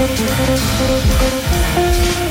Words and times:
Thank 0.00 0.18
you. 2.24 2.29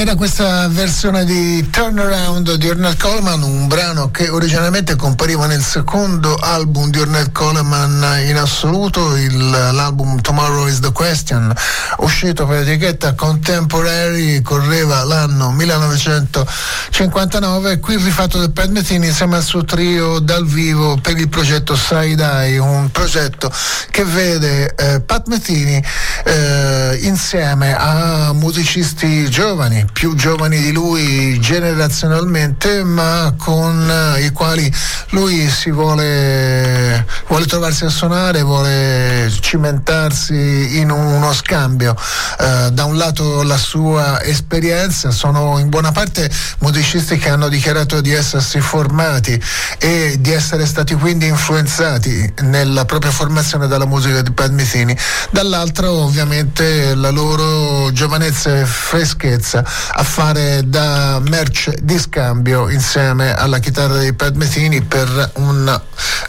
Era 0.00 0.14
questa 0.14 0.66
versione 0.68 1.26
di 1.26 1.68
Turnaround 1.68 2.54
di 2.54 2.70
Ornette 2.70 2.96
Coleman, 2.96 3.42
un 3.42 3.66
brano 3.66 4.10
che 4.10 4.30
originariamente 4.30 4.96
compariva 4.96 5.44
nel 5.44 5.62
secondo 5.62 6.36
album 6.36 6.88
di 6.88 6.98
Ornette 6.98 7.32
Coleman 7.32 8.22
in 8.24 8.38
assoluto, 8.38 9.14
il, 9.14 9.36
l'album 9.36 10.18
Tomorrow 10.22 10.68
is 10.68 10.80
the 10.80 10.90
Question, 10.90 11.54
uscito 11.98 12.46
per 12.46 12.62
etichetta 12.62 13.12
Contemporary, 13.12 14.40
correva 14.40 15.04
l'anno 15.04 15.50
1959, 15.50 17.78
qui 17.80 17.96
rifatto 17.96 18.38
da 18.38 18.48
Pat 18.48 18.70
Metheny 18.70 19.08
insieme 19.08 19.36
al 19.36 19.42
suo 19.42 19.64
trio 19.64 20.18
dal 20.18 20.46
vivo 20.46 20.96
per 20.96 21.18
il 21.18 21.28
progetto 21.28 21.76
Side 21.76 22.24
Eye, 22.24 22.56
un 22.56 22.90
progetto 22.90 23.52
che 23.90 24.04
vede 24.04 24.74
eh, 24.76 25.02
Pat 25.02 25.26
Metheny 25.26 25.84
eh, 26.24 26.69
insieme 27.06 27.74
a 27.76 28.32
musicisti 28.32 29.28
giovani, 29.30 29.84
più 29.92 30.14
giovani 30.14 30.60
di 30.60 30.72
lui 30.72 31.38
generazionalmente, 31.40 32.84
ma 32.84 33.34
con 33.36 34.14
eh, 34.16 34.24
i 34.24 34.30
quali 34.30 34.72
lui 35.10 35.48
si 35.48 35.70
vuole, 35.70 37.06
vuole 37.28 37.46
trovarsi 37.46 37.84
a 37.84 37.88
suonare, 37.88 38.42
vuole 38.42 39.30
cimentarsi 39.40 40.78
in 40.78 40.90
uno 40.90 41.32
scambio. 41.32 41.96
Eh, 42.38 42.70
da 42.72 42.84
un 42.84 42.96
lato 42.96 43.42
la 43.42 43.56
sua 43.56 44.22
esperienza, 44.22 45.10
sono 45.10 45.58
in 45.58 45.68
buona 45.68 45.92
parte 45.92 46.30
musicisti 46.58 47.16
che 47.18 47.30
hanno 47.30 47.48
dichiarato 47.48 48.00
di 48.00 48.12
essersi 48.12 48.60
formati 48.60 49.40
e 49.78 50.16
di 50.18 50.32
essere 50.32 50.66
stati 50.66 50.94
quindi 50.94 51.26
influenzati 51.26 52.34
nella 52.42 52.84
propria 52.84 53.10
formazione 53.10 53.66
dalla 53.66 53.86
musica 53.86 54.22
di 54.22 54.30
Pat 54.32 54.50
Metheny, 54.50 54.96
dall'altro 55.30 55.90
ovviamente 55.92 56.89
la 56.94 57.10
loro 57.10 57.90
giovanezza 57.92 58.58
e 58.58 58.64
freschezza 58.64 59.64
a 59.92 60.02
fare 60.02 60.62
da 60.66 61.20
merce 61.28 61.76
di 61.82 61.98
scambio 61.98 62.68
insieme 62.68 63.34
alla 63.34 63.58
chitarra 63.58 63.98
dei 63.98 64.12
Pat 64.12 64.34
Metheny 64.34 64.82
per 64.82 65.32
un, 65.34 65.80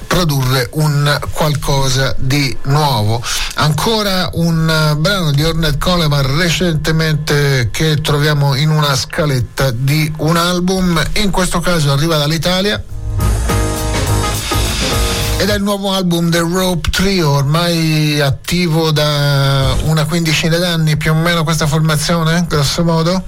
produrre 0.08 0.70
un 0.74 1.20
qualcosa 1.32 2.16
di 2.18 2.56
nuovo. 2.64 3.24
Ancora 3.56 4.30
un 4.34 4.96
brano 4.98 5.32
di 5.32 5.44
Ornette 5.44 5.78
Coleman 5.78 6.38
recentemente 6.38 7.70
che 7.72 8.02
troviamo 8.02 8.56
in 8.56 8.70
una 8.70 8.96
scaletta 8.96 9.72
di 9.72 10.12
un 10.18 10.38
album, 10.38 11.02
in 11.14 11.32
questo 11.32 11.60
caso 11.60 11.92
arriva 11.92 12.18
dall'Italia 12.18 12.84
ed 15.42 15.50
è 15.50 15.56
il 15.56 15.64
nuovo 15.64 15.92
album 15.92 16.30
del 16.30 16.44
Rope 16.44 16.92
Trio, 16.92 17.32
ormai 17.32 18.22
attivo 18.22 18.92
da 18.92 19.76
una 19.86 20.06
quindicina 20.06 20.58
d'anni 20.58 20.98
più 20.98 21.14
o 21.14 21.16
meno 21.16 21.44
questa 21.44 21.66
formazione, 21.66 22.46
grosso 22.48 22.84
modo. 22.84 23.24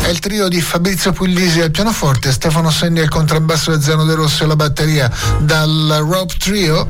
È 0.00 0.08
il 0.08 0.20
trio 0.20 0.48
di 0.48 0.62
Fabrizio 0.62 1.12
Puglisi 1.12 1.60
al 1.60 1.70
pianoforte, 1.70 2.32
Stefano 2.32 2.70
Senni 2.70 3.00
al 3.00 3.10
contrabbasso 3.10 3.74
e 3.74 3.80
Zeno 3.82 4.06
De 4.06 4.14
Rossi 4.14 4.44
alla 4.44 4.56
batteria. 4.56 5.10
Dal 5.40 6.02
Rope 6.08 6.34
Trio 6.38 6.88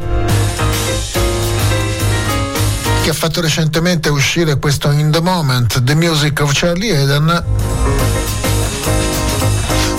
che 3.02 3.10
ha 3.10 3.14
fatto 3.14 3.40
recentemente 3.40 4.08
uscire 4.08 4.56
questo 4.60 4.92
In 4.92 5.10
the 5.10 5.20
Moment, 5.20 5.82
The 5.82 5.96
Music 5.96 6.38
of 6.40 6.52
Charlie 6.54 6.96
Eden 6.96 7.81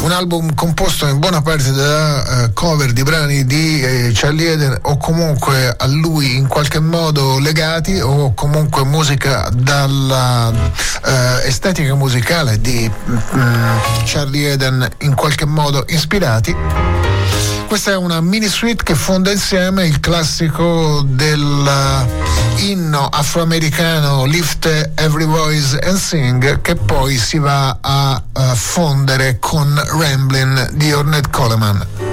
un 0.03 0.12
album 0.12 0.53
composto 0.53 1.08
in 1.08 1.19
buona 1.19 1.41
parte 1.41 1.72
da 1.72 2.44
uh, 2.46 2.53
cover 2.53 2.91
di 2.91 3.03
brani 3.03 3.46
di 3.46 3.81
eh, 3.81 4.12
Charlie 4.14 4.52
Eden 4.52 4.78
o 4.81 4.97
comunque 4.97 5.74
a 5.78 5.88
lui 5.88 6.36
in 6.36 6.47
qualche 6.47 6.80
modo 6.80 7.40
legati 7.40 8.00
o 8.00 8.34
comunque 8.34 8.84
musica 8.84 9.50
dalla 9.53 10.50
uh, 10.50 11.46
estetica 11.46 11.96
musicale 11.96 12.59
di 12.59 12.92
um, 13.06 13.80
Charlie 14.03 14.52
Eden 14.52 14.88
in 15.00 15.16
qualche 15.16 15.46
modo 15.46 15.86
ispirati. 15.88 17.53
Questa 17.73 17.89
è 17.89 17.95
una 17.95 18.22
mini 18.22 18.47
suite 18.47 18.84
che 18.84 18.94
fonda 18.94 19.31
insieme 19.31 19.88
il 19.88 20.00
classico 20.00 21.01
dell'inno 21.07 21.47
afroamericano 23.07 24.25
Lift 24.25 24.91
Every 24.94 25.25
Voice 25.25 25.79
and 25.79 25.97
Sing 25.97 26.62
che 26.62 26.75
poi 26.75 27.17
si 27.17 27.39
va 27.39 27.79
a, 27.81 28.22
a 28.31 28.53
fondere 28.53 29.39
con 29.39 29.73
Ramblin' 29.88 30.69
di 30.73 30.94
Ornette 30.94 31.31
Coleman. 31.31 32.12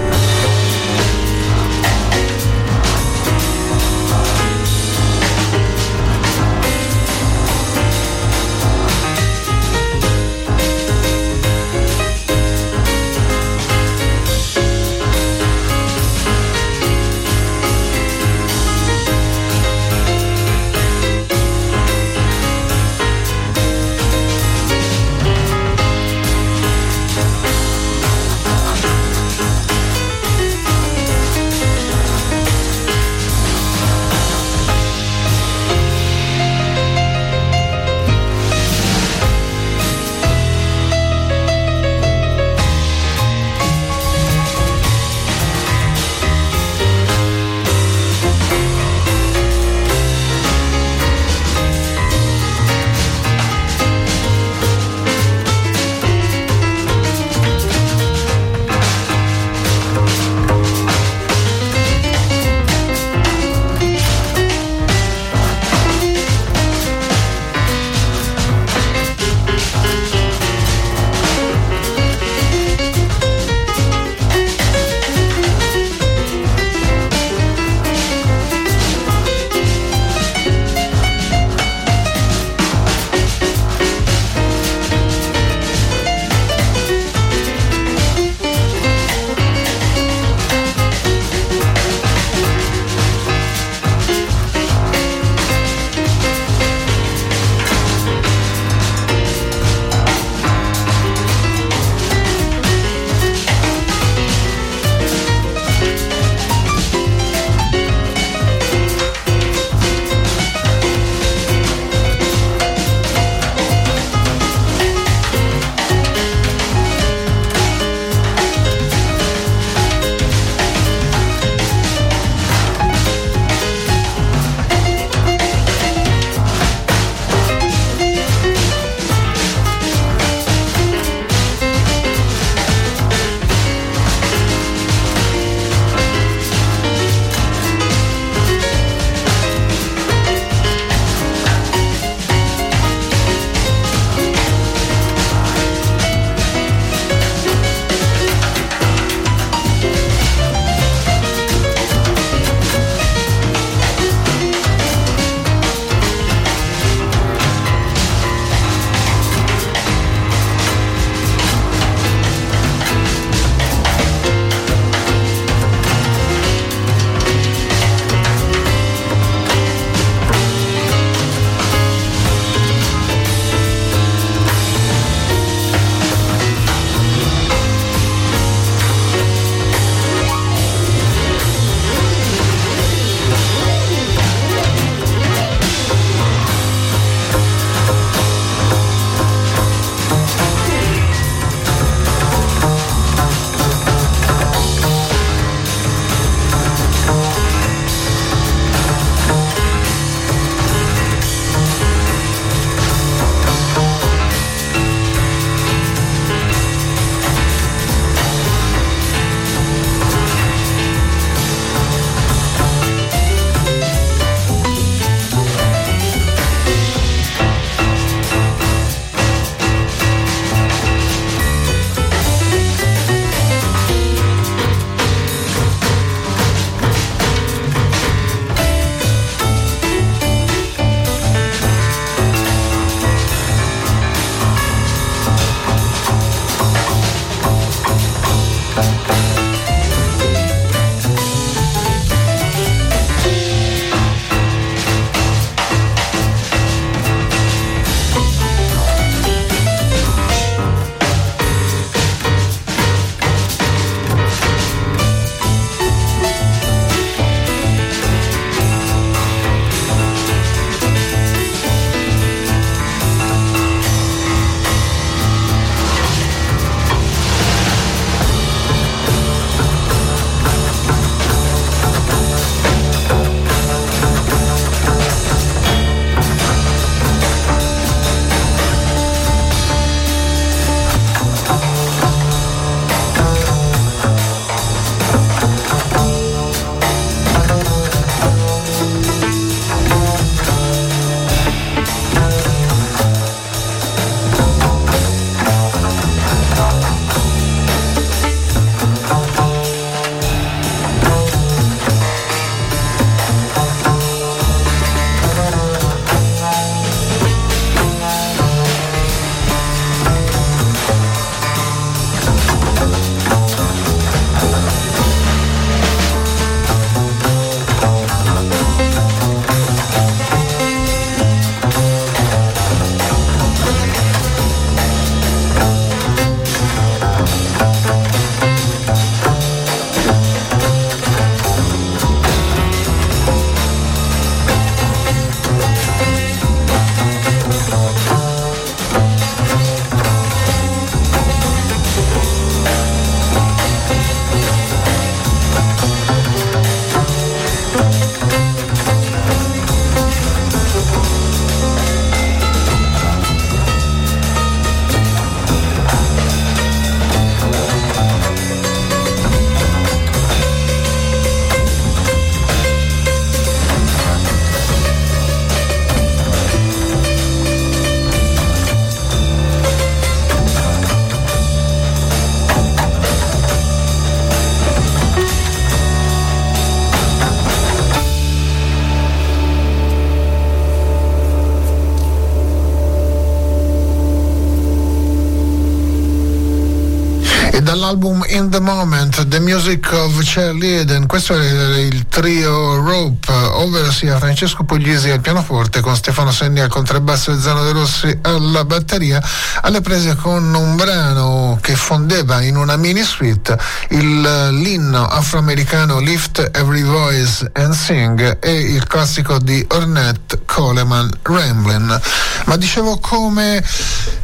Dall'album 387.90 388.24
In 388.28 388.50
the 388.50 388.60
Moment, 388.60 389.26
The 389.26 389.40
Music 389.40 389.90
of 389.92 390.20
Charlie 390.22 390.80
Eden, 390.80 391.06
questo 391.06 391.34
è 391.34 391.78
il 391.78 392.06
trio 392.08 392.76
Rope, 392.76 393.32
ovvero 393.32 393.90
sia 393.90 394.18
Francesco 394.18 394.64
Puglisi 394.64 395.10
al 395.10 395.20
pianoforte 395.20 395.80
con 395.80 395.96
Stefano 395.96 396.30
Senni 396.30 396.60
al 396.60 396.68
contrabbasso 396.68 397.32
e 397.32 397.38
Zano 397.38 397.64
De 397.64 397.72
Rossi 397.72 398.18
alla 398.22 398.64
batteria, 398.64 399.20
alle 399.62 399.80
prese 399.80 400.14
con 400.14 400.54
un 400.54 400.76
brano 400.76 401.58
che 401.60 401.74
fondeva 401.74 402.40
in 402.42 402.56
una 402.56 402.76
mini 402.76 403.02
suite 403.02 403.58
il, 403.88 404.48
l'inno 404.52 405.06
afroamericano 405.06 405.98
Lift 405.98 406.50
Every 406.52 406.82
Voice 406.82 407.50
and 407.54 407.72
Sing 407.72 408.38
e 408.40 408.52
il 408.52 408.86
classico 408.86 409.38
di 409.38 409.64
Ornette 409.68 410.42
Coleman 410.44 411.10
Ramblin'. 411.22 412.00
Ma 412.44 412.56
dicevo 412.56 412.98
come 412.98 413.62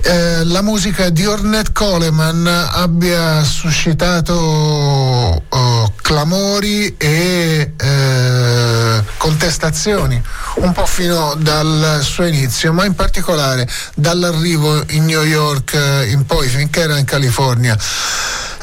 eh, 0.06 0.44
la 0.44 0.62
musica 0.62 1.10
di 1.10 1.26
Ornette 1.26 1.72
Coleman 1.72 2.46
abbia 2.46 3.42
suscitato 3.42 4.34
oh, 5.48 5.92
clamori 6.00 6.94
e 6.96 7.72
eh, 7.76 9.02
contestazioni 9.16 10.22
un 10.56 10.72
po' 10.72 10.86
fino 10.86 11.34
dal 11.38 11.98
suo 12.02 12.24
inizio, 12.24 12.72
ma 12.72 12.84
in 12.84 12.94
particolare 12.94 13.68
dall'arrivo 13.94 14.84
in 14.90 15.06
New 15.06 15.22
York 15.22 15.74
eh, 15.74 16.10
in 16.10 16.24
poi 16.24 16.46
finché 16.48 16.82
era 16.82 16.98
in 16.98 17.04
California. 17.04 17.76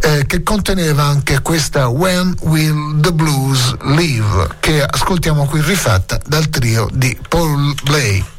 eh, 0.00 0.26
che 0.26 0.42
conteneva 0.42 1.04
anche 1.04 1.40
questa 1.40 1.88
When 1.88 2.34
Will 2.42 3.00
the 3.00 3.12
Blues 3.12 3.74
Leave 3.82 4.56
che 4.60 4.82
ascoltiamo 4.82 5.46
qui 5.46 5.60
rifatta 5.60 6.20
dal 6.26 6.48
trio 6.48 6.88
di 6.92 7.16
Paul 7.28 7.74
Blay. 7.84 8.33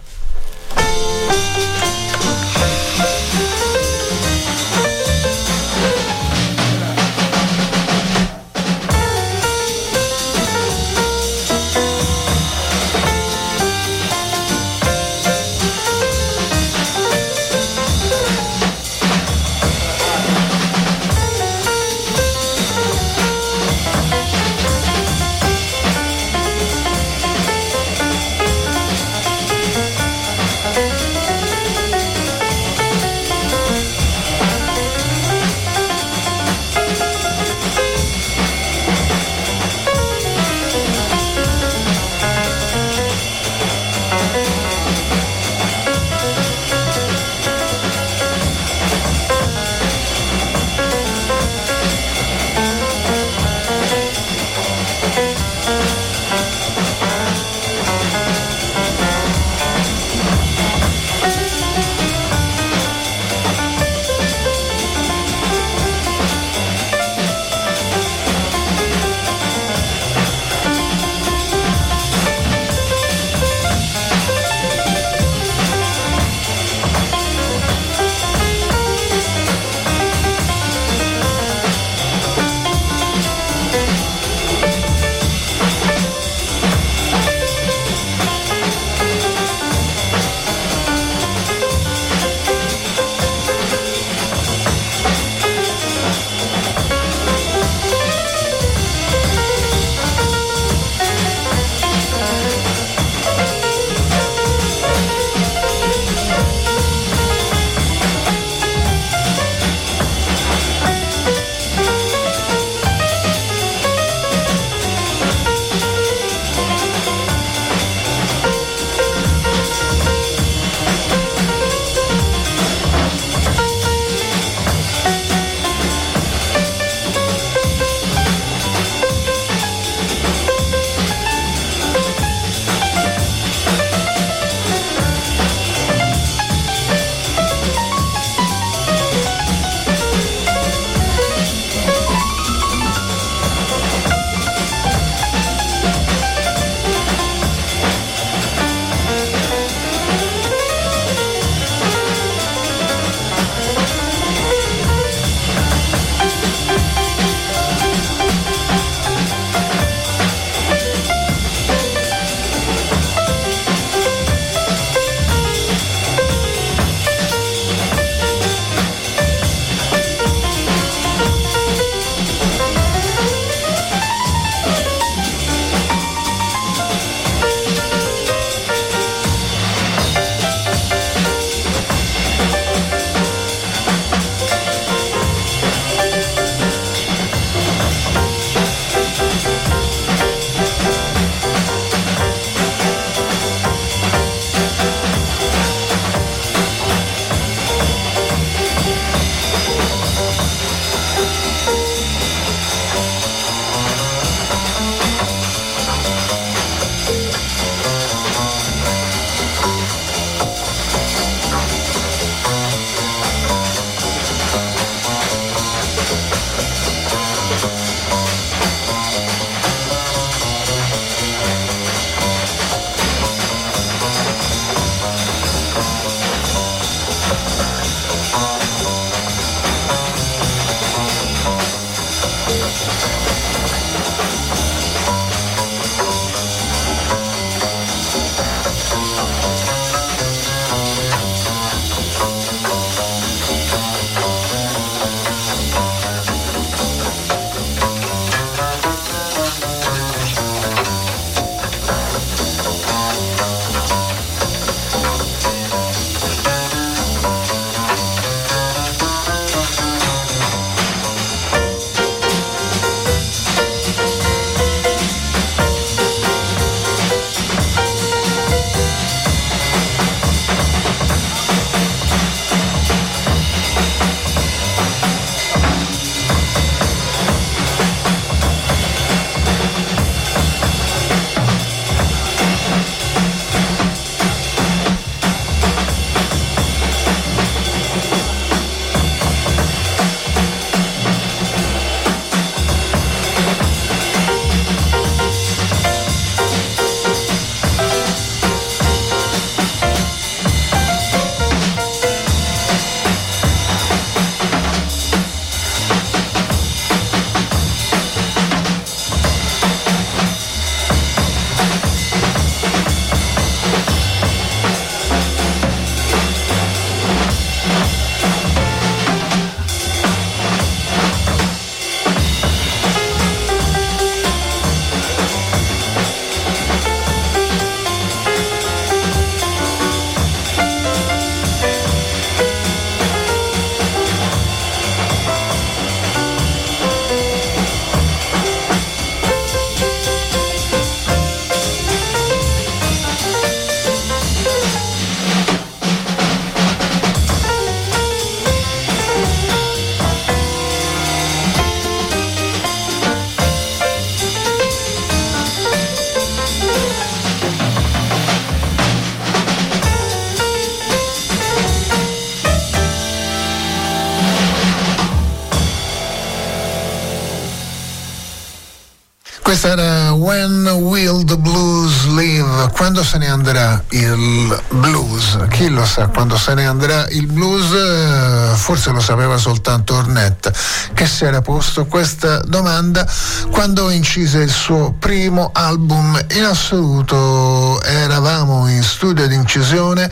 When 370.25 370.65
Will 370.65 371.23
the 371.23 371.37
Blues 371.37 372.07
Leave? 372.07 372.71
Quando 372.71 373.03
se 373.03 373.19
ne 373.19 373.29
andrà 373.29 373.83
il 373.89 374.59
blues? 374.71 375.37
Chi 375.51 375.69
lo 375.69 375.85
sa 375.85 376.07
quando 376.07 376.35
se 376.35 376.55
ne 376.55 376.65
andrà 376.65 377.07
il 377.09 377.27
blues? 377.27 377.71
Eh, 377.71 378.55
forse 378.55 378.89
lo 378.89 379.01
sapeva 379.01 379.37
soltanto 379.37 379.93
Ornette, 379.93 380.51
che 380.95 381.05
si 381.05 381.25
era 381.25 381.43
posto 381.43 381.85
questa 381.85 382.39
domanda 382.39 383.05
quando 383.51 383.91
incise 383.91 384.39
il 384.39 384.49
suo 384.49 384.95
primo 384.97 385.51
album 385.53 386.19
in 386.31 386.43
assoluto. 386.43 387.79
Eravamo 387.83 388.67
in 388.67 388.81
studio 388.81 389.27
di 389.27 389.35
incisione 389.35 390.09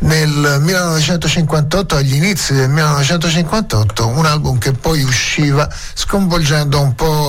nel 0.00 0.58
1958, 0.60 1.96
agli 1.96 2.14
inizi 2.14 2.52
del 2.52 2.68
1958, 2.68 4.06
un 4.08 4.26
album 4.26 4.58
che 4.58 4.72
poi 4.72 5.02
usciva 5.02 5.66
sconvolgendo 5.94 6.80
un 6.80 6.94
po' 6.94 7.27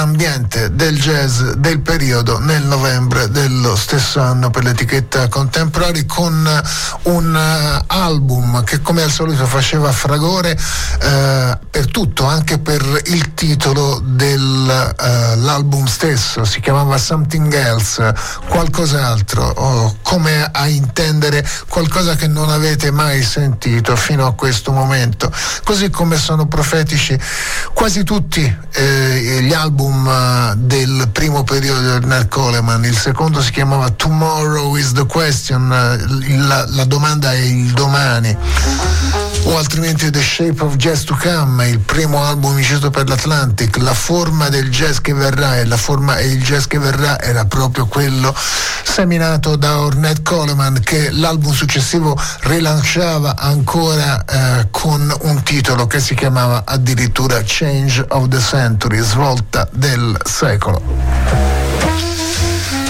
l'ambiente 0.00 0.74
del 0.74 0.98
jazz 0.98 1.42
del 1.58 1.80
periodo 1.80 2.38
nel 2.38 2.62
novembre 2.62 3.28
dello 3.28 3.76
stesso 3.76 4.18
anno 4.18 4.48
per 4.48 4.64
l'etichetta 4.64 5.28
Contemporary 5.28 6.06
con 6.06 6.62
un 7.02 7.34
uh, 7.34 7.84
album 7.86 8.64
che 8.64 8.80
come 8.80 9.02
al 9.02 9.10
solito 9.10 9.44
faceva 9.44 9.92
fragore 9.92 10.52
uh, 10.52 11.58
per 11.68 11.90
tutto, 11.90 12.24
anche 12.24 12.58
per 12.58 12.82
il 13.06 13.34
titolo 13.34 14.00
dell'album 14.02 15.82
uh, 15.82 15.86
stesso, 15.86 16.44
si 16.44 16.60
chiamava 16.60 16.96
Something 16.96 17.52
Else, 17.52 18.14
qualcos'altro, 18.48 19.42
o 19.44 19.96
come 20.00 20.48
a 20.50 20.66
intendere 20.66 21.46
qualcosa 21.68 22.16
che 22.16 22.26
non 22.26 22.48
avete 22.48 22.90
mai 22.90 23.22
sentito 23.22 23.94
fino 23.96 24.26
a 24.26 24.32
questo 24.32 24.72
momento, 24.72 25.30
così 25.62 25.90
come 25.90 26.16
sono 26.16 26.46
profetici 26.46 27.18
quasi 27.74 28.02
tutti 28.02 28.42
eh, 28.72 28.99
gli 29.42 29.52
album 29.52 30.06
uh, 30.06 30.54
del 30.56 31.08
primo 31.12 31.44
periodo 31.44 31.80
di 31.80 31.86
Ernest 31.86 32.28
Coleman, 32.28 32.84
il 32.84 32.96
secondo 32.96 33.40
si 33.40 33.50
chiamava 33.50 33.90
Tomorrow 33.90 34.76
is 34.76 34.92
the 34.92 35.06
Question, 35.06 35.64
uh, 35.64 36.46
la, 36.46 36.66
la 36.68 36.84
domanda 36.84 37.32
è 37.32 37.38
il 37.38 37.70
domani. 37.72 38.36
O 39.44 39.56
altrimenti 39.56 40.10
The 40.10 40.22
Shape 40.22 40.62
of 40.62 40.76
Jazz 40.76 41.04
to 41.04 41.16
Come, 41.20 41.68
il 41.68 41.78
primo 41.78 42.22
album 42.24 42.58
inciso 42.58 42.90
per 42.90 43.08
l'Atlantic, 43.08 43.78
la 43.78 43.94
forma 43.94 44.48
del 44.48 44.70
jazz 44.70 44.98
che 44.98 45.14
verrà 45.14 45.56
e 45.56 45.64
la 45.64 45.78
forma 45.78 46.18
e 46.18 46.28
il 46.28 46.42
jazz 46.42 46.64
che 46.66 46.78
verrà 46.78 47.18
era 47.20 47.44
proprio 47.46 47.86
quello 47.86 48.34
seminato 49.00 49.56
da 49.56 49.80
Ornette 49.80 50.20
Coleman 50.20 50.78
che 50.84 51.10
l'album 51.10 51.52
successivo 51.52 52.14
rilanciava 52.40 53.34
ancora 53.34 54.22
eh, 54.26 54.66
con 54.70 55.10
un 55.22 55.42
titolo 55.42 55.86
che 55.86 56.00
si 56.00 56.14
chiamava 56.14 56.64
addirittura 56.66 57.40
Change 57.42 58.04
of 58.08 58.28
the 58.28 58.38
Century, 58.38 59.00
svolta 59.00 59.66
del 59.72 60.20
secolo. 60.22 60.82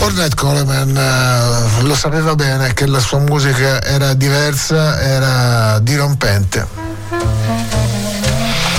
Ornette 0.00 0.34
Coleman 0.34 1.78
uh, 1.80 1.86
lo 1.86 1.94
sapeva 1.94 2.34
bene 2.34 2.74
che 2.74 2.86
la 2.86 2.98
sua 2.98 3.20
musica 3.20 3.80
era 3.80 4.12
diversa, 4.14 5.00
era 5.00 5.78
dirompente 5.78 6.66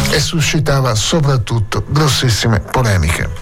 e 0.09 0.19
suscitava 0.19 0.93
soprattutto 0.95 1.85
grossissime 1.87 2.59
polemiche. 2.59 3.40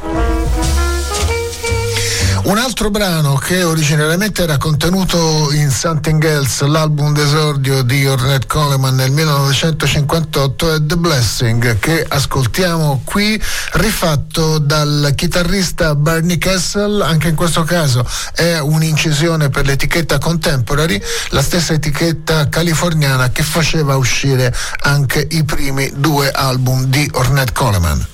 Un 2.50 2.58
altro 2.58 2.90
brano 2.90 3.36
che 3.36 3.62
originariamente 3.62 4.42
era 4.42 4.58
contenuto 4.58 5.52
in 5.52 5.70
Something 5.70 6.24
Else, 6.24 6.66
l'album 6.66 7.14
d'esordio 7.14 7.84
di 7.84 8.08
Ornette 8.08 8.48
Coleman 8.48 8.96
nel 8.96 9.12
1958, 9.12 10.74
è 10.74 10.78
The 10.82 10.98
Blessing, 10.98 11.78
che 11.78 12.04
ascoltiamo 12.08 13.04
qui, 13.06 13.40
rifatto 13.74 14.58
dal 14.58 15.14
chitarrista 15.16 15.94
Barney 15.94 16.40
Kessel, 16.40 17.02
anche 17.02 17.28
in 17.28 17.36
questo 17.36 17.62
caso 17.62 18.04
è 18.34 18.58
un'incisione 18.58 19.52
per 19.52 19.68
l'etichetta 19.68 20.18
Contemporary, 20.18 21.00
la 21.30 21.44
stessa 21.44 21.74
etichetta 21.74 22.50
californiana 22.50 23.30
che 23.30 23.44
faceva 23.44 23.96
uscire 23.96 24.52
anche 24.86 25.28
i 25.30 25.44
primi 25.44 25.92
due 25.98 26.32
album 26.32 26.86
di 26.86 27.08
Ornette 27.14 27.54
Coleman. 27.54 28.08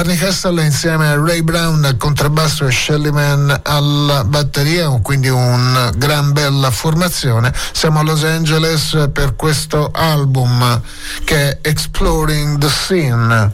Barney 0.00 0.16
Castle 0.16 0.64
insieme 0.64 1.08
a 1.08 1.14
Ray 1.14 1.42
Brown 1.42 1.84
al 1.84 1.98
contrabbasso 1.98 2.66
e 2.66 2.72
Shelly 2.72 3.10
Man 3.10 3.54
alla 3.64 4.24
batteria, 4.24 4.88
quindi 5.02 5.28
una 5.28 5.90
gran 5.94 6.32
bella 6.32 6.70
formazione. 6.70 7.52
Siamo 7.72 7.98
a 7.98 8.02
Los 8.02 8.24
Angeles 8.24 9.10
per 9.12 9.36
questo 9.36 9.90
album 9.92 10.80
che 11.22 11.36
è 11.50 11.58
Exploring 11.60 12.56
the 12.56 12.68
Scene. 12.70 13.52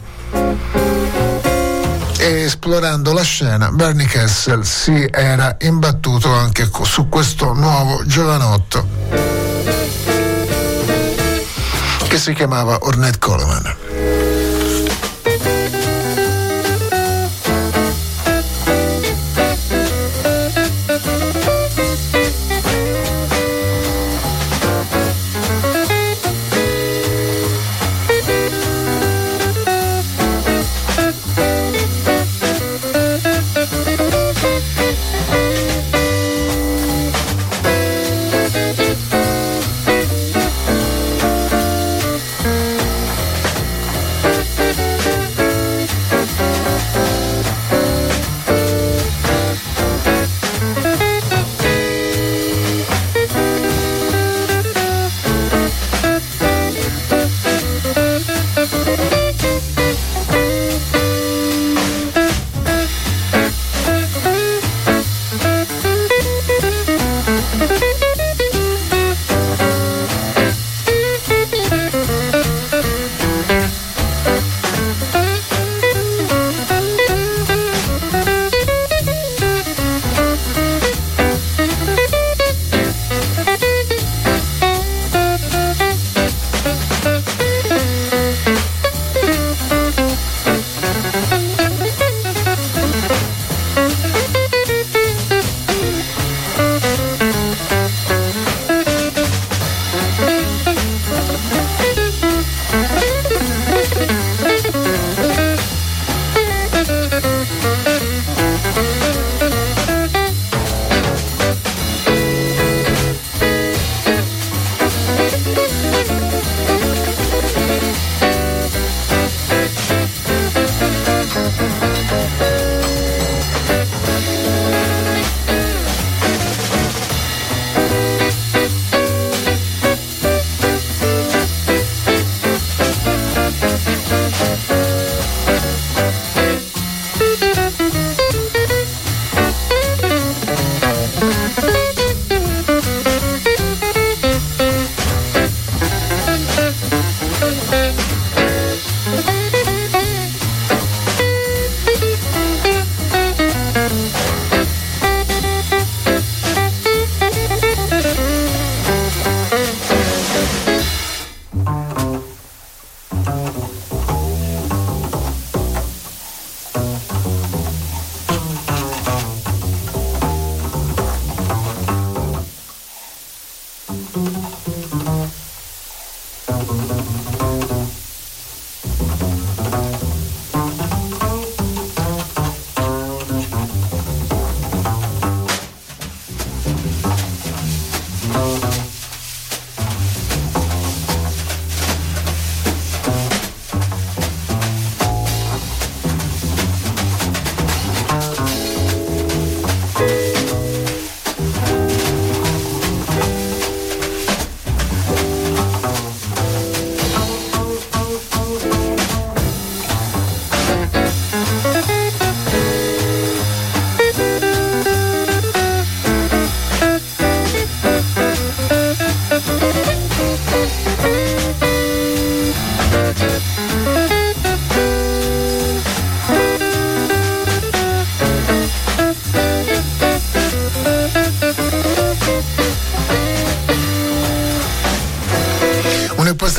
E 2.17 2.43
esplorando 2.43 3.13
la 3.13 3.25
scena, 3.25 3.73
Bernie 3.73 4.07
Kessel 4.07 4.65
si 4.65 5.05
era 5.11 5.57
imbattuto 5.63 6.33
anche 6.33 6.71
su 6.85 7.09
questo 7.09 7.55
nuovo 7.55 8.07
giovanotto 8.07 8.87
che 12.07 12.19
si 12.19 12.33
chiamava 12.35 12.79
Ornette 12.83 13.19
Coleman. 13.19 14.16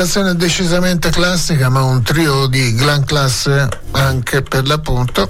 Un'impostazione 0.08 0.38
decisamente 0.38 1.10
classica, 1.10 1.68
ma 1.68 1.84
un 1.84 2.02
trio 2.02 2.48
di 2.48 2.74
gran 2.76 3.04
classe 3.04 3.68
anche 3.92 4.42
per 4.42 4.66
l'appunto. 4.66 5.30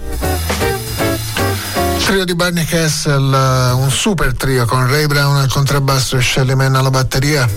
Trio 2.05 2.23
di 2.23 2.35
Barney 2.35 2.63
Kessel, 2.63 3.73
un 3.73 3.89
super 3.89 4.35
trio 4.35 4.67
con 4.67 4.87
Ray 4.87 5.07
Brown 5.07 5.37
al 5.37 5.51
contrabbasso 5.51 6.17
e 6.17 6.21
Shelly 6.21 6.53
Mann 6.53 6.75
alla 6.75 6.91
batteria. 6.91 7.49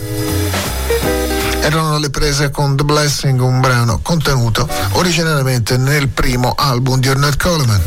Erano 1.61 1.99
le 1.99 2.09
prese 2.09 2.49
con 2.49 2.75
The 2.75 2.85
Blessing, 2.85 3.39
un 3.39 3.61
brano 3.61 4.01
contenuto 4.01 4.67
originariamente 4.93 5.77
nel 5.77 6.09
primo 6.09 6.55
album 6.57 7.01
di 7.01 7.11
Ornette 7.11 7.37
Coleman. 7.37 7.83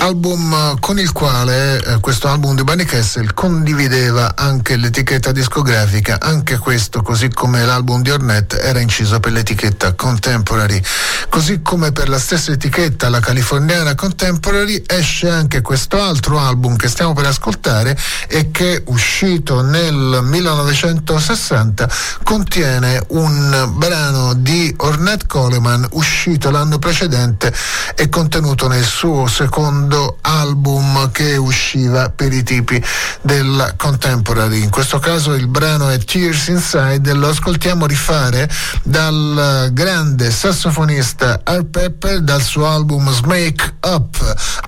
Album 0.00 0.78
con 0.80 0.98
il 0.98 1.12
quale 1.12 1.82
eh, 1.82 2.00
questo 2.00 2.28
album 2.28 2.54
di 2.54 2.64
Bunny 2.64 2.84
Kessel 2.84 3.34
condivideva 3.34 4.34
anche 4.34 4.76
l'etichetta 4.76 5.30
discografica, 5.30 6.18
anche 6.20 6.56
questo, 6.56 7.02
così 7.02 7.28
come 7.28 7.64
l'album 7.64 8.00
di 8.00 8.10
Ornette, 8.10 8.60
era 8.60 8.80
inciso 8.80 9.20
per 9.20 9.32
l'etichetta 9.32 9.94
Contemporary. 9.94 10.80
Così 11.28 11.60
come 11.62 11.92
per 11.92 12.08
la 12.08 12.18
stessa 12.18 12.50
etichetta, 12.50 13.08
la 13.08 13.20
californiana 13.20 13.94
Contemporary, 13.94 14.82
esce 14.86 15.28
anche 15.28 15.60
questo 15.60 16.00
altro 16.00 16.38
album 16.38 16.76
che 16.76 16.88
stiamo 16.88 17.12
per 17.12 17.26
ascoltare 17.26 17.96
e 18.26 18.50
che 18.50 18.82
uscito 18.86 19.60
nel 19.60 20.20
1960 20.22 21.88
contiene 22.24 23.02
un 23.08 23.72
brano 23.74 24.34
di 24.34 24.74
Ornette 24.78 25.26
Coleman 25.26 25.86
uscito 25.92 26.50
l'anno 26.50 26.78
precedente 26.78 27.52
e 27.94 28.08
contenuto 28.08 28.66
nel 28.66 28.84
suo 28.84 29.26
secondo 29.26 29.89
secondo 29.90 30.18
album 30.20 31.10
che 31.10 31.36
usciva 31.36 32.10
per 32.10 32.32
i 32.32 32.44
tipi 32.44 32.80
del 33.22 33.74
contemporary. 33.76 34.62
In 34.62 34.70
questo 34.70 35.00
caso 35.00 35.34
il 35.34 35.48
brano 35.48 35.88
è 35.88 35.98
Tears 35.98 36.46
Inside, 36.46 37.12
lo 37.14 37.28
ascoltiamo 37.28 37.86
rifare 37.86 38.48
dal 38.84 39.70
grande 39.72 40.30
sassofonista 40.30 41.40
Art 41.42 41.66
Pepper 41.66 42.20
dal 42.20 42.40
suo 42.40 42.68
album 42.68 43.10
Smake. 43.10 43.78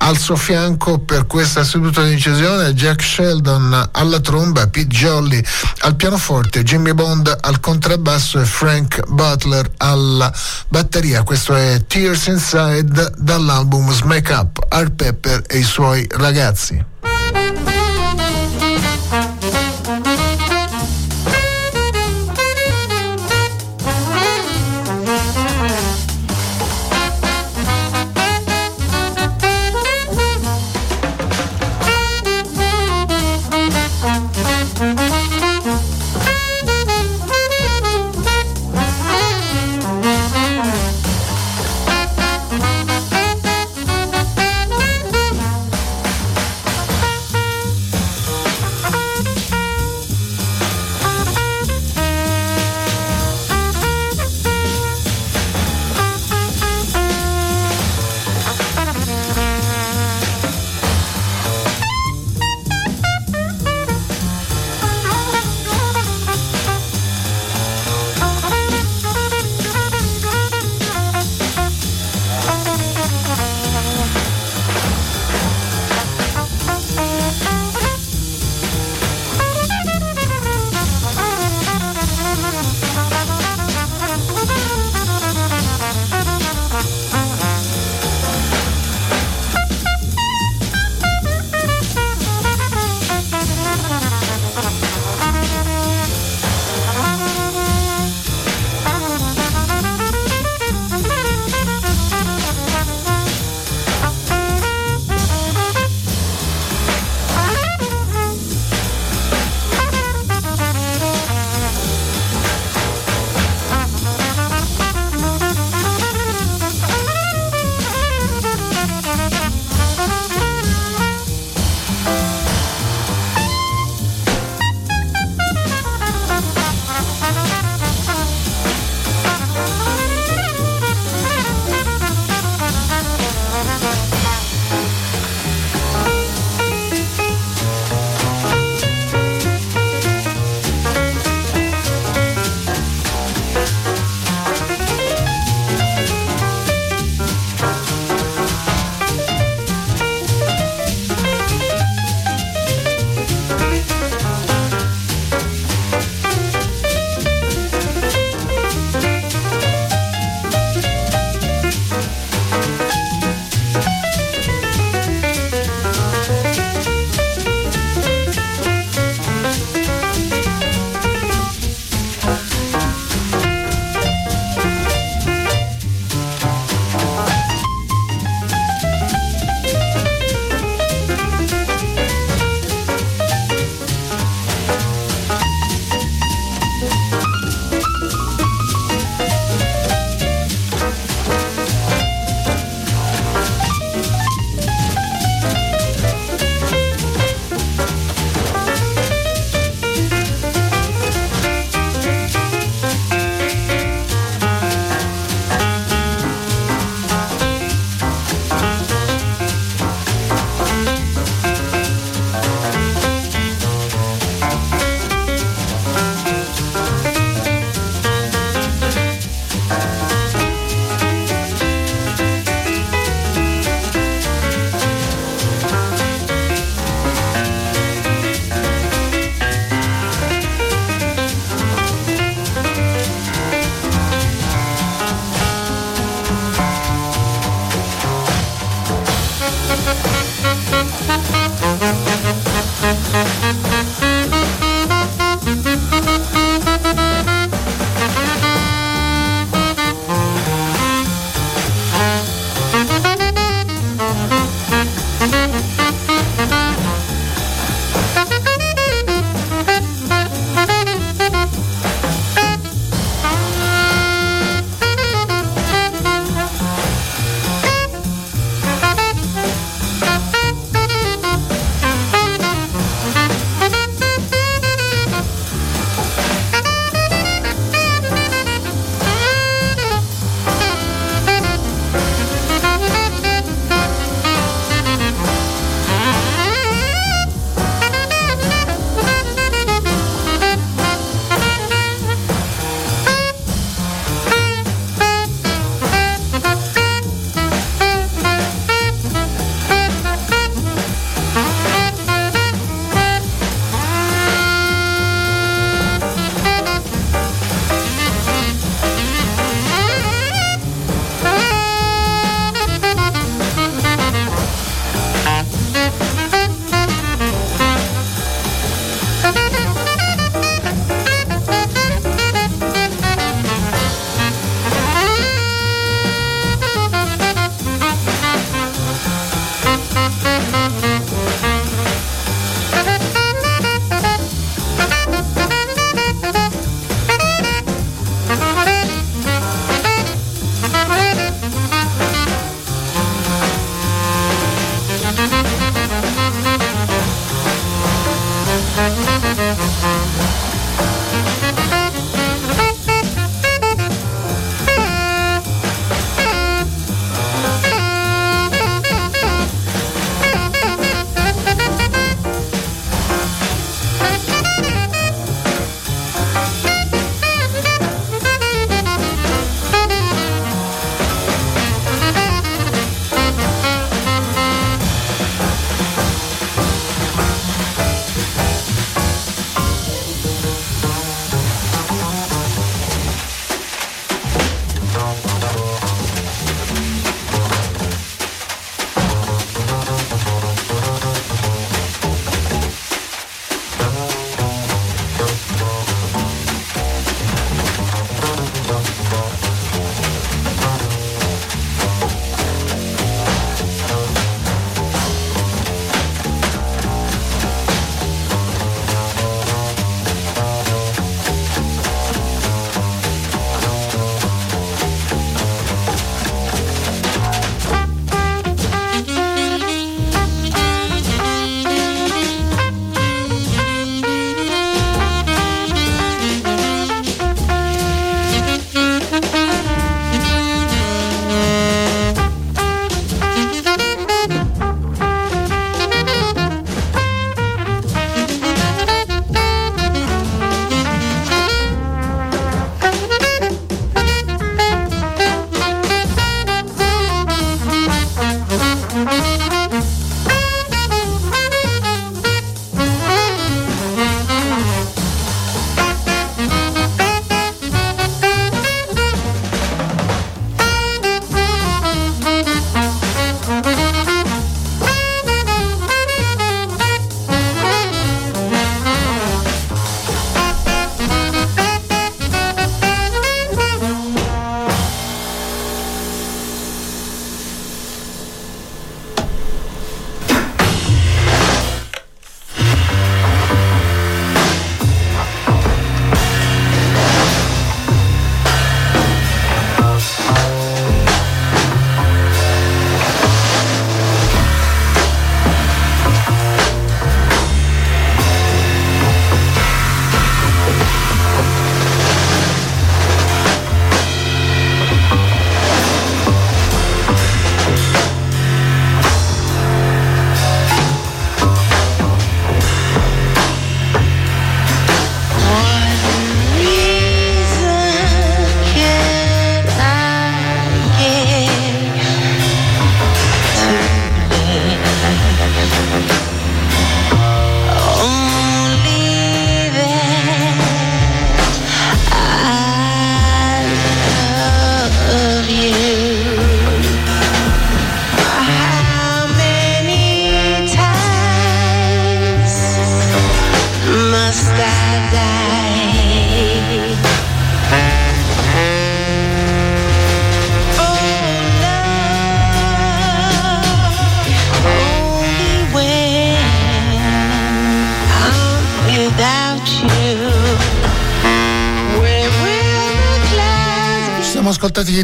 Al 0.05 0.17
suo 0.17 0.35
fianco 0.35 0.99
per 0.99 1.25
questa 1.27 1.63
seduta 1.63 2.03
di 2.03 2.11
incisione 2.11 2.73
Jack 2.73 3.01
Sheldon 3.01 3.89
alla 3.93 4.19
tromba, 4.19 4.67
Pete 4.67 4.87
Jolly 4.87 5.41
al 5.79 5.95
pianoforte, 5.95 6.61
Jimmy 6.63 6.91
Bond 6.91 7.33
al 7.39 7.61
contrabbasso 7.61 8.41
e 8.41 8.43
Frank 8.43 9.07
Butler 9.07 9.71
alla 9.77 10.29
batteria. 10.67 11.23
Questo 11.23 11.55
è 11.55 11.85
Tears 11.87 12.25
Inside 12.27 13.13
dall'album 13.17 13.89
Smake 13.93 14.33
Up. 14.33 14.65
Art 14.67 14.91
Pepper 14.91 15.41
e 15.47 15.59
i 15.59 15.63
suoi 15.63 16.05
ragazzi. 16.09 16.92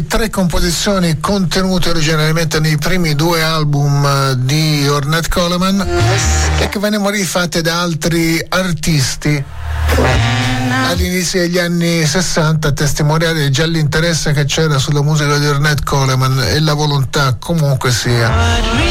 Tre 0.06 0.30
composizioni 0.30 1.20
contenute 1.20 1.90
originariamente 1.90 2.60
nei 2.60 2.76
primi 2.76 3.14
due 3.14 3.42
album 3.42 4.04
eh, 4.04 4.34
di 4.38 4.86
Ornette 4.88 5.28
Coleman 5.28 5.80
e 6.58 6.68
che 6.68 6.78
vennero 6.78 7.08
rifatte 7.08 7.60
da 7.60 7.80
altri 7.80 8.44
artisti. 8.48 9.42
All'inizio 10.88 11.40
degli 11.40 11.58
anni 11.58 12.04
60 12.04 12.68
a 12.68 12.72
testimoniare 12.72 13.50
già 13.50 13.64
l'interesse 13.64 14.32
che 14.32 14.44
c'era 14.44 14.78
sulla 14.78 15.02
musica 15.02 15.38
di 15.38 15.46
Ornette 15.46 15.84
Coleman 15.84 16.40
e 16.40 16.60
la 16.60 16.74
volontà 16.74 17.36
comunque 17.38 17.90
sia 17.90 18.89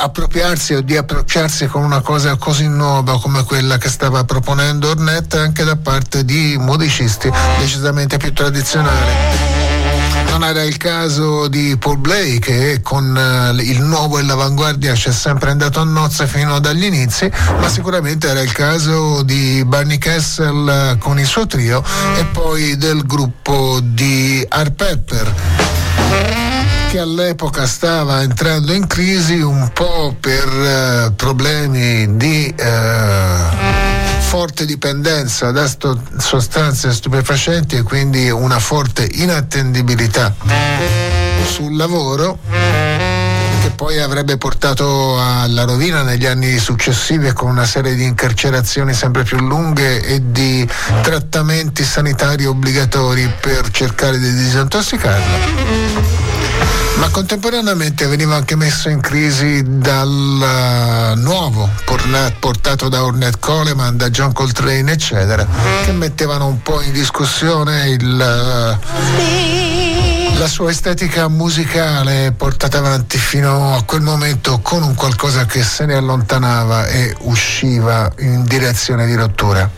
appropriarsi 0.00 0.74
o 0.74 0.80
di 0.80 0.96
approcciarsi 0.96 1.66
con 1.66 1.82
una 1.82 2.00
cosa 2.00 2.36
così 2.36 2.66
nuova 2.68 3.20
come 3.20 3.44
quella 3.44 3.76
che 3.76 3.88
stava 3.88 4.24
proponendo 4.24 4.88
Ornette 4.88 5.38
anche 5.38 5.62
da 5.62 5.76
parte 5.76 6.24
di 6.24 6.56
musicisti 6.58 7.30
decisamente 7.58 8.16
più 8.16 8.32
tradizionali. 8.32 9.58
Non 10.30 10.44
era 10.44 10.62
il 10.62 10.76
caso 10.76 11.48
di 11.48 11.76
Paul 11.76 11.98
Blay 11.98 12.38
che 12.38 12.80
con 12.82 13.14
uh, 13.14 13.58
il 13.60 13.82
nuovo 13.82 14.18
e 14.18 14.22
l'avanguardia 14.22 14.94
ci 14.94 15.08
è 15.08 15.12
sempre 15.12 15.50
andato 15.50 15.80
a 15.80 15.84
nozze 15.84 16.26
fino 16.26 16.58
dagli 16.60 16.84
inizi, 16.84 17.30
ma 17.58 17.68
sicuramente 17.68 18.28
era 18.28 18.40
il 18.40 18.52
caso 18.52 19.22
di 19.22 19.62
Barney 19.66 19.98
Kessel 19.98 20.94
uh, 20.94 20.98
con 20.98 21.18
il 21.18 21.26
suo 21.26 21.46
trio 21.46 21.82
e 22.16 22.24
poi 22.26 22.76
del 22.76 23.04
gruppo 23.04 23.80
di 23.82 24.44
Art 24.48 24.72
Pepper 24.72 25.49
che 26.90 26.98
all'epoca 26.98 27.66
stava 27.66 28.20
entrando 28.22 28.72
in 28.72 28.88
crisi 28.88 29.38
un 29.38 29.70
po' 29.72 30.16
per 30.18 30.48
uh, 30.48 31.14
problemi 31.14 32.16
di 32.16 32.52
uh, 32.58 34.18
forte 34.18 34.66
dipendenza 34.66 35.52
da 35.52 35.68
sto- 35.68 36.02
sostanze 36.18 36.92
stupefacenti 36.92 37.76
e 37.76 37.82
quindi 37.84 38.28
una 38.28 38.58
forte 38.58 39.08
inattendibilità 39.08 40.34
sul 41.44 41.76
lavoro 41.76 42.38
che 43.62 43.70
poi 43.76 44.00
avrebbe 44.00 44.36
portato 44.36 45.16
alla 45.16 45.62
rovina 45.62 46.02
negli 46.02 46.26
anni 46.26 46.58
successivi 46.58 47.32
con 47.32 47.50
una 47.50 47.66
serie 47.66 47.94
di 47.94 48.02
incarcerazioni 48.02 48.94
sempre 48.94 49.22
più 49.22 49.38
lunghe 49.38 50.02
e 50.02 50.32
di 50.32 50.68
trattamenti 51.02 51.84
sanitari 51.84 52.46
obbligatori 52.46 53.32
per 53.40 53.70
cercare 53.70 54.18
di 54.18 54.34
disintossicarlo 54.34 56.29
ma 56.96 57.08
contemporaneamente 57.10 58.06
veniva 58.06 58.36
anche 58.36 58.56
messo 58.56 58.88
in 58.88 59.00
crisi 59.00 59.62
dal 59.64 60.08
uh, 60.08 61.18
nuovo 61.18 61.68
portato 62.38 62.88
da 62.88 63.04
Ornette 63.04 63.38
Coleman, 63.38 63.96
da 63.96 64.10
John 64.10 64.32
Coltrane, 64.32 64.92
eccetera, 64.92 65.46
che 65.84 65.92
mettevano 65.92 66.46
un 66.46 66.62
po' 66.62 66.80
in 66.82 66.92
discussione 66.92 67.88
il, 67.90 68.76
uh, 70.34 70.38
la 70.38 70.46
sua 70.48 70.70
estetica 70.70 71.28
musicale 71.28 72.32
portata 72.36 72.78
avanti 72.78 73.18
fino 73.18 73.74
a 73.74 73.82
quel 73.82 74.00
momento 74.00 74.60
con 74.60 74.82
un 74.82 74.94
qualcosa 74.94 75.44
che 75.44 75.62
se 75.62 75.84
ne 75.86 75.94
allontanava 75.94 76.86
e 76.86 77.14
usciva 77.20 78.10
in 78.18 78.44
direzione 78.44 79.06
di 79.06 79.14
rottura. 79.14 79.70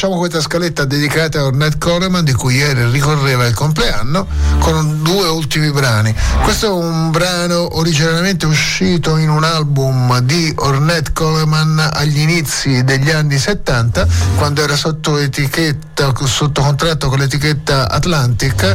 Lasciamo 0.00 0.18
questa 0.18 0.40
scaletta 0.40 0.86
dedicata 0.86 1.40
a 1.40 1.44
Ornette 1.44 1.76
Coleman 1.76 2.24
di 2.24 2.32
cui 2.32 2.54
ieri 2.54 2.90
ricorreva 2.90 3.44
il 3.44 3.52
compleanno 3.52 4.26
con 4.60 5.02
due 5.02 5.28
ultimi 5.28 5.70
brani. 5.70 6.14
Questo 6.42 6.68
è 6.68 6.70
un 6.70 7.10
brano 7.10 7.76
originariamente 7.76 8.46
uscito 8.46 9.18
in 9.18 9.28
un 9.28 9.44
album 9.44 10.20
di 10.20 10.50
Ornette 10.56 11.12
Coleman 11.12 11.86
agli 11.92 12.18
inizi 12.18 12.82
degli 12.82 13.10
anni 13.10 13.36
70 13.36 14.06
quando 14.36 14.62
era 14.62 14.74
sotto 14.74 15.18
etichetta 15.18 16.14
sotto 16.24 16.62
contratto 16.62 17.10
con 17.10 17.18
l'etichetta 17.18 17.90
Atlantic. 17.90 18.74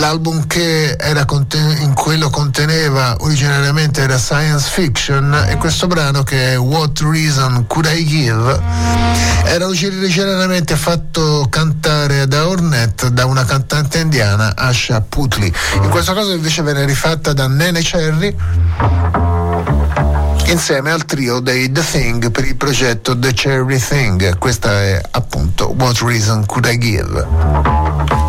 L'album 0.00 0.44
che 0.48 0.96
era 0.98 1.24
conten- 1.24 1.82
in 1.82 1.94
quello 1.94 2.30
conteneva 2.30 3.14
originariamente 3.20 4.00
era 4.00 4.18
Science 4.18 4.68
Fiction 4.68 5.46
e 5.48 5.56
questo 5.56 5.86
brano 5.86 6.24
che 6.24 6.54
è 6.54 6.58
What 6.58 6.98
Reason 6.98 7.64
Could 7.68 7.88
I 7.94 8.04
Give 8.04 9.22
era 9.46 9.66
originariamente 9.66 10.63
originariamente 10.64 10.76
fatto 10.76 11.46
cantare 11.50 12.26
da 12.26 12.48
Ornette 12.48 13.12
da 13.12 13.26
una 13.26 13.44
cantante 13.44 13.98
indiana, 13.98 14.54
Asha 14.56 15.00
Putli. 15.02 15.52
In 15.82 15.88
questo 15.90 16.14
caso 16.14 16.32
invece 16.32 16.62
venne 16.62 16.86
rifatta 16.86 17.32
da 17.32 17.46
Nene 17.46 17.82
Cherry 17.82 18.34
insieme 20.46 20.90
al 20.90 21.04
trio 21.04 21.40
dei 21.40 21.70
The 21.70 21.82
Thing 21.82 22.30
per 22.30 22.44
il 22.44 22.56
progetto 22.56 23.18
The 23.18 23.32
Cherry 23.32 23.78
Thing. 23.78 24.38
Questa 24.38 24.70
è 24.70 25.00
appunto 25.10 25.74
What 25.76 26.00
Reason 26.00 26.46
Could 26.46 26.66
I 26.66 26.78
Give? 26.78 28.23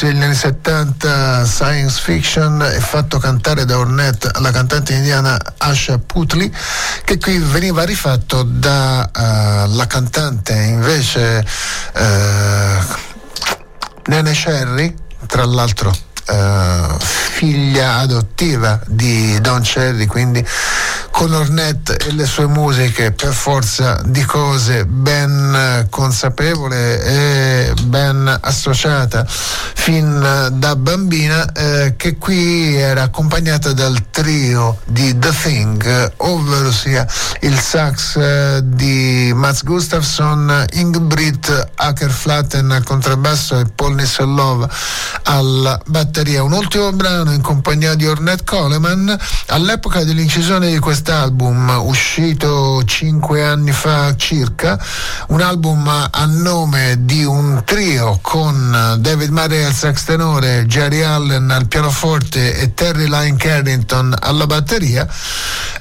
Negli 0.00 0.22
anni 0.22 0.34
70 0.34 1.44
science 1.44 2.00
fiction 2.00 2.62
è 2.62 2.78
fatto 2.78 3.18
cantare 3.18 3.64
da 3.64 3.78
Ornette 3.78 4.30
la 4.40 4.50
cantante 4.52 4.94
indiana 4.94 5.36
Asha 5.56 5.98
Putli 5.98 6.52
che 7.04 7.18
qui 7.18 7.38
veniva 7.38 7.84
rifatto 7.84 8.44
dalla 8.44 9.10
uh, 9.66 9.86
cantante 9.86 10.52
invece 10.54 11.44
uh, 11.94 12.84
Nene 14.06 14.34
Sherry 14.34 15.08
tra 15.30 15.44
l'altro 15.44 15.90
uh, 15.90 16.96
figlia 16.98 17.98
adottiva 17.98 18.80
di 18.86 19.40
Don 19.40 19.62
Cherry 19.62 20.06
quindi 20.06 20.44
con 21.20 21.34
Ornette 21.34 21.98
e 21.98 22.12
le 22.12 22.24
sue 22.24 22.46
musiche 22.46 23.12
per 23.12 23.34
forza 23.34 24.00
di 24.06 24.24
cose 24.24 24.86
ben 24.86 25.86
consapevole 25.90 27.04
e 27.04 27.74
ben 27.82 28.38
associata 28.40 29.26
fin 29.28 30.18
da 30.52 30.76
bambina 30.76 31.52
eh, 31.52 31.94
che 31.98 32.16
qui 32.16 32.74
era 32.74 33.02
accompagnata 33.02 33.74
dal 33.74 34.08
trio 34.08 34.78
di 34.86 35.18
The 35.18 35.32
Thing 35.42 36.12
ovvero 36.16 36.72
sia 36.72 37.06
il 37.40 37.58
sax 37.58 38.16
eh, 38.16 38.60
di 38.64 39.30
Mats 39.34 39.62
Gustafsson 39.62 40.64
Ingrid 40.72 41.68
Ackerflatten 41.74 42.70
al 42.70 42.84
contrabbasso 42.84 43.58
e 43.58 43.66
Paul 43.66 43.96
Nisselov 43.96 44.66
alla 45.24 45.78
batteria. 45.86 46.42
Un 46.42 46.52
ultimo 46.52 46.92
brano 46.92 47.32
in 47.32 47.42
compagnia 47.42 47.94
di 47.94 48.06
Ornette 48.06 48.44
Coleman 48.44 49.16
all'epoca 49.48 50.02
dell'incisione 50.04 50.70
di 50.70 50.78
questa 50.78 51.09
quest'album 51.10 51.86
uscito 51.86 52.84
cinque 52.84 53.42
anni 53.42 53.72
fa 53.72 54.14
circa, 54.14 54.78
un 55.28 55.40
album 55.40 55.88
a 55.88 56.24
nome 56.26 56.98
di 57.00 57.24
un 57.24 57.62
trio 57.64 58.20
con 58.22 58.96
David 59.00 59.30
Murray 59.30 59.64
al 59.64 59.74
sax 59.74 60.04
tenore, 60.04 60.66
Jerry 60.66 61.02
Allen 61.02 61.50
al 61.50 61.66
pianoforte 61.66 62.56
e 62.56 62.74
Terry 62.74 63.08
Lyne 63.08 63.36
Carrington 63.36 64.14
alla 64.20 64.46
batteria. 64.46 65.04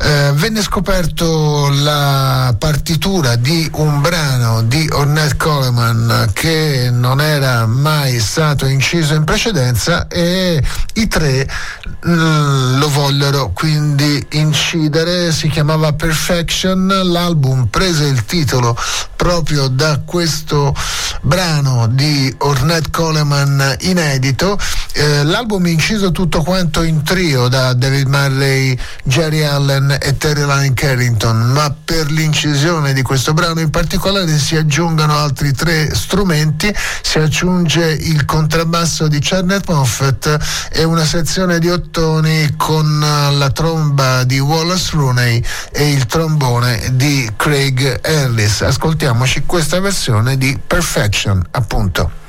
Eh, 0.01 0.31
venne 0.33 0.63
scoperto 0.63 1.69
la 1.69 2.55
partitura 2.57 3.35
di 3.35 3.69
un 3.75 4.01
brano 4.01 4.63
di 4.63 4.89
Ornette 4.91 5.35
Coleman 5.37 6.31
che 6.33 6.89
non 6.91 7.21
era 7.21 7.67
mai 7.67 8.19
stato 8.19 8.65
inciso 8.65 9.13
in 9.13 9.25
precedenza 9.25 10.07
e 10.07 10.63
i 10.93 11.07
tre 11.07 11.47
lo 12.01 12.89
vollero 12.89 13.51
quindi 13.53 14.25
incidere, 14.31 15.31
si 15.33 15.49
chiamava 15.49 15.93
Perfection, 15.93 16.87
l'album 16.87 17.65
prese 17.65 18.05
il 18.05 18.23
titolo 18.25 18.77
proprio 19.15 19.67
da 19.67 19.99
questo 20.05 20.73
brano 21.21 21.87
di 21.87 22.33
Ornette 22.39 22.89
Coleman 22.89 23.75
inedito, 23.81 24.57
eh, 24.93 25.23
l'album 25.23 25.67
inciso 25.67 26.11
tutto 26.11 26.41
quanto 26.41 26.83
in 26.83 27.03
trio 27.03 27.49
da 27.49 27.73
David 27.73 28.07
Murray, 28.07 28.77
Jerry 29.03 29.43
Allen 29.43 29.97
e 29.99 30.15
Terry 30.17 30.45
Lane 30.45 30.73
Carrington, 30.73 31.51
ma 31.51 31.75
per 31.83 32.09
l'incisione 32.11 32.93
di 32.93 33.01
questo 33.01 33.33
brano 33.33 33.59
in 33.59 33.69
particolare 33.69 34.37
si 34.37 34.55
aggiungono 34.55 35.17
altri 35.17 35.51
tre 35.51 35.93
strumenti, 35.93 36.73
si 37.01 37.19
aggiunge 37.19 37.91
il 37.91 38.23
contrabbasso 38.23 39.09
di 39.09 39.19
Charnet 39.19 39.69
Moffett 39.69 40.37
e 40.71 40.83
una 40.85 41.03
sezione 41.03 41.59
di 41.59 41.67
ottoni 41.89 42.53
con 42.55 42.99
la 42.99 43.49
tromba 43.49 44.23
di 44.23 44.37
Wallace 44.37 44.95
Rooney 44.95 45.43
e 45.71 45.89
il 45.89 46.05
trombone 46.05 46.89
di 46.93 47.27
Craig 47.35 47.99
Ellis. 48.03 48.61
Ascoltiamoci 48.61 49.41
questa 49.43 49.79
versione 49.79 50.37
di 50.37 50.57
Perfection, 50.65 51.43
appunto. 51.49 52.27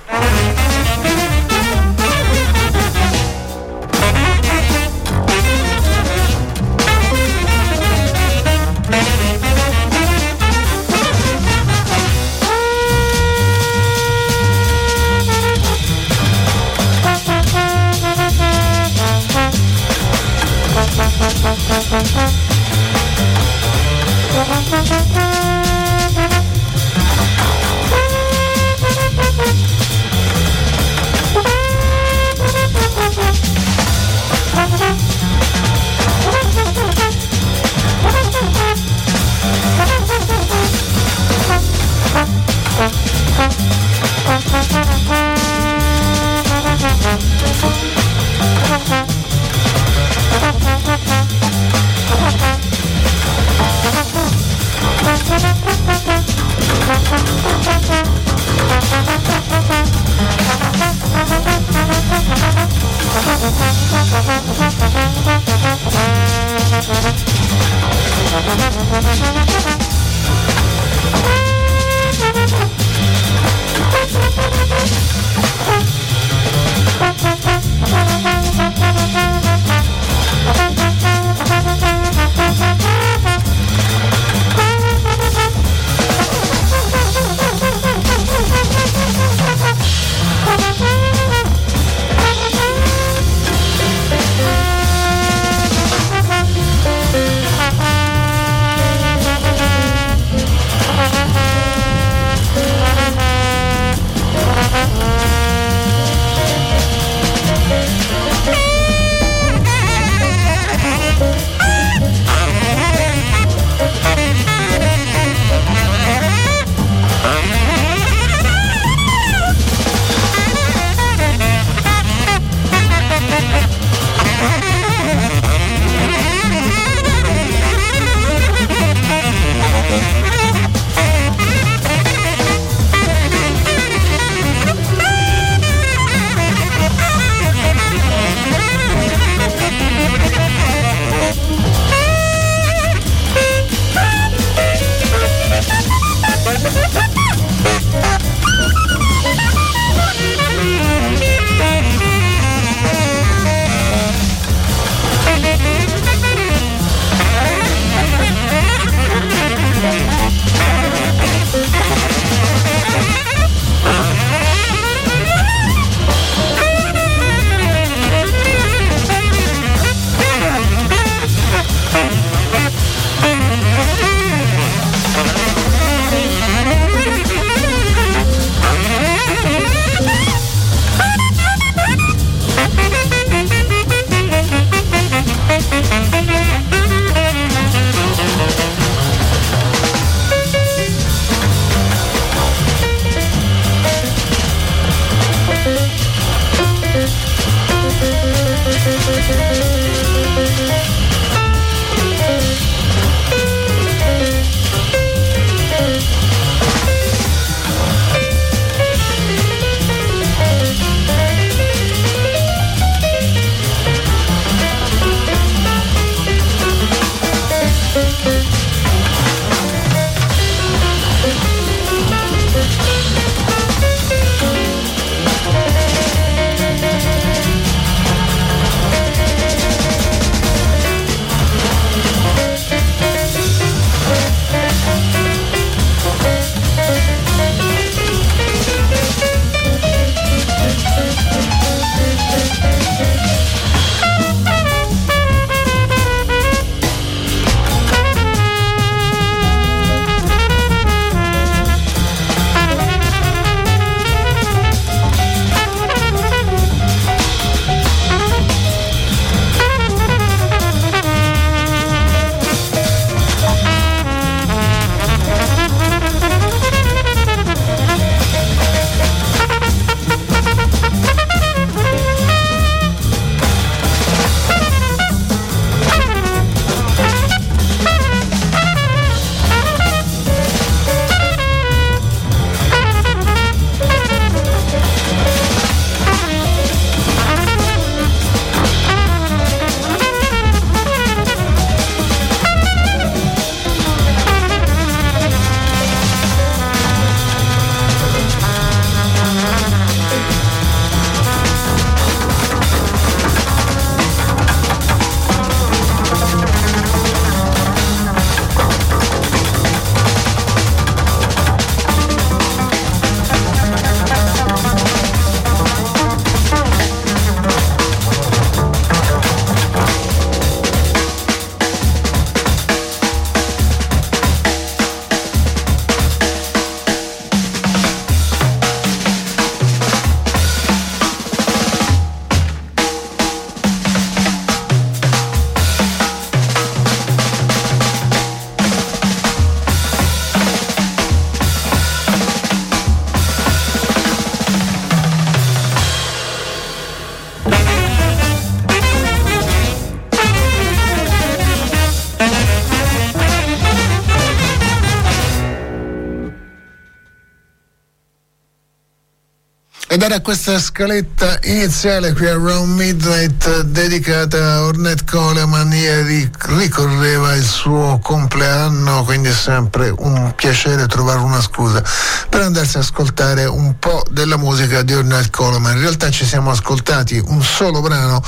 Era 360.11 360.23
questa 360.23 360.59
scaletta 360.59 361.39
iniziale 361.45 362.13
qui 362.13 362.27
a 362.27 362.33
Round 362.33 362.77
Midnight 362.77 363.61
dedicata 363.61 364.55
a 364.55 364.63
Ornette 364.65 365.05
Coleman. 365.09 365.73
Ieri 365.73 366.29
ricorreva 366.49 367.37
il 367.37 367.45
suo 367.45 368.01
compleanno, 368.03 369.05
quindi 369.05 369.29
è 369.29 369.33
sempre 369.33 369.95
un 369.97 370.33
piacere 370.35 370.87
trovare 370.89 371.21
una 371.21 371.41
scusa 371.41 371.81
per 372.29 372.41
andarsi 372.41 372.77
ad 372.77 372.83
ascoltare 372.83 373.45
un 373.45 373.79
po' 373.79 374.03
della 374.11 374.37
musica 374.37 374.83
di 374.83 374.95
Ornette 374.95 375.31
Coleman. 375.31 375.77
In 375.77 375.83
realtà 375.83 376.11
ci 376.11 376.25
siamo 376.25 376.51
ascoltati 376.51 377.23
un 377.27 377.41
solo 377.41 377.81
brano 377.81 378.21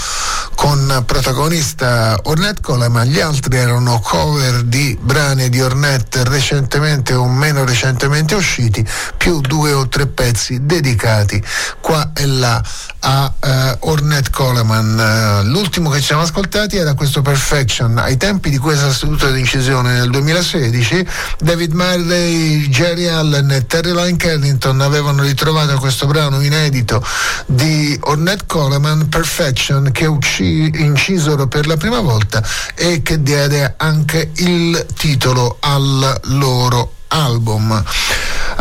con 0.63 1.03
protagonista 1.07 2.17
Ornette 2.23 2.61
Coleman, 2.63 3.09
gli 3.09 3.19
altri 3.19 3.57
erano 3.57 3.99
cover 3.99 4.63
di 4.63 4.97
brani 5.01 5.49
di 5.49 5.61
Ornette 5.61 6.23
recentemente 6.23 7.15
o 7.15 7.27
meno 7.27 7.65
recentemente 7.65 8.37
usciti, 8.37 8.87
più 9.17 9.41
due 9.41 9.73
o 9.73 9.89
tre 9.89 10.07
pezzi 10.07 10.65
dedicati 10.65 11.43
qua 11.81 12.13
e 12.15 12.27
là 12.27 12.63
a 13.03 13.33
uh, 13.39 13.89
Ornette 13.91 14.31
Coleman. 14.31 15.43
Uh, 15.45 15.49
l'ultimo 15.49 15.91
che 15.91 15.99
ci 15.99 16.07
siamo 16.07 16.23
ascoltati 16.23 16.77
era 16.77 16.95
questo 16.95 17.23
Perfection. 17.23 17.99
Ai 17.99 18.17
tempi 18.17 18.51
di 18.51 18.59
questa 18.59 18.93
seduta 18.93 19.31
di 19.31 19.41
incisione 19.41 19.95
nel 19.95 20.11
2016, 20.11 21.07
David 21.39 21.73
Marley, 21.73 22.69
Jerry 22.69 23.07
Allen 23.07 23.51
e 23.51 23.67
Terry 23.67 23.93
Line 23.93 24.17
Kennington 24.17 24.81
avevano 24.81 25.23
ritrovato 25.23 25.79
questo 25.79 26.07
brano 26.07 26.41
inedito 26.41 27.05
di 27.47 27.97
Ornette 28.03 28.45
Coleman, 28.47 29.09
Perfection, 29.09 29.91
che 29.93 30.07
uscì, 30.07 30.71
incisero 30.75 31.47
per 31.47 31.67
la 31.67 31.77
prima 31.77 32.01
volta 32.01 32.43
e 32.75 33.03
che 33.03 33.23
diede 33.23 33.75
anche 33.77 34.31
il 34.37 34.87
titolo 34.95 35.57
al 35.61 36.21
loro 36.25 36.95
album. 37.09 37.83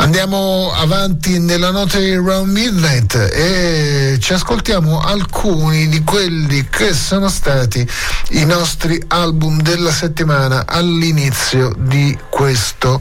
Andiamo 0.02 0.72
avanti 0.74 1.38
nella 1.38 1.70
notte 1.70 2.00
di 2.00 2.16
Round 2.16 2.52
Midnight 2.52 3.14
e 3.32 4.18
ci 4.20 4.34
ascoltiamo 4.34 5.00
alcuni 5.00 5.90
di 5.90 6.04
quelli 6.04 6.68
che 6.70 6.92
sono 6.96 7.30
stati 7.30 7.88
i 8.30 8.44
nostri 8.44 9.00
album 9.10 9.62
della 9.62 9.92
settimana 9.92 10.66
all'inizio 10.66 11.72
di 11.78 12.18
questo 12.30 13.00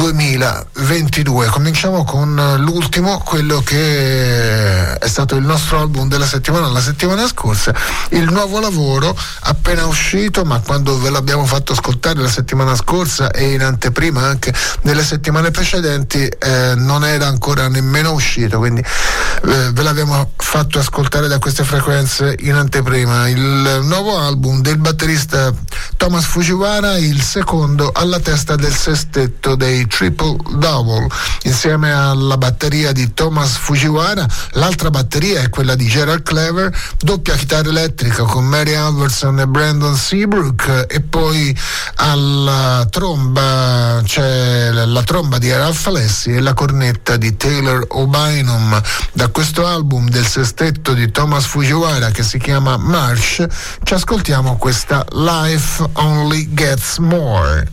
2022. 0.00 1.48
Cominciamo 1.48 2.04
con 2.04 2.56
l'ultimo, 2.60 3.18
quello 3.18 3.60
che 3.60 4.96
è 4.96 5.06
stato 5.06 5.36
il 5.36 5.44
nostro 5.44 5.78
album 5.78 6.08
della 6.08 6.24
settimana 6.24 6.68
la 6.68 6.80
settimana 6.80 7.26
scorsa, 7.26 7.74
il 8.12 8.24
nuovo 8.32 8.60
lavoro 8.60 9.14
appena 9.40 9.84
uscito, 9.84 10.46
ma 10.46 10.58
quando 10.60 10.98
ve 10.98 11.10
l'abbiamo 11.10 11.44
fatto 11.44 11.72
ascoltare 11.72 12.18
la 12.18 12.30
settimana 12.30 12.74
scorsa 12.76 13.30
e 13.30 13.52
in 13.52 13.62
anteprima 13.62 14.22
anche 14.22 14.54
nelle 14.82 15.04
settimane 15.04 15.50
precedenti 15.50 16.26
eh, 16.26 16.72
non 16.76 17.04
era 17.04 17.26
ancora 17.26 17.68
nemmeno 17.68 18.12
uscito, 18.12 18.56
quindi 18.56 18.80
eh, 18.80 19.70
ve 19.70 19.82
l'abbiamo 19.82 20.32
fatto 20.34 20.78
ascoltare 20.78 21.28
da 21.28 21.38
queste 21.38 21.62
frequenze 21.62 22.36
in 22.38 22.54
anteprima. 22.54 23.28
Il 23.28 23.80
nuovo 23.82 24.18
album 24.18 24.62
del 24.62 24.78
batterista 24.78 25.52
Thomas 25.96 26.24
Fujiwara, 26.24 26.96
il 26.98 27.22
secondo 27.22 27.90
alla 27.94 28.20
testa 28.20 28.56
del 28.56 28.74
sestetto 28.74 29.54
dei 29.54 29.86
Triple 29.86 30.36
Double, 30.56 31.06
insieme 31.42 31.92
alla 31.92 32.36
batteria 32.36 32.92
di 32.92 33.12
Thomas 33.14 33.56
Fujiwara, 33.56 34.26
l'altra 34.52 34.90
batteria 34.90 35.40
è 35.40 35.50
quella 35.50 35.74
di 35.74 35.86
Gerald 35.86 36.22
Clever, 36.22 36.76
doppia 36.98 37.34
chitarra 37.34 37.68
elettrica 37.68 38.24
con 38.24 38.44
Mary 38.44 38.74
Alverson 38.74 39.40
e 39.40 39.46
Brandon 39.46 39.96
Seabrook 39.96 40.86
e 40.88 41.00
poi 41.00 41.56
alla 41.96 42.86
tromba 42.90 44.00
c'è 44.04 44.70
la 44.70 45.02
tromba 45.02 45.38
di 45.38 45.52
Ralph 45.52 45.86
Alessi 45.86 46.32
e 46.32 46.40
la 46.40 46.54
cornetta 46.54 47.16
di 47.16 47.36
Taylor 47.36 47.84
O'Bynum. 47.88 48.80
Da 49.12 49.28
questo 49.28 49.66
album 49.66 50.08
del 50.08 50.26
sestetto 50.26 50.94
di 50.94 51.10
Thomas 51.10 51.44
Fujiwara 51.44 52.10
che 52.10 52.22
si 52.22 52.38
chiama 52.38 52.76
Marsh 52.76 53.46
ci 53.82 53.94
ascoltiamo 53.94 54.56
questa 54.56 55.04
Life 55.12 55.69
Only 55.96 56.44
Gets 56.44 56.98
More. 56.98 57.66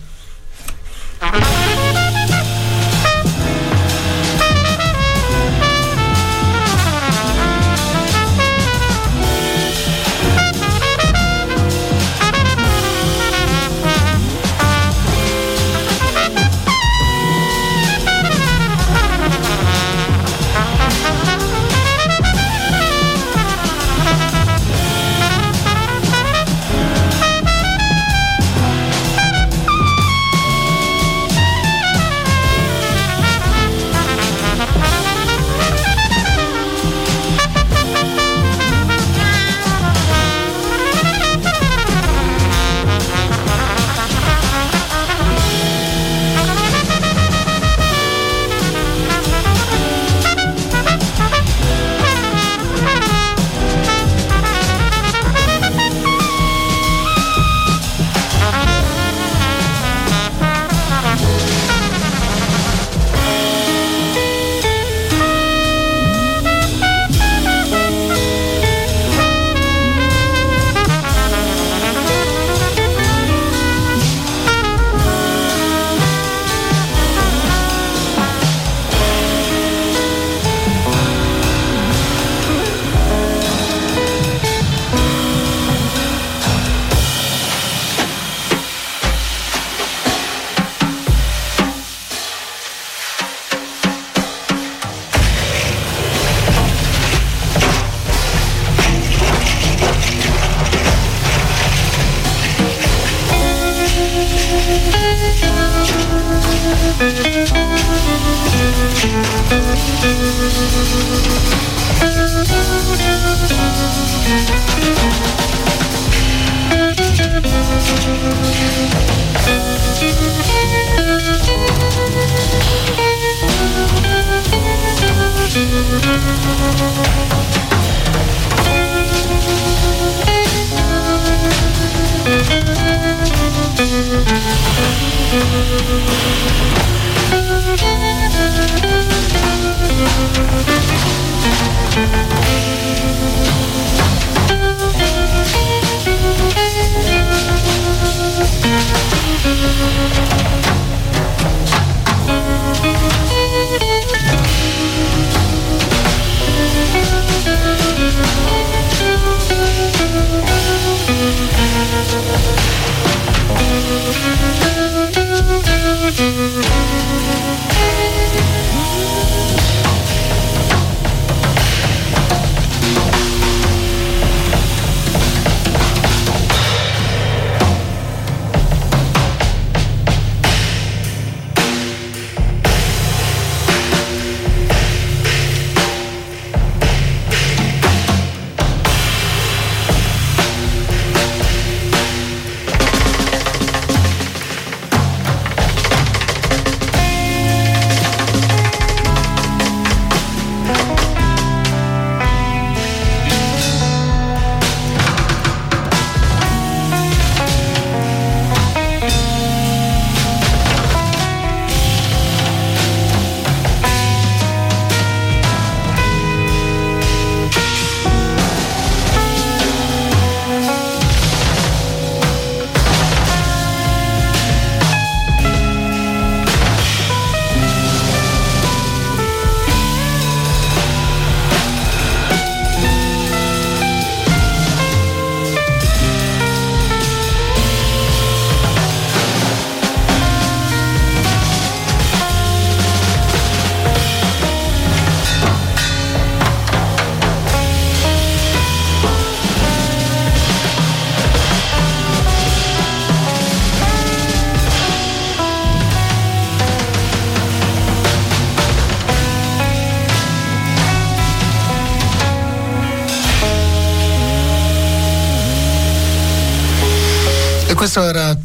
Thank 141.97 142.27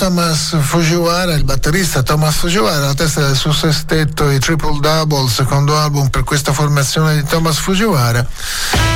Thomas 0.03 0.57
Fujiwara, 0.59 1.33
il 1.35 1.45
batterista 1.45 2.03
Thomas 2.03 2.35
Fujiwara, 2.35 2.87
la 2.87 2.95
testa 2.95 3.25
del 3.25 3.37
suo 3.37 3.53
sestetto, 3.53 4.29
i 4.31 4.41
Triple 4.41 4.81
Double, 4.81 5.29
secondo 5.29 5.79
album 5.79 6.09
per 6.09 6.25
questa 6.25 6.53
formazione 6.53 7.15
di 7.15 7.23
Thomas 7.23 7.59
Fujiwara. 7.59 8.27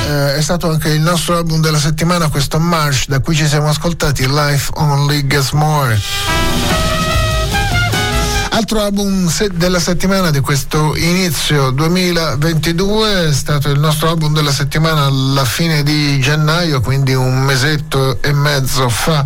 Eh, 0.05 0.35
è 0.35 0.41
stato 0.41 0.69
anche 0.69 0.89
il 0.89 0.99
nostro 0.99 1.37
album 1.37 1.61
della 1.61 1.79
settimana, 1.79 2.27
questo 2.27 2.59
March, 2.59 3.05
da 3.07 3.21
cui 3.21 3.37
ci 3.37 3.47
siamo 3.47 3.69
ascoltati 3.69 4.27
Life 4.27 4.69
Only 4.75 5.25
Gets 5.27 5.51
More. 5.51 5.97
Altro 8.57 8.81
album 8.81 9.31
della 9.53 9.79
settimana 9.79 10.31
di 10.31 10.39
questo 10.39 10.95
inizio 10.95 11.69
2022 11.69 13.27
è 13.27 13.31
stato 13.31 13.69
il 13.69 13.79
nostro 13.79 14.09
album 14.09 14.33
della 14.33 14.51
settimana 14.51 15.05
alla 15.05 15.45
fine 15.45 15.83
di 15.83 16.19
gennaio, 16.19 16.81
quindi 16.81 17.13
un 17.13 17.43
mesetto 17.43 18.19
e 18.21 18.33
mezzo 18.33 18.89
fa 18.89 19.23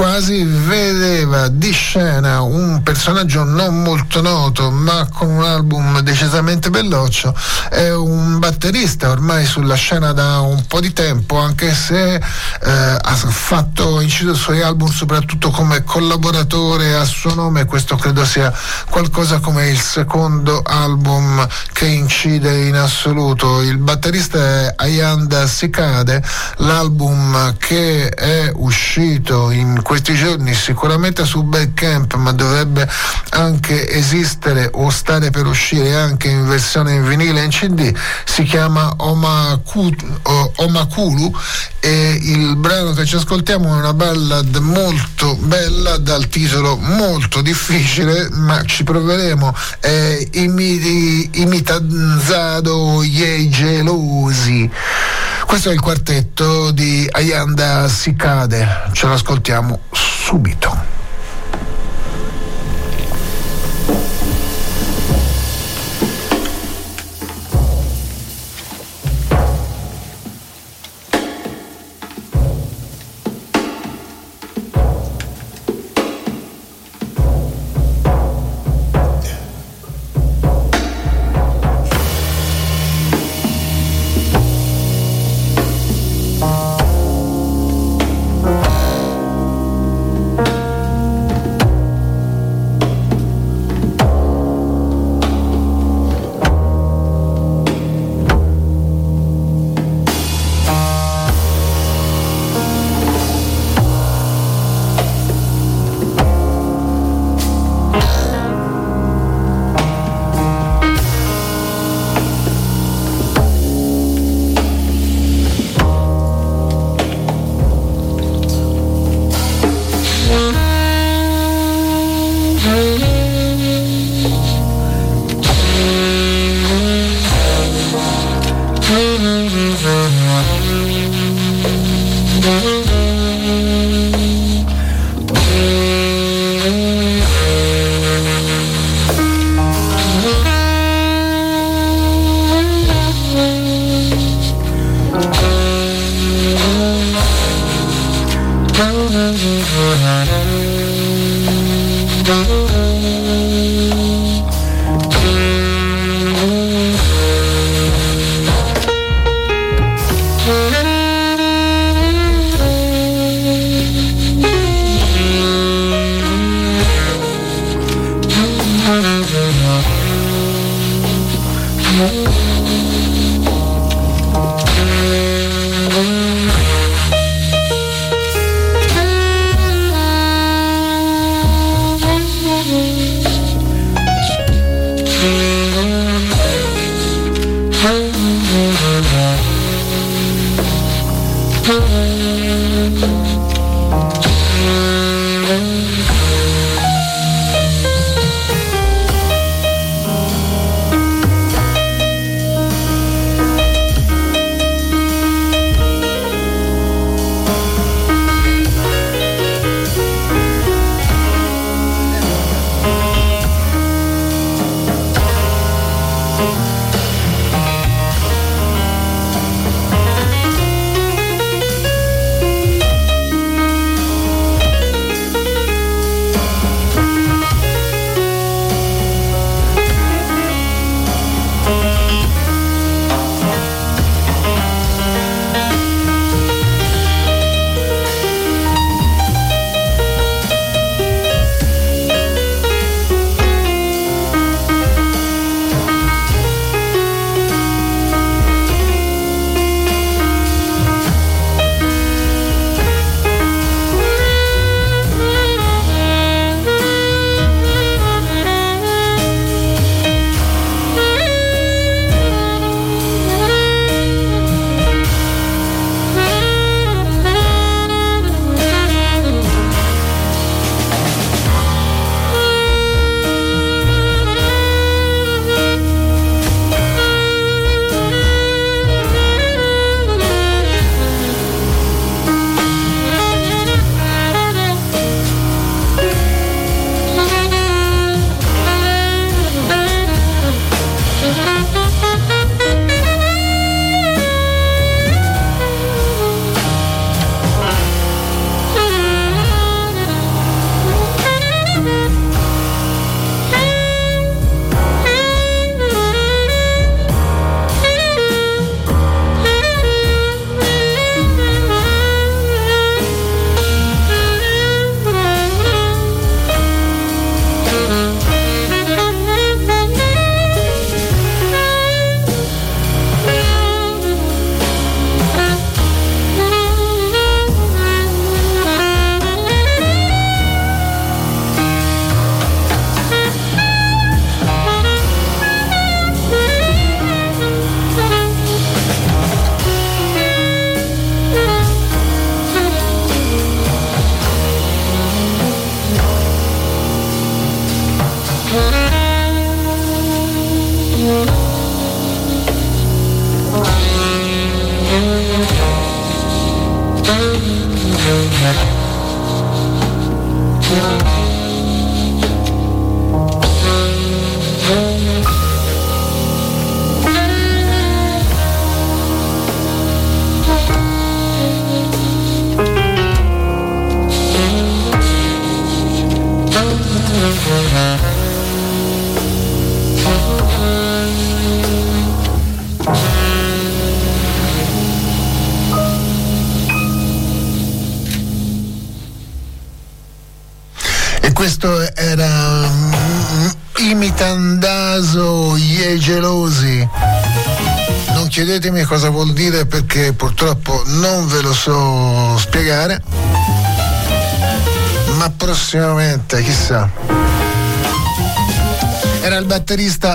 quasi, 0.00 0.44
vedeva 0.44 1.48
di 1.48 1.72
scena 1.72 2.40
un 2.40 2.82
personaggio 2.82 3.44
non 3.44 3.82
molto 3.82 4.22
noto 4.22 4.70
ma 4.70 5.06
con 5.12 5.28
un 5.28 5.42
album 5.42 6.00
decisamente 6.00 6.70
belloccio, 6.70 7.34
è 7.68 7.92
un 7.92 8.38
batterista 8.38 9.10
ormai 9.10 9.44
sulla 9.44 9.74
scena 9.74 10.12
da 10.12 10.40
un 10.40 10.64
po' 10.66 10.80
di 10.80 10.94
tempo 10.94 11.36
anche 11.36 11.74
se 11.74 12.14
eh, 12.14 12.20
ha 12.62 13.14
fatto 13.14 14.00
inciso 14.00 14.30
i 14.30 14.36
suoi 14.36 14.62
album 14.62 14.88
soprattutto 14.88 15.50
come 15.50 15.84
collaboratore 15.84 16.94
a 16.94 17.04
suo 17.04 17.34
nome, 17.34 17.66
questo 17.66 17.96
credo 17.96 18.24
sia 18.24 18.50
qualcosa 18.88 19.38
come 19.40 19.68
il 19.68 19.78
secondo 19.78 20.62
album 20.64 21.46
che 21.74 21.84
incide 21.84 22.66
in 22.66 22.76
assoluto. 22.76 23.60
Il 23.60 23.76
batterista 23.76 24.38
è 24.38 24.72
Ayanda 24.76 25.46
Sikade, 25.46 26.22
l'album 26.56 27.54
che 27.58 28.08
è 28.08 28.50
uscito 28.54 29.50
in 29.50 29.82
questi 29.90 30.14
giorni 30.14 30.54
sicuramente 30.54 31.24
su 31.24 31.42
Bandcamp 31.42 32.14
ma 32.14 32.30
dovrebbe 32.30 32.88
anche 33.30 33.90
esistere 33.90 34.70
o 34.72 34.88
stare 34.88 35.30
per 35.30 35.46
uscire 35.46 35.96
anche 35.96 36.28
in 36.28 36.46
versione 36.46 36.94
in 36.94 37.04
vinile 37.08 37.40
e 37.40 37.44
in 37.46 37.50
CD, 37.50 37.92
si 38.24 38.44
chiama 38.44 38.94
Omakulu, 38.98 39.98
e 41.80 42.18
il 42.22 42.54
brano 42.54 42.92
che 42.92 43.04
ci 43.04 43.16
ascoltiamo 43.16 43.66
è 43.66 43.72
una 43.72 43.92
ballad 43.92 44.54
molto 44.58 45.34
bella 45.34 45.96
dal 45.96 46.28
titolo 46.28 46.76
molto 46.76 47.42
difficile 47.42 48.28
ma 48.30 48.62
ci 48.64 48.84
proveremo 48.84 49.52
è 49.80 50.28
imitanzado 51.32 53.02
Ye 53.02 53.48
Gelosi. 53.48 54.70
Questo 55.46 55.70
è 55.70 55.72
il 55.72 55.80
quartetto 55.80 56.70
di 56.70 57.08
Ayanda 57.10 57.88
Sikade 57.88 58.90
ce 58.92 59.08
l'ascoltiamo 59.08 59.79
subito 59.92 60.76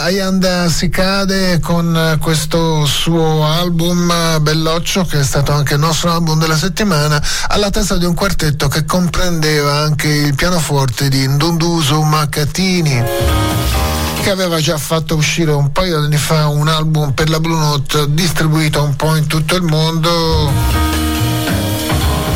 batterista 0.06 0.14
Ayanda 0.16 0.70
Sicade 0.70 1.60
con 1.60 2.18
questo 2.22 2.86
suo 2.86 3.46
album 3.46 4.40
Belloccio 4.42 5.04
che 5.04 5.20
è 5.20 5.24
stato 5.24 5.52
anche 5.52 5.74
il 5.74 5.80
nostro 5.80 6.12
album 6.12 6.40
della 6.40 6.58
settimana 6.58 7.22
alla 7.48 7.70
testa 7.70 7.98
di 7.98 8.06
un 8.06 8.14
quartetto 8.14 8.68
che 8.68 8.86
comprendeva 8.86 9.74
anche 9.74 10.08
il 10.08 10.36
pianoforte 10.36 11.10
di 11.10 11.28
Ndunduso 11.28 12.02
Macatini 12.04 13.04
che 14.22 14.30
aveva 14.30 14.60
già 14.60 14.78
fatto 14.78 15.16
uscire 15.16 15.52
un 15.52 15.72
paio 15.72 16.00
di 16.00 16.06
anni 16.06 16.18
fa 16.18 16.48
un 16.48 16.68
album 16.68 17.14
per 17.14 17.30
la 17.30 17.40
Blue 17.40 17.58
Note 17.58 18.06
distribuito 18.10 18.84
un 18.84 18.96
po' 18.96 19.16
in 19.16 19.28
tutto 19.28 19.56
il 19.56 19.64
mondo 19.64 20.52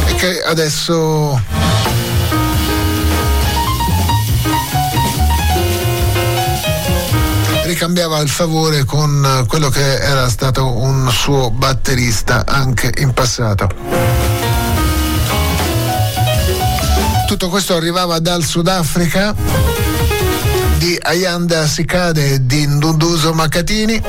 e 0.07 0.15
che 0.15 0.41
adesso 0.41 1.68
ricambiava 7.79 8.19
il 8.19 8.27
favore 8.27 8.83
con 8.83 9.45
quello 9.47 9.69
che 9.69 9.99
era 9.99 10.27
stato 10.27 10.79
un 10.79 11.09
suo 11.09 11.49
batterista 11.49 12.43
anche 12.45 12.91
in 12.97 13.13
passato. 13.13 13.69
Tutto 17.25 17.47
questo 17.47 17.77
arrivava 17.77 18.19
dal 18.19 18.43
Sudafrica 18.43 19.33
di 20.75 20.97
Ayanda 21.01 21.65
Sikade 21.67 22.33
e 22.33 22.45
di 22.45 22.67
Ndunduso 22.67 23.31
Macatini. 23.31 24.01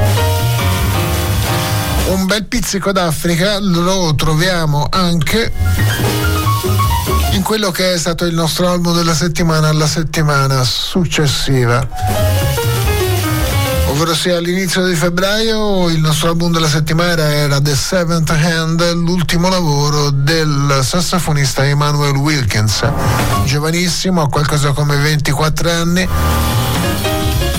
Un 2.09 2.27
bel 2.27 2.47
pizzico 2.47 2.91
d'Africa 2.91 3.61
lo 3.61 4.13
troviamo 4.17 4.89
anche 4.91 5.53
in 7.35 7.43
quello 7.43 7.71
che 7.71 7.93
è 7.93 7.99
stato 7.99 8.25
il 8.25 8.35
nostro 8.35 8.69
album 8.69 8.97
della 8.97 9.15
settimana, 9.15 9.73
la 9.73 9.87
settimana 9.87 10.65
successiva 10.65 12.10
ovvero 14.01 14.17
sia 14.17 14.39
all'inizio 14.39 14.87
di 14.87 14.95
febbraio 14.95 15.91
il 15.91 16.01
nostro 16.01 16.31
album 16.31 16.53
della 16.53 16.69
settimana 16.69 17.35
era 17.35 17.61
The 17.61 17.75
Seventh 17.75 18.31
Hand, 18.31 18.95
l'ultimo 18.95 19.51
lavoro 19.51 20.09
del 20.09 20.81
sassofonista 20.83 21.67
Emmanuel 21.67 22.17
Wilkins, 22.17 22.83
giovanissimo, 23.45 24.23
ha 24.23 24.29
qualcosa 24.31 24.73
come 24.73 24.97
24 24.97 25.71
anni. 25.71 26.09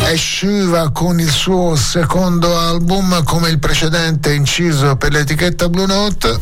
Esciva 0.05 0.89
con 0.89 1.19
il 1.19 1.29
suo 1.29 1.75
secondo 1.75 2.57
album 2.57 3.23
come 3.23 3.49
il 3.49 3.59
precedente 3.59 4.33
inciso 4.33 4.95
per 4.95 5.11
l'etichetta 5.11 5.69
Blue 5.69 5.85
Note. 5.85 6.39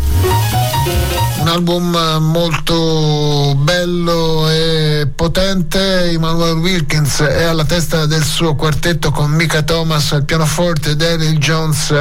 Un 1.39 1.47
album 1.47 1.97
molto 2.21 3.53
bello 3.57 4.49
e 4.49 4.88
potente. 5.07 6.11
Emmanuel 6.11 6.57
Wilkins 6.57 7.21
è 7.21 7.43
alla 7.43 7.65
testa 7.65 8.05
del 8.05 8.23
suo 8.23 8.55
quartetto 8.55 9.11
con 9.11 9.31
Mika 9.31 9.61
Thomas 9.61 10.11
al 10.11 10.25
pianoforte, 10.25 10.95
Daryl 10.95 11.37
Jones 11.37 11.93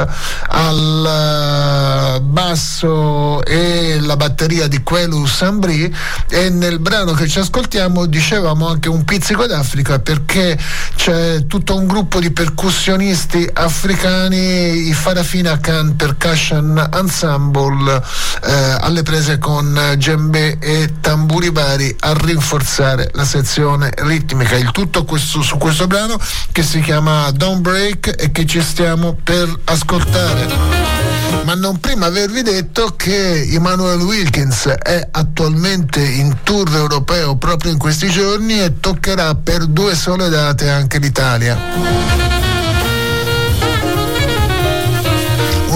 al 0.47 2.08
basso 2.19 3.43
e 3.43 3.99
la 3.99 4.15
batteria 4.15 4.67
di 4.67 4.81
Quelu 4.83 5.25
Sambri 5.25 5.93
e 6.29 6.49
nel 6.49 6.79
brano 6.79 7.13
che 7.13 7.27
ci 7.27 7.39
ascoltiamo 7.39 8.05
dicevamo 8.05 8.67
anche 8.67 8.89
un 8.89 9.03
pizzico 9.03 9.45
d'Africa 9.45 9.99
perché 9.99 10.57
c'è 10.95 11.45
tutto 11.47 11.75
un 11.75 11.87
gruppo 11.87 12.19
di 12.19 12.31
percussionisti 12.31 13.49
africani, 13.51 14.87
i 14.87 14.93
Farafina 14.93 15.57
Khan 15.59 15.95
Percussion 15.95 16.89
Ensemble 16.93 18.01
eh, 18.43 18.51
alle 18.79 19.03
prese 19.03 19.37
con 19.37 19.77
djembe 19.95 20.57
e 20.59 20.95
tamburi 21.01 21.49
vari 21.49 21.95
a 21.99 22.13
rinforzare 22.13 23.11
la 23.13 23.25
sezione 23.25 23.91
ritmica. 23.97 24.55
Il 24.55 24.71
tutto 24.71 25.05
questo, 25.05 25.41
su 25.41 25.57
questo 25.57 25.87
brano 25.87 26.19
che 26.51 26.63
si 26.63 26.81
chiama 26.81 27.31
Don't 27.31 27.61
Break 27.61 28.15
e 28.17 28.31
che 28.31 28.45
ci 28.45 28.61
stiamo 28.61 29.17
per 29.23 29.47
ascoltare 29.65 30.98
ma 31.43 31.55
non 31.55 31.79
prima 31.79 32.05
avervi 32.05 32.41
detto 32.41 32.93
che 32.95 33.41
Emmanuel 33.51 34.01
Wilkins 34.01 34.67
è 34.67 35.07
attualmente 35.11 36.01
in 36.01 36.37
tour 36.43 36.73
europeo 36.75 37.35
proprio 37.37 37.71
in 37.71 37.77
questi 37.77 38.09
giorni 38.09 38.61
e 38.61 38.79
toccherà 38.79 39.35
per 39.35 39.65
due 39.65 39.95
sole 39.95 40.29
date 40.29 40.69
anche 40.69 40.99
l'Italia. 40.99 42.17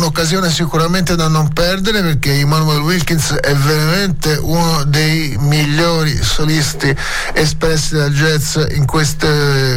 un'occasione 0.04 0.50
sicuramente 0.50 1.16
da 1.16 1.28
non 1.28 1.48
perdere 1.54 2.02
perché 2.02 2.34
Emmanuel 2.34 2.82
Wilkins 2.82 3.32
è 3.34 3.56
veramente 3.56 4.36
uno 4.36 4.84
dei 4.84 5.36
migliori 5.40 6.22
solisti 6.22 6.94
espressi 7.34 7.96
dal 7.96 8.12
jazz 8.12 8.58
in 8.76 8.86
questi 8.86 9.26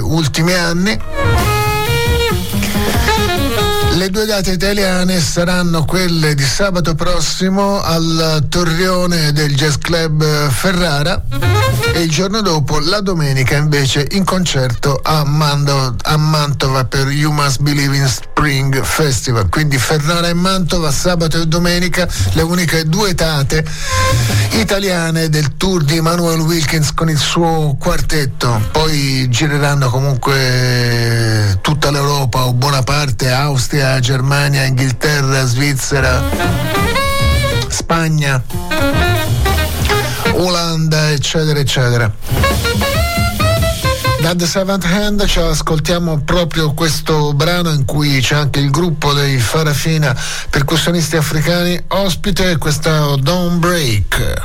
ultimi 0.02 0.52
anni. 0.52 1.55
Le 3.96 4.10
due 4.10 4.26
date 4.26 4.50
italiane 4.50 5.18
saranno 5.20 5.86
quelle 5.86 6.34
di 6.34 6.42
sabato 6.42 6.94
prossimo 6.94 7.80
al 7.80 8.44
Torrione 8.50 9.32
del 9.32 9.56
Jazz 9.56 9.76
Club 9.76 10.50
Ferrara 10.50 11.22
e 11.94 12.02
il 12.02 12.10
giorno 12.10 12.42
dopo, 12.42 12.78
la 12.78 13.00
domenica 13.00 13.56
invece, 13.56 14.06
in 14.10 14.24
concerto 14.24 15.00
a, 15.02 15.24
Mando, 15.24 15.96
a 16.02 16.16
Mantova 16.18 16.84
per 16.84 17.08
You 17.08 17.32
Must 17.32 17.60
Believe 17.62 17.96
in 17.96 18.06
Spring 18.06 18.82
Festival. 18.82 19.48
Quindi 19.48 19.78
Ferrara 19.78 20.28
e 20.28 20.34
Mantova 20.34 20.90
sabato 20.90 21.40
e 21.40 21.46
domenica, 21.46 22.06
le 22.32 22.42
uniche 22.42 22.84
due 22.84 23.14
date 23.14 23.64
italiane 24.50 25.30
del 25.30 25.56
tour 25.56 25.84
di 25.84 25.98
Manuel 26.02 26.40
Wilkins 26.40 26.92
con 26.92 27.08
il 27.08 27.18
suo 27.18 27.76
quartetto. 27.80 28.60
Poi 28.72 29.26
gireranno 29.30 29.88
comunque 29.88 31.58
tutta 31.62 31.90
l'Europa 31.90 32.44
o 32.44 32.52
buona 32.52 32.82
parte, 32.82 33.32
Austria, 33.32 33.85
Germania, 34.00 34.64
Inghilterra, 34.64 35.44
Svizzera, 35.44 36.22
Spagna, 37.68 38.42
Olanda, 40.32 41.10
eccetera, 41.10 41.58
eccetera. 41.58 42.12
Da 44.20 44.34
The 44.34 44.46
Seventh 44.46 44.84
Hand 44.84 45.24
ci 45.26 45.38
ascoltiamo 45.38 46.22
proprio 46.24 46.74
questo 46.74 47.32
brano 47.32 47.70
in 47.70 47.84
cui 47.84 48.20
c'è 48.20 48.34
anche 48.34 48.58
il 48.58 48.70
gruppo 48.70 49.12
dei 49.12 49.38
Farafina 49.38 50.14
percussionisti 50.50 51.16
africani 51.16 51.80
ospite, 51.88 52.58
questo 52.58 53.16
Don't 53.16 53.58
Break. 53.58 54.44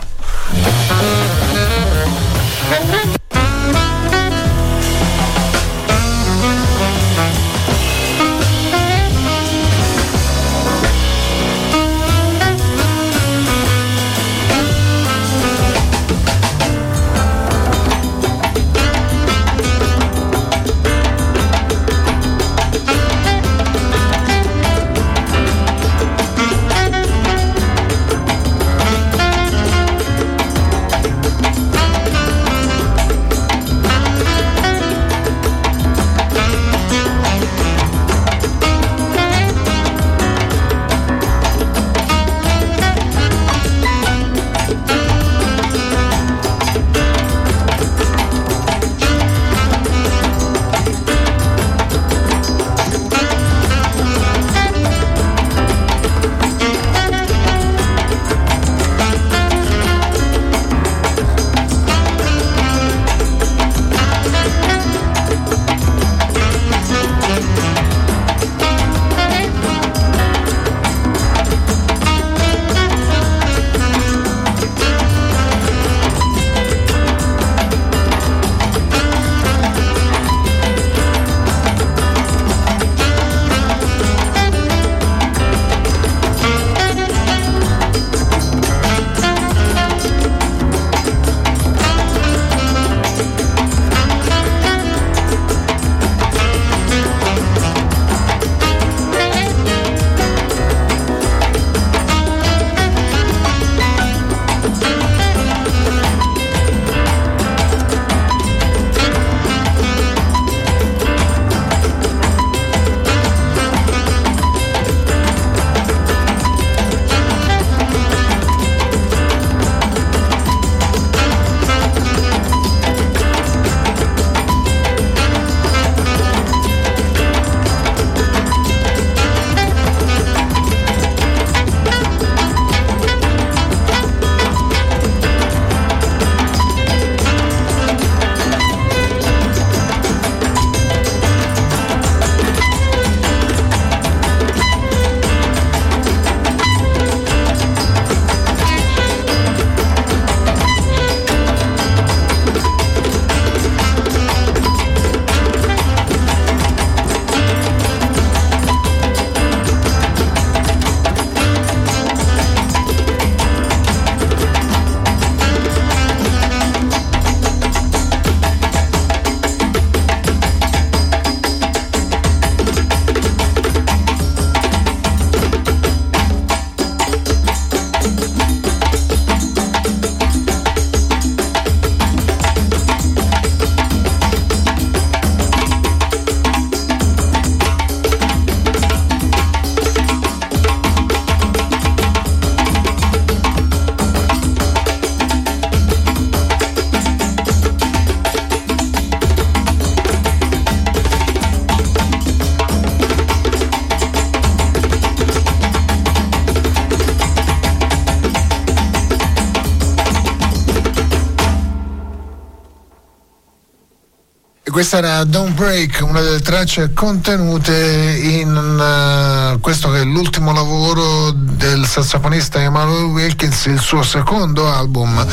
Questa 214.82 214.98
era 214.98 215.24
Don't 215.26 215.54
Break, 215.54 216.02
una 216.02 216.22
delle 216.22 216.40
tracce 216.40 216.92
contenute 216.92 218.18
in 218.20 218.50
uh, 218.52 219.60
questo 219.60 219.92
che 219.92 220.00
è 220.00 220.04
l'ultimo 220.04 220.52
lavoro 220.54 221.30
del 221.30 221.86
sassofonista 221.86 222.60
Emmanuel 222.60 223.04
Wilkins, 223.04 223.66
il 223.66 223.80
suo 223.80 224.02
secondo 224.02 224.68
album, 224.68 225.24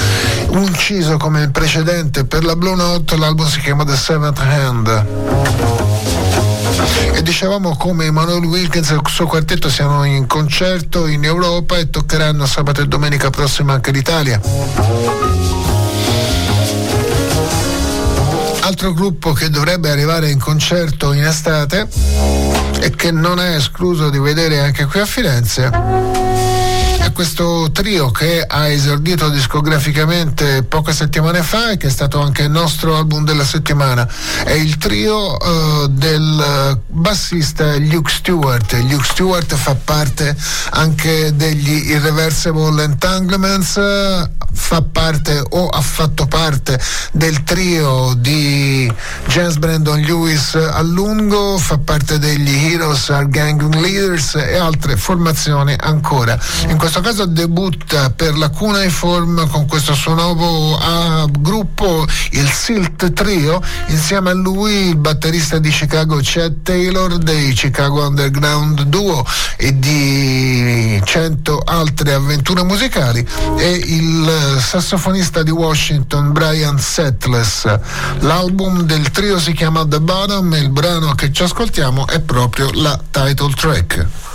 inciso 0.51 1.17
come 1.17 1.45
il 1.45 1.51
precedente 1.51 2.27
per 2.27 2.45
la 2.45 2.57
Blue 2.57 2.75
Note, 2.75 3.17
l'album 3.17 3.47
si 3.47 3.61
chiama 3.61 3.87
The 3.87 3.97
Seventh 3.97 4.39
Hand. 4.39 5.07
E 7.15 7.23
dicevamo 7.23 7.75
come 7.75 8.05
Emanuele 8.05 8.45
Wilkins 8.45 8.91
e 8.91 8.97
il 8.97 9.01
suo 9.07 9.27
quartetto 9.27 9.71
siano 9.71 10.05
in 10.05 10.27
concerto 10.27 11.07
in 11.07 11.25
Europa 11.25 11.79
e 11.79 11.89
toccheranno 11.89 12.45
sabato 12.45 12.83
e 12.83 12.87
domenica 12.87 13.31
prossima 13.31 13.73
anche 13.73 13.93
l'Italia. 13.93 15.28
Altro 18.81 18.95
gruppo 18.95 19.33
che 19.33 19.51
dovrebbe 19.51 19.91
arrivare 19.91 20.31
in 20.31 20.39
concerto 20.39 21.13
in 21.13 21.25
estate 21.25 21.89
e 22.79 22.95
che 22.95 23.11
non 23.11 23.41
è 23.41 23.57
escluso 23.57 24.09
di 24.09 24.21
vedere 24.21 24.61
anche 24.61 24.85
qui 24.85 25.01
a 25.01 25.05
Firenze 25.05 26.09
è 27.09 27.13
questo 27.13 27.71
trio 27.73 28.11
che 28.11 28.45
ha 28.47 28.69
esordito 28.69 29.31
discograficamente 29.31 30.63
poche 30.63 30.93
settimane 30.93 31.43
fa 31.43 31.71
e 31.71 31.77
che 31.77 31.87
è 31.87 31.91
stato 31.91 32.21
anche 32.21 32.43
il 32.43 32.51
nostro 32.51 32.97
album 32.97 33.25
della 33.25 33.45
settimana. 33.45 34.07
È 34.45 34.53
il 34.53 34.77
trio 34.77 35.37
uh, 35.37 35.89
del 35.89 36.81
bassista 36.87 37.77
Luke 37.79 38.11
Stewart. 38.11 38.73
Luke 38.89 39.05
Stewart 39.05 39.55
fa 39.55 39.75
parte 39.75 40.37
anche 40.71 41.35
degli 41.35 41.91
Irreversible 41.91 42.83
Entanglements, 42.83 43.77
fa 44.69 44.83
parte 44.83 45.43
o 45.49 45.69
ha 45.71 45.81
fatto 45.81 46.27
parte 46.27 46.79
del 47.13 47.43
trio 47.43 48.13
di 48.19 48.93
James 49.27 49.57
Brandon 49.57 49.99
Lewis 49.99 50.57
a 50.57 50.83
lungo, 50.83 51.57
fa 51.57 51.79
parte 51.79 52.19
degli 52.19 52.71
Heroes 52.71 53.09
Are 53.09 53.27
Gang 53.31 53.63
Leaders 53.77 54.35
e 54.35 54.59
altre 54.59 54.99
formazioni 54.99 55.75
ancora. 55.75 56.39
In 56.69 56.77
questo 56.77 57.01
caso 57.01 57.25
debutta 57.25 58.11
per 58.11 58.37
la 58.37 58.51
Cuneiform 58.51 59.49
con 59.49 59.67
questo 59.67 59.95
suo 59.95 60.13
nuovo 60.13 60.77
uh, 60.77 61.31
gruppo, 61.31 62.07
il 62.33 62.51
Silt 62.51 63.15
Trio, 63.15 63.63
insieme 63.87 64.29
a 64.29 64.35
lui 64.35 64.89
il 64.89 64.97
batterista 64.97 65.59
di 65.59 65.71
Chicago 65.71 66.21
Chad 66.21 66.61
Taylor 66.63 67.17
dei 67.17 67.55
Chicago 67.55 68.07
Underground 68.07 68.83
Duo 68.83 69.25
e 69.57 69.79
di 69.79 70.58
cento 71.05 71.63
altre 71.65 72.13
avventure 72.13 72.63
musicali 72.63 73.27
e 73.57 73.71
il 73.73 74.59
sassofonista 74.61 75.43
di 75.43 75.51
Washington 75.51 76.33
Brian 76.33 76.79
Setless. 76.79 77.65
L'album 78.21 78.83
del 78.83 79.11
trio 79.11 79.39
si 79.39 79.53
chiama 79.53 79.87
The 79.87 80.01
Bottom 80.01 80.53
e 80.55 80.59
il 80.59 80.71
brano 80.71 81.15
che 81.15 81.33
ci 81.33 81.43
ascoltiamo 81.43 82.07
è 82.07 82.21
proprio 82.21 82.71
la 82.73 82.99
title 83.11 83.53
track. 83.55 84.28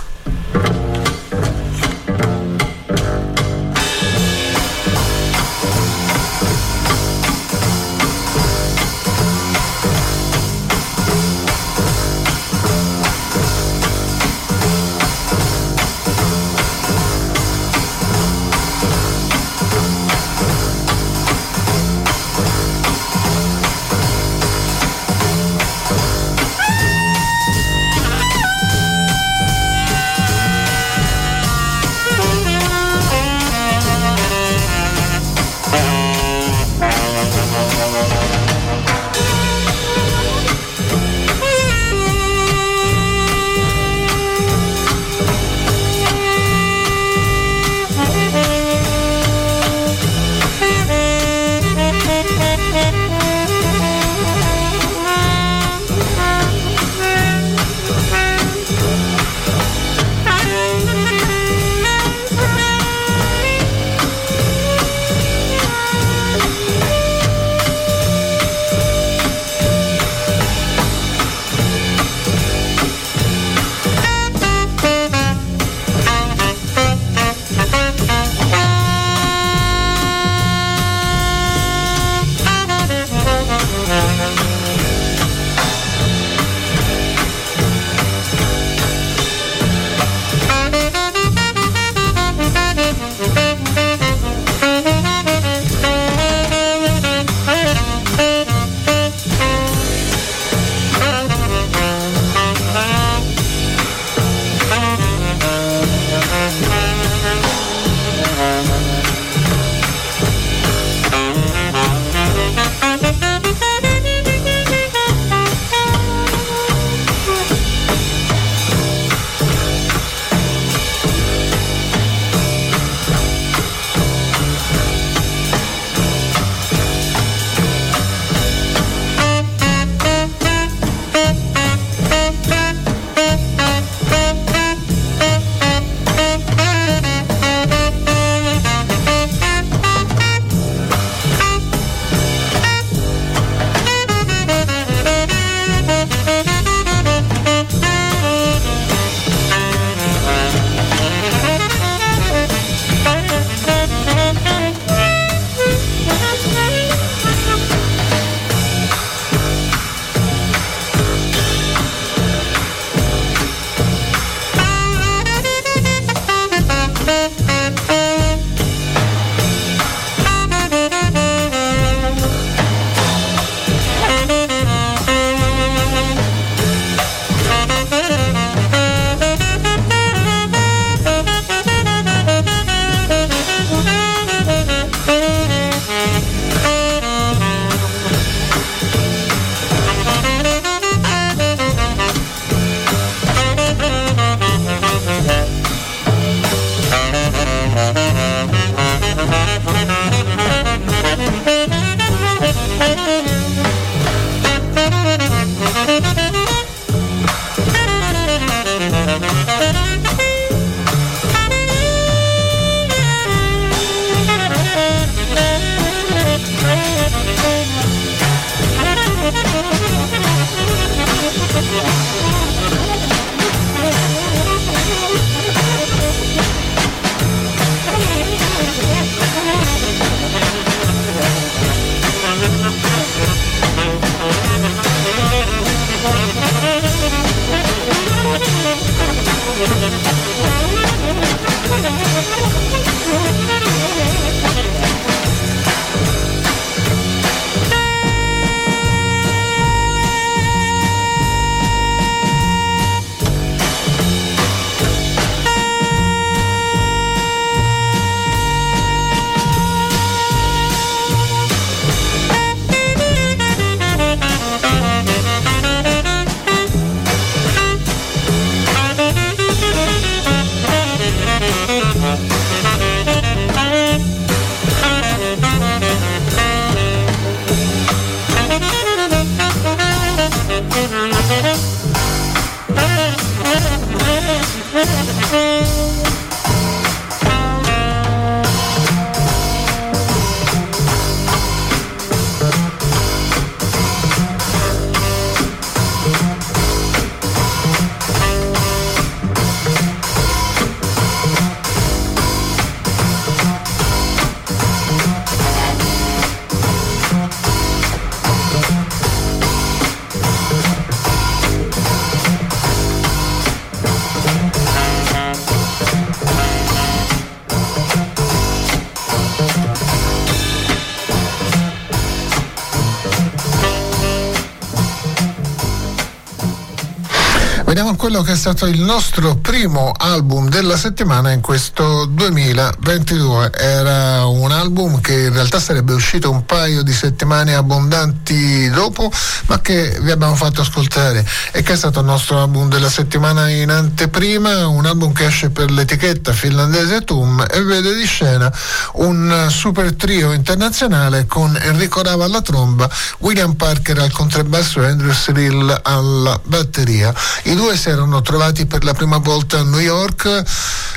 Quello 328.14 328.28
che 328.28 328.34
è 328.34 328.40
stato 328.40 328.66
il 328.66 328.80
nostro 328.80 329.34
primo 329.34 329.90
album 329.90 330.48
della 330.48 330.76
settimana 330.76 331.32
in 331.32 331.40
questo 331.40 332.04
2022. 332.04 333.50
Era 333.52 334.24
un 334.26 334.52
album 334.52 335.00
che 335.00 335.22
in 335.22 335.32
realtà 335.32 335.58
sarebbe 335.58 335.94
uscito 335.94 336.30
un 336.30 336.46
paio 336.46 336.84
di 336.84 336.92
settimane 336.92 337.56
abbondanti 337.56 338.70
dopo, 338.70 339.10
ma 339.46 339.60
che 339.60 339.98
vi 340.00 340.12
abbiamo 340.12 340.36
fatto 340.36 340.60
ascoltare 340.60 341.26
e 341.50 341.62
che 341.62 341.72
è 341.72 341.76
stato 341.76 341.98
il 341.98 342.06
nostro 342.06 342.40
album 342.40 342.68
della 342.68 342.88
settimana 342.88 343.48
in 343.48 343.70
anteprima, 343.70 344.68
un 344.68 344.86
album 344.86 345.12
che 345.12 345.26
esce 345.26 345.50
per 345.50 345.72
l'etichetta 345.72 346.32
finlandese 346.32 347.00
TUM 347.00 347.44
e 347.50 347.62
vede 347.62 347.96
di 347.96 348.06
scena 348.06 348.52
un 348.92 349.48
super 349.50 349.92
trio 349.94 350.30
internazionale 350.30 351.26
con 351.26 351.58
Enrico 351.60 352.00
Rava 352.00 352.26
alla 352.26 352.42
tromba, 352.42 352.88
William 353.18 353.54
Parker 353.54 353.98
al 353.98 354.12
contrabbasso 354.12 354.84
e 354.84 354.86
Andrew 354.86 355.10
Cyril 355.10 355.80
alla 355.82 356.38
batteria. 356.44 357.12
I 357.44 357.56
due 357.56 357.76
si 357.76 357.88
erano 357.88 358.03
trovati 358.22 358.66
per 358.66 358.84
la 358.84 358.94
prima 358.94 359.18
volta 359.18 359.58
a 359.60 359.62
New 359.62 359.80
York 359.80 360.42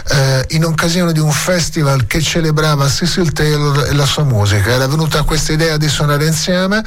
eh, 0.10 0.46
in 0.50 0.66
occasione 0.66 1.12
di 1.12 1.20
un 1.20 1.32
festival 1.32 2.08
che 2.08 2.22
celebrava 2.22 2.90
Cecil 2.90 3.32
Taylor 3.32 3.88
e 3.90 3.94
la 3.94 4.06
sua 4.06 4.24
musica. 4.24 4.72
Era 4.72 4.88
venuta 4.88 5.24
questa 5.24 5.54
idea 5.54 5.78
di 5.78 5.88
suonare 5.90 6.26
insieme, 6.26 6.84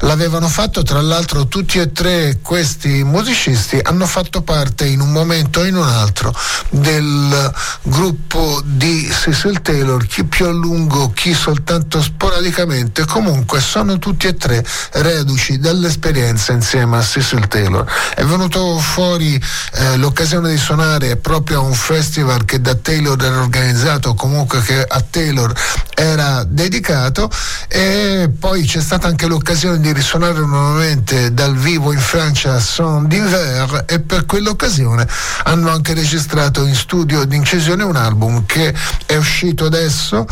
l'avevano 0.00 0.48
fatto 0.48 0.82
tra 0.82 1.00
l'altro 1.00 1.46
tutti 1.46 1.78
e 1.78 1.92
tre 1.92 2.38
questi 2.42 3.04
musicisti, 3.04 3.78
hanno 3.82 4.06
fatto 4.06 4.42
parte 4.42 4.86
in 4.86 5.00
un 5.00 5.12
momento 5.12 5.60
o 5.60 5.64
in 5.64 5.76
un 5.76 5.88
altro 5.88 6.34
del 6.70 7.52
gruppo 7.82 8.62
di 8.64 9.10
Cecil 9.10 9.62
Taylor, 9.62 10.04
chi 10.06 10.24
più 10.24 10.46
a 10.46 10.52
lungo, 10.52 11.10
chi 11.12 11.34
soltanto 11.34 12.02
sporadicamente, 12.02 13.04
comunque 13.04 13.60
sono 13.60 13.98
tutti 13.98 14.26
e 14.26 14.36
tre 14.36 14.64
reduci 14.92 15.58
dall'esperienza 15.58 16.52
insieme 16.52 16.96
a 16.96 17.02
Cecil 17.02 17.46
Taylor. 17.48 17.84
È 18.14 18.24
venuto 18.24 18.78
fuori 18.78 19.40
eh, 19.74 19.96
l'occasione 19.96 20.50
di 20.50 20.58
suonare 20.58 21.16
proprio 21.16 21.60
a 21.60 21.62
un 21.62 21.74
festival 21.74 22.44
che 22.44 22.60
da 22.64 22.74
Taylor 22.76 23.22
era 23.22 23.40
organizzato, 23.40 24.14
comunque 24.14 24.62
che 24.62 24.82
a 24.82 25.04
Taylor 25.10 25.52
era 25.94 26.44
dedicato 26.44 27.30
e 27.68 28.30
poi 28.40 28.64
c'è 28.64 28.80
stata 28.80 29.06
anche 29.06 29.26
l'occasione 29.26 29.80
di 29.80 29.92
risuonare 29.92 30.38
nuovamente 30.38 31.34
dal 31.34 31.54
vivo 31.54 31.92
in 31.92 31.98
Francia 31.98 32.54
a 32.54 32.60
Son 32.60 33.06
d'Hiver 33.06 33.84
e 33.86 34.00
per 34.00 34.24
quell'occasione 34.24 35.06
hanno 35.42 35.68
anche 35.68 35.92
registrato 35.92 36.64
in 36.64 36.74
studio 36.74 37.24
d'incisione 37.24 37.82
un 37.82 37.96
album 37.96 38.46
che 38.46 38.74
è 39.04 39.16
uscito 39.16 39.66
adesso 39.66 40.26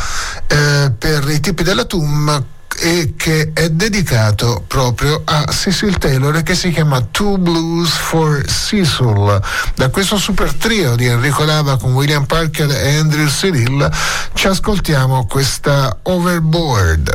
eh, 0.46 0.90
per 0.98 1.28
i 1.28 1.38
tipi 1.38 1.62
della 1.62 1.84
TUM 1.84 2.44
e 2.81 3.15
che 3.16 3.53
è 3.53 3.69
dedicato 3.70 4.65
proprio 4.66 5.23
a 5.24 5.47
Cecil 5.51 5.99
Taylor 5.99 6.43
che 6.43 6.55
si 6.55 6.70
chiama 6.70 7.01
Two 7.11 7.39
Blues 7.39 7.90
for 7.90 8.44
Cecil. 8.44 9.40
Da 9.74 9.89
questo 9.90 10.16
super 10.19 10.53
trio 10.55 10.97
di 10.97 11.07
Enrico 11.07 11.44
Lava 11.44 11.77
con 11.77 11.93
William 11.93 12.24
Parker 12.24 12.70
e 12.70 12.97
Andrew 12.97 13.27
Cyril 13.27 13.90
ci 14.35 14.47
ascoltiamo 14.47 15.27
questa 15.27 15.99
Overboard. 16.03 17.11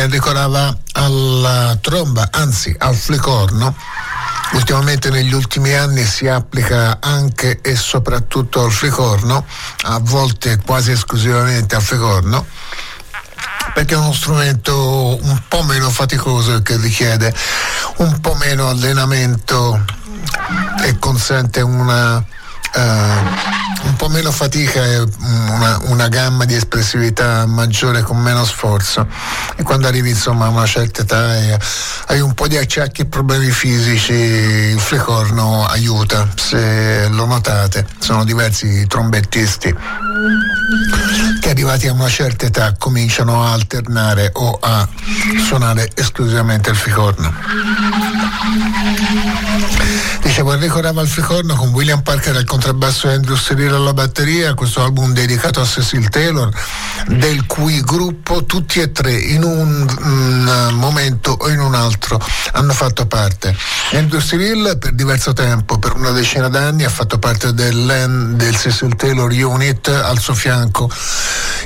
Trio 0.00 0.06
di 0.06 0.14
Enrico 0.14 0.32
Rava 0.32 0.76
alla 0.92 1.76
tromba, 1.80 2.28
anzi 2.30 2.74
al 2.78 2.94
flicorno. 2.94 3.74
Ultimamente 4.52 5.10
negli 5.10 5.32
ultimi 5.32 5.74
anni 5.74 6.04
si 6.04 6.26
applica 6.26 6.98
anche 7.00 7.60
e 7.60 7.76
soprattutto 7.76 8.64
al 8.64 8.72
flicorno, 8.72 9.44
a 9.82 9.98
volte 10.00 10.58
quasi 10.64 10.92
esclusivamente 10.92 11.76
al 11.76 11.82
flicorno 11.82 12.46
perché 13.72 13.94
è 13.94 13.96
uno 13.96 14.12
strumento 14.12 15.16
un 15.22 15.42
po' 15.46 15.62
meno 15.62 15.90
faticoso 15.90 16.60
che 16.60 16.76
richiede 16.76 17.32
un 17.98 18.20
po' 18.20 18.34
meno 18.34 18.68
allenamento 18.68 19.84
e 20.82 20.98
consente 20.98 21.60
una 21.60 22.24
Uh, 22.72 23.59
po' 24.00 24.08
meno 24.08 24.32
fatica 24.32 24.82
e 24.82 24.98
una, 24.98 25.78
una, 25.88 26.08
gamma 26.08 26.46
di 26.46 26.54
espressività 26.54 27.44
maggiore 27.44 28.00
con 28.00 28.16
meno 28.16 28.46
sforzo. 28.46 29.06
E 29.56 29.62
quando 29.62 29.88
arrivi 29.88 30.08
insomma 30.08 30.46
a 30.46 30.48
una 30.48 30.64
certa 30.64 31.02
età 31.02 31.36
e 31.36 31.58
hai 32.06 32.20
un 32.20 32.32
po' 32.32 32.48
di 32.48 32.56
acciacchi 32.56 33.02
e 33.02 33.04
problemi 33.04 33.50
fisici 33.50 34.14
il 34.14 34.80
flecorno 34.80 35.66
aiuta 35.66 36.26
se 36.34 37.08
lo 37.10 37.26
notate. 37.26 37.86
Sono 37.98 38.24
diversi 38.24 38.86
trombettisti 38.86 39.76
che 41.38 41.50
arrivati 41.50 41.86
a 41.86 41.92
una 41.92 42.08
certa 42.08 42.46
età 42.46 42.74
cominciano 42.78 43.44
a 43.44 43.52
alternare 43.52 44.30
o 44.32 44.56
a 44.62 44.88
suonare 45.46 45.90
esclusivamente 45.94 46.70
il 46.70 46.76
flicorno 46.76 47.34
Enrico 50.54 50.80
Rava 50.80 51.00
al 51.00 51.06
flicorno 51.06 51.54
con 51.54 51.68
William 51.68 52.02
Parker 52.02 52.34
al 52.34 52.44
contrabbasso 52.44 53.08
e 53.08 53.14
Andrew 53.14 53.36
Serino 53.36 53.76
alla 53.76 53.92
batteria, 53.92 54.54
questo 54.54 54.82
album 54.82 55.12
dedicato 55.12 55.60
a 55.60 55.64
Cecil 55.64 56.08
Taylor, 56.08 56.50
del 57.06 57.46
cui 57.46 57.80
gruppo 57.82 58.44
tutti 58.44 58.80
e 58.80 58.90
tre 58.90 59.12
in 59.12 59.44
un, 59.44 59.86
un 60.02 60.68
momento 60.74 61.32
o 61.32 61.48
in 61.50 61.60
un 61.60 61.74
altro 61.74 62.20
hanno 62.52 62.72
fatto 62.72 63.06
parte. 63.06 63.54
Andrew 63.92 64.20
Cyril 64.20 64.76
per 64.78 64.92
diverso 64.92 65.32
tempo, 65.32 65.78
per 65.78 65.94
una 65.94 66.10
decina 66.10 66.48
d'anni, 66.48 66.84
ha 66.84 66.90
fatto 66.90 67.18
parte 67.18 67.52
del, 67.52 68.32
del 68.34 68.56
Cecil 68.56 68.96
Taylor 68.96 69.30
Unit 69.30 69.88
al 69.88 70.18
suo 70.18 70.34
fianco 70.34 70.90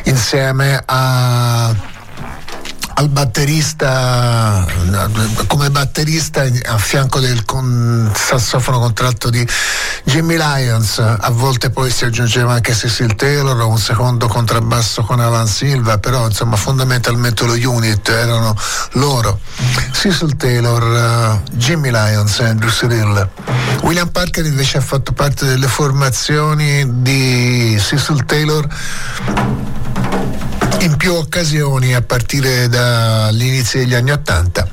insieme 0.04 0.82
a 0.84 1.93
al 2.94 3.08
batterista 3.08 4.66
come 5.46 5.70
batterista 5.70 6.44
a 6.64 6.78
fianco 6.78 7.20
del 7.20 7.44
con, 7.44 8.10
sassofono 8.14 8.78
contratto 8.78 9.30
di 9.30 9.46
Jimmy 10.04 10.36
Lyons. 10.36 10.98
A 10.98 11.30
volte 11.30 11.70
poi 11.70 11.90
si 11.90 12.04
aggiungeva 12.04 12.54
anche 12.54 12.74
Cecil 12.74 13.14
Taylor 13.14 13.56
un 13.66 13.78
secondo 13.78 14.26
contrabbasso 14.28 15.02
con 15.02 15.20
Alan 15.20 15.46
Silva 15.46 15.98
però 15.98 16.26
insomma 16.26 16.56
fondamentalmente 16.56 17.44
lo 17.44 17.54
unit 17.54 18.08
erano 18.08 18.54
loro. 18.92 19.38
Cecil 19.92 20.36
Taylor 20.36 21.42
uh, 21.42 21.50
Jimmy 21.52 21.90
Lyons 21.90 22.40
e 22.40 22.44
Andrew 22.44 22.70
Cyril 22.70 23.28
William 23.82 24.08
Parker 24.08 24.44
invece 24.44 24.78
ha 24.78 24.80
fatto 24.80 25.12
parte 25.12 25.46
delle 25.46 25.68
formazioni 25.68 27.02
di 27.02 27.76
Cecil 27.78 28.24
Taylor 28.24 28.66
più 31.04 31.12
occasioni 31.16 31.94
a 31.94 32.00
partire 32.00 32.66
dall'inizio 32.66 33.80
degli 33.80 33.92
anni 33.92 34.10
Ottanta. 34.10 34.66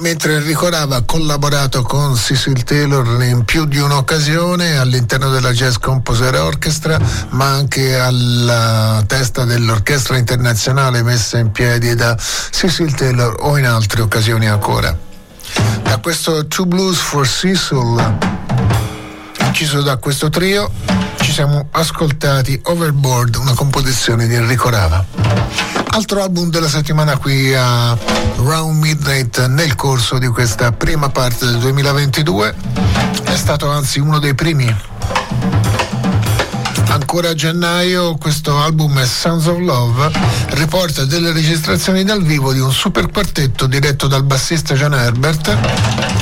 mentre 0.00 0.34
Enrico 0.34 0.66
ha 0.66 1.02
collaborato 1.06 1.82
con 1.82 2.16
Cecil 2.16 2.64
Taylor 2.64 3.22
in 3.22 3.44
più 3.44 3.66
di 3.66 3.78
un'occasione 3.78 4.78
all'interno 4.78 5.30
della 5.30 5.52
Jazz 5.52 5.76
Composer 5.76 6.34
Orchestra, 6.34 6.98
ma 7.28 7.52
anche 7.52 7.94
alla 7.94 9.04
testa 9.06 9.44
dell'orchestra 9.44 10.16
internazionale 10.16 11.04
messa 11.04 11.38
in 11.38 11.52
piedi 11.52 11.94
da 11.94 12.16
Cecil 12.18 12.92
Taylor 12.94 13.36
o 13.42 13.56
in 13.56 13.66
altre 13.66 14.02
occasioni 14.02 14.48
ancora. 14.48 14.98
Da 15.84 15.98
questo 15.98 16.48
Two 16.48 16.66
Blues 16.66 16.98
for 16.98 17.28
Cecil, 17.28 18.16
inciso 19.38 19.82
da 19.82 19.98
questo 19.98 20.30
trio, 20.30 21.08
siamo 21.40 21.68
ascoltati 21.70 22.60
Overboard, 22.64 23.36
una 23.36 23.54
composizione 23.54 24.26
di 24.26 24.34
Enrico 24.34 24.68
Rava. 24.68 25.02
Altro 25.92 26.22
album 26.22 26.50
della 26.50 26.68
settimana 26.68 27.16
qui 27.16 27.54
a 27.54 27.96
Round 28.36 28.78
Midnight 28.78 29.46
nel 29.46 29.74
corso 29.74 30.18
di 30.18 30.26
questa 30.26 30.70
prima 30.72 31.08
parte 31.08 31.46
del 31.46 31.56
2022 31.56 32.54
è 33.22 33.36
stato 33.36 33.70
anzi 33.70 34.00
uno 34.00 34.18
dei 34.18 34.34
primi 34.34 34.66
Ancora 37.00 37.30
a 37.30 37.34
gennaio 37.34 38.16
questo 38.16 38.58
album 38.58 39.02
Sounds 39.04 39.46
of 39.46 39.58
Love 39.58 40.10
riporta 40.50 41.06
delle 41.06 41.32
registrazioni 41.32 42.04
dal 42.04 42.22
vivo 42.22 42.52
di 42.52 42.60
un 42.60 42.70
super 42.70 43.10
quartetto 43.10 43.66
diretto 43.66 44.06
dal 44.06 44.22
bassista 44.22 44.74
John 44.74 44.92
Herbert, 44.92 45.56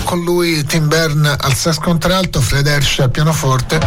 con 0.05 0.23
lui 0.23 0.65
Tim 0.65 0.87
Byrne 0.87 1.35
al 1.37 1.53
sax 1.53 1.79
contralto, 1.79 2.41
Fred 2.41 2.69
Hersch 2.69 3.01
al 3.01 3.11
pianoforte, 3.11 3.81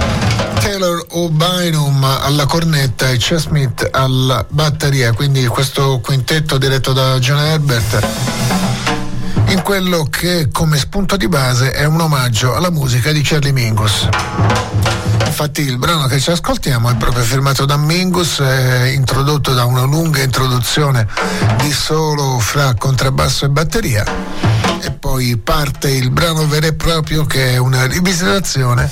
Taylor 0.60 1.04
O'Bynum 1.12 2.04
alla 2.04 2.46
cornetta 2.46 3.10
e 3.10 3.18
Chess 3.18 3.44
Smith 3.44 3.88
alla 3.90 4.46
batteria, 4.48 5.14
quindi 5.14 5.48
questo 5.48 6.02
quintetto 6.04 6.58
diretto 6.58 6.92
da 6.92 7.18
John 7.20 7.40
Herbert 7.40 8.06
in 9.48 9.62
quello 9.64 10.08
che 10.10 10.50
come 10.52 10.78
spunto 10.78 11.16
di 11.16 11.30
base 11.30 11.72
è 11.72 11.86
un 11.86 12.02
omaggio 12.02 12.54
alla 12.54 12.70
musica 12.70 13.14
di 13.14 13.22
Charlie 13.22 13.54
Mingus. 13.54 14.08
Infatti 15.42 15.68
il 15.68 15.80
brano 15.80 16.06
che 16.06 16.20
ci 16.20 16.30
ascoltiamo 16.30 16.92
è 16.92 16.96
proprio 16.98 17.24
firmato 17.24 17.66
da 17.66 17.76
Mingus, 17.76 18.42
è 18.42 18.92
introdotto 18.94 19.56
da 19.56 19.66
una 19.66 19.82
lunga 19.82 20.22
introduzione 20.22 21.08
di 21.58 21.72
solo 21.72 22.38
fra 22.38 22.76
contrabbasso 22.76 23.46
e 23.46 23.50
batteria 23.50 24.06
e 24.82 24.92
poi 24.92 25.38
parte 25.38 25.90
il 25.90 26.12
brano 26.12 26.46
vero 26.46 26.68
e 26.68 26.74
proprio 26.74 27.26
che 27.26 27.54
è 27.54 27.58
una 27.58 27.88
rivisitazione 27.88 28.88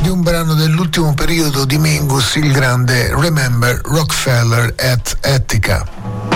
di 0.00 0.08
un 0.08 0.22
brano 0.22 0.54
dell'ultimo 0.54 1.12
periodo 1.12 1.66
di 1.66 1.76
Mingus, 1.76 2.36
il 2.36 2.50
grande 2.50 3.14
Remember 3.14 3.78
Rockefeller 3.84 4.72
at 4.78 5.18
Etica. 5.20 6.33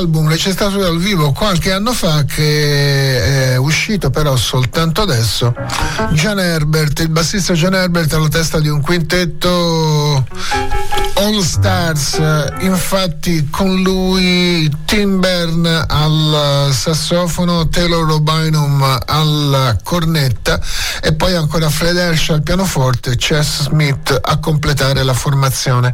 Album 0.00 0.28
registrato 0.28 0.78
dal 0.78 0.96
vivo 0.96 1.32
qualche 1.32 1.72
anno 1.72 1.92
fa 1.92 2.24
che 2.24 3.52
è 3.52 3.56
uscito 3.56 4.08
però 4.08 4.34
soltanto 4.34 5.02
adesso. 5.02 5.54
John 6.12 6.38
Herbert, 6.38 7.00
il 7.00 7.10
bassista 7.10 7.52
John 7.52 7.74
Herbert 7.74 8.14
alla 8.14 8.28
testa 8.28 8.60
di 8.60 8.68
un 8.68 8.80
quintetto 8.80 10.26
All 11.14 11.40
Stars, 11.40 12.18
infatti 12.60 13.48
con 13.50 13.82
lui 13.82 14.74
Tim 14.86 15.20
Byrne 15.20 15.84
al 15.86 16.70
sassofono, 16.72 17.68
Taylor 17.68 18.06
Robinum 18.06 19.00
alla 19.04 19.76
cornetta 19.84 20.58
e 21.02 21.14
poi 21.14 21.34
ancora 21.34 21.70
Fred 21.70 21.96
Hersch 21.96 22.30
al 22.30 22.42
pianoforte 22.42 23.12
e 23.12 23.16
Chess 23.16 23.62
Smith 23.62 24.18
a 24.22 24.38
completare 24.38 25.02
la 25.02 25.14
formazione 25.14 25.92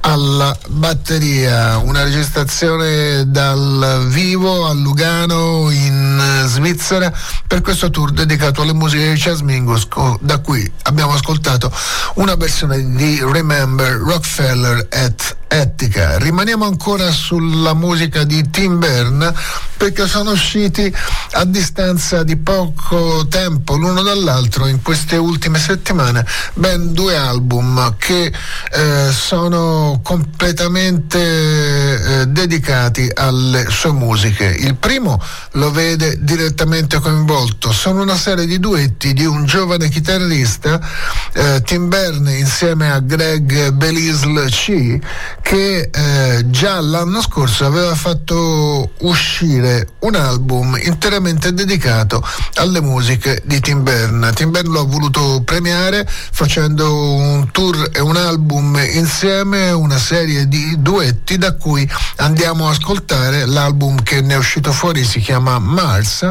alla 0.00 0.56
batteria. 0.68 1.78
Una 1.78 2.02
registrazione 2.02 3.30
dal 3.30 4.06
vivo 4.08 4.66
a 4.66 4.72
Lugano 4.72 5.70
in 5.70 6.42
Svizzera 6.46 7.12
per 7.46 7.60
questo 7.60 7.90
tour 7.90 8.10
dedicato 8.10 8.62
alle 8.62 8.72
musiche 8.74 9.12
di 9.12 9.18
Chess 9.18 9.40
Mingus 9.40 9.86
da 10.20 10.38
cui 10.38 10.70
abbiamo 10.82 11.12
ascoltato 11.12 11.72
una 12.14 12.34
versione 12.34 12.94
di 12.94 13.20
Remember 13.22 13.92
Rockefeller 13.92 14.86
at 14.90 15.36
Etica. 15.48 16.18
Rimaniamo 16.18 16.66
ancora 16.66 17.10
sulla 17.10 17.72
musica 17.72 18.24
di 18.24 18.48
Tim 18.50 18.78
Byrne 18.78 19.32
perché 19.76 20.06
sono 20.06 20.32
usciti 20.32 20.94
a 21.38 21.44
distanza 21.44 22.24
di 22.24 22.36
poco 22.36 23.26
tempo 23.28 23.76
l'uno 23.76 24.02
dall'altro 24.02 24.66
in 24.66 24.82
queste 24.82 25.16
ultime 25.16 25.58
settimane 25.58 26.26
ben 26.54 26.92
due 26.92 27.16
album 27.16 27.94
che 27.96 28.32
eh, 28.72 29.12
sono 29.12 30.00
completamente 30.02 31.20
eh, 31.20 32.26
dedicati 32.26 33.08
alle 33.14 33.66
sue 33.70 33.92
musiche. 33.92 34.46
Il 34.46 34.74
primo 34.74 35.22
lo 35.52 35.70
vede 35.70 36.16
direttamente 36.18 36.98
coinvolto, 36.98 37.70
sono 37.70 38.02
una 38.02 38.16
serie 38.16 38.46
di 38.46 38.58
duetti 38.58 39.12
di 39.12 39.24
un 39.24 39.44
giovane 39.44 39.88
chitarrista, 39.88 40.80
eh, 41.34 41.62
Tim 41.64 41.88
Byrne 41.88 42.36
insieme 42.36 42.90
a 42.90 42.98
Greg 42.98 43.70
Belisle 43.70 44.46
C 44.46 44.98
che 45.48 45.88
eh, 45.90 46.50
già 46.50 46.78
l'anno 46.78 47.22
scorso 47.22 47.64
aveva 47.64 47.94
fatto 47.94 48.90
uscire 48.98 49.94
un 50.00 50.14
album 50.14 50.78
interamente 50.82 51.54
dedicato 51.54 52.22
alle 52.56 52.82
musiche 52.82 53.40
di 53.46 53.58
Tim 53.58 53.82
Byrne. 53.82 54.30
Tim 54.34 54.50
Byrne 54.50 54.68
lo 54.68 54.80
ha 54.80 54.84
voluto 54.84 55.40
premiare 55.46 56.06
facendo 56.06 57.14
un 57.14 57.50
tour 57.50 57.88
e 57.94 58.00
un 58.00 58.16
album 58.16 58.78
insieme, 58.92 59.70
una 59.70 59.96
serie 59.96 60.48
di 60.48 60.82
duetti 60.82 61.38
da 61.38 61.54
cui 61.54 61.90
andiamo 62.16 62.68
a 62.68 62.72
ascoltare 62.72 63.46
l'album 63.46 64.02
che 64.02 64.20
ne 64.20 64.34
è 64.34 64.36
uscito 64.36 64.70
fuori, 64.70 65.02
si 65.02 65.18
chiama 65.18 65.58
Mars. 65.58 66.30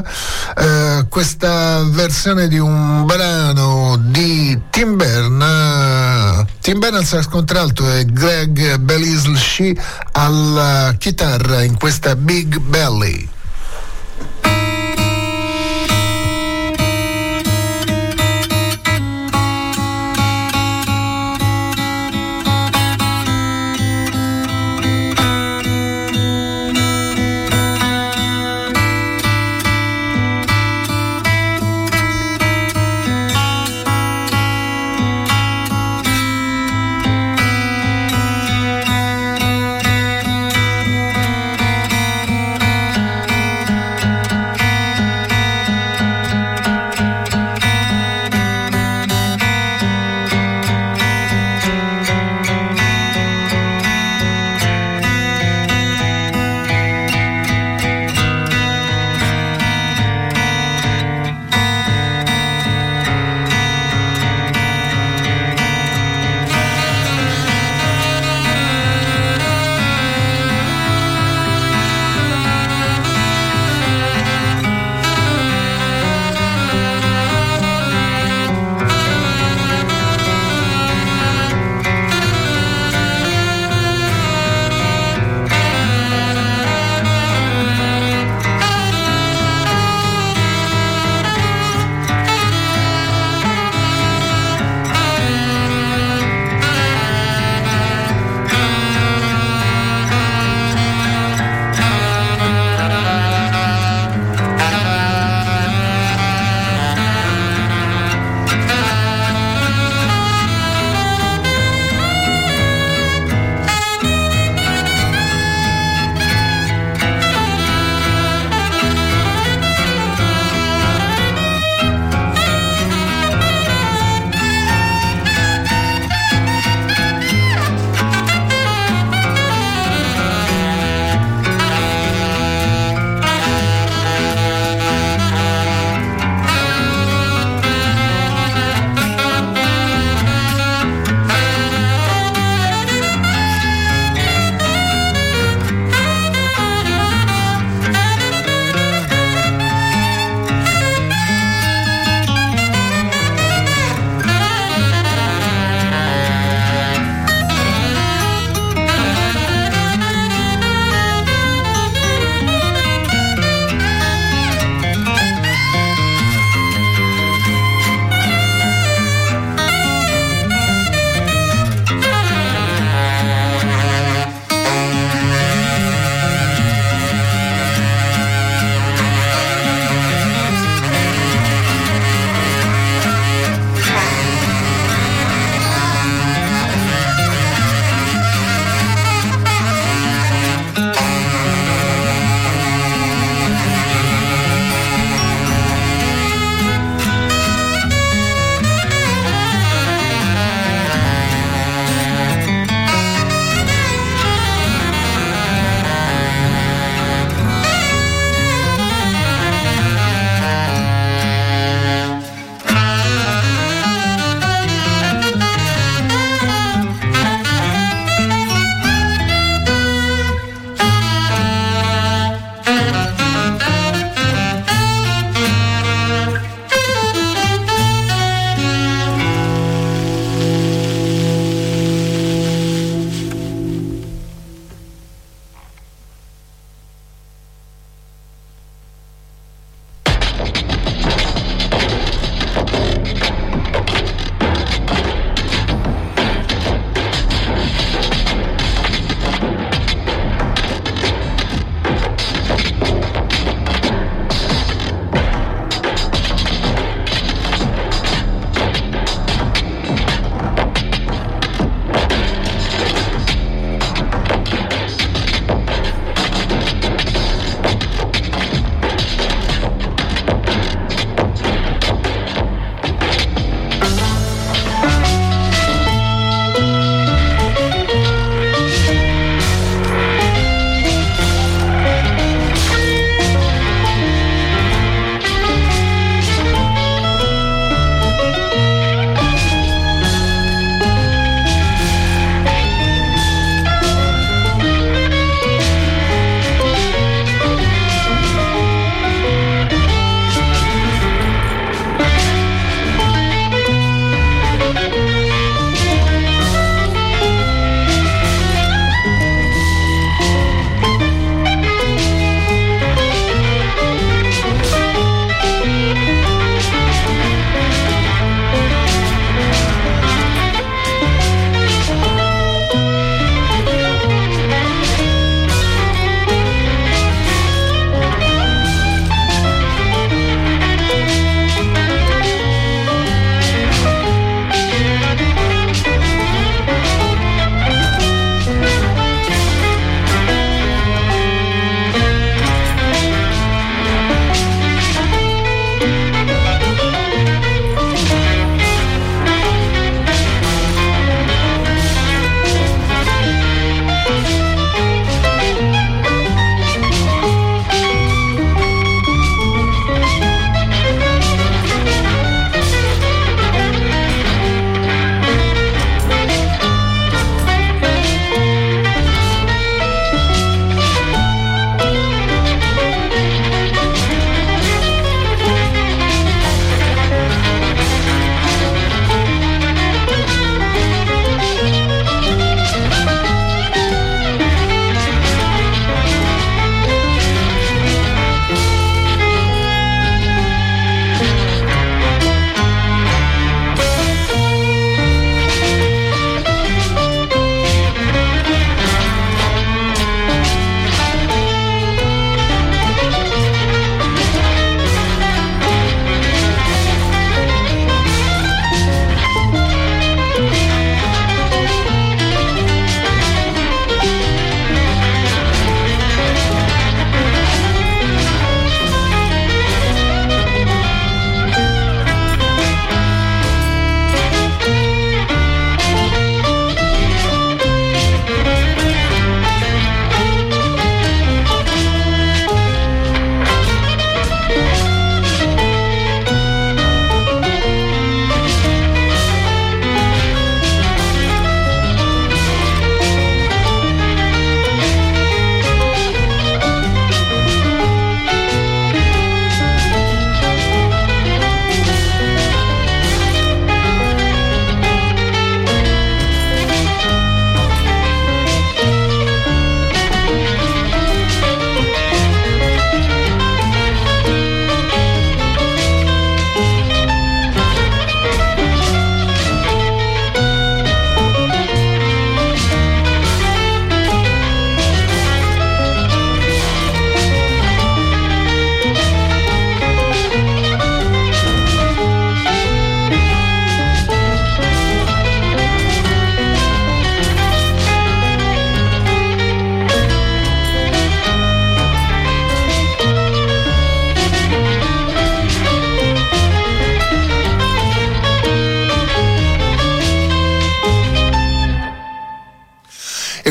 Eh, 0.56 1.07
questa 1.10 1.84
versione 1.85 2.48
di 2.48 2.60
un 2.60 3.03
brano 3.07 3.98
di 3.99 4.60
Tim 4.69 4.95
Byrne, 4.95 6.45
Tim 6.61 6.77
Byrne 6.77 6.99
al 6.99 7.06
sax 7.06 7.26
contralto 7.26 7.91
e 7.91 8.06
Greg 8.06 8.77
Bell 8.77 9.06
Belisle 9.07 9.38
She 9.38 9.73
alla 10.11 10.93
chitarra 10.97 11.63
in 11.63 11.77
questa 11.77 12.17
Big 12.17 12.59
Belly. 12.59 13.36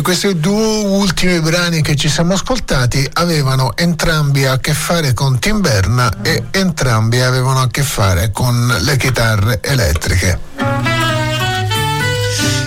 Questi 0.07 0.39
due 0.39 0.85
ultimi 0.85 1.41
brani 1.41 1.83
che 1.83 1.97
ci 1.97 2.09
siamo 2.09 2.35
ascoltati 2.35 3.11
avevano 3.15 3.77
entrambi 3.77 4.45
a 4.45 4.57
che 4.59 4.73
fare 4.73 5.13
con 5.15 5.41
Tim 5.41 5.61
Berna 5.61 6.23
e 6.23 6.45
entrambi 6.53 7.19
avevano 7.19 7.63
a 7.63 7.67
che 7.67 7.83
fare 7.83 8.31
con 8.31 8.73
le 8.83 8.97
chitarre 8.99 9.59
elettriche. 9.61 10.39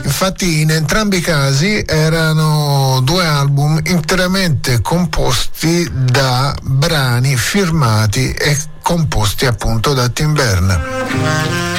Infatti 0.04 0.60
in 0.60 0.72
entrambi 0.72 1.20
i 1.20 1.22
casi 1.22 1.82
erano 1.88 3.00
due 3.06 3.26
album 3.26 3.80
interamente 3.86 4.82
composti 4.82 5.90
da 5.94 6.54
brani 6.62 7.38
firmati 7.38 8.34
e 8.34 8.58
composti 8.82 9.46
appunto 9.46 9.94
da 9.94 10.10
Tim 10.10 10.34
Berna. 10.34 11.79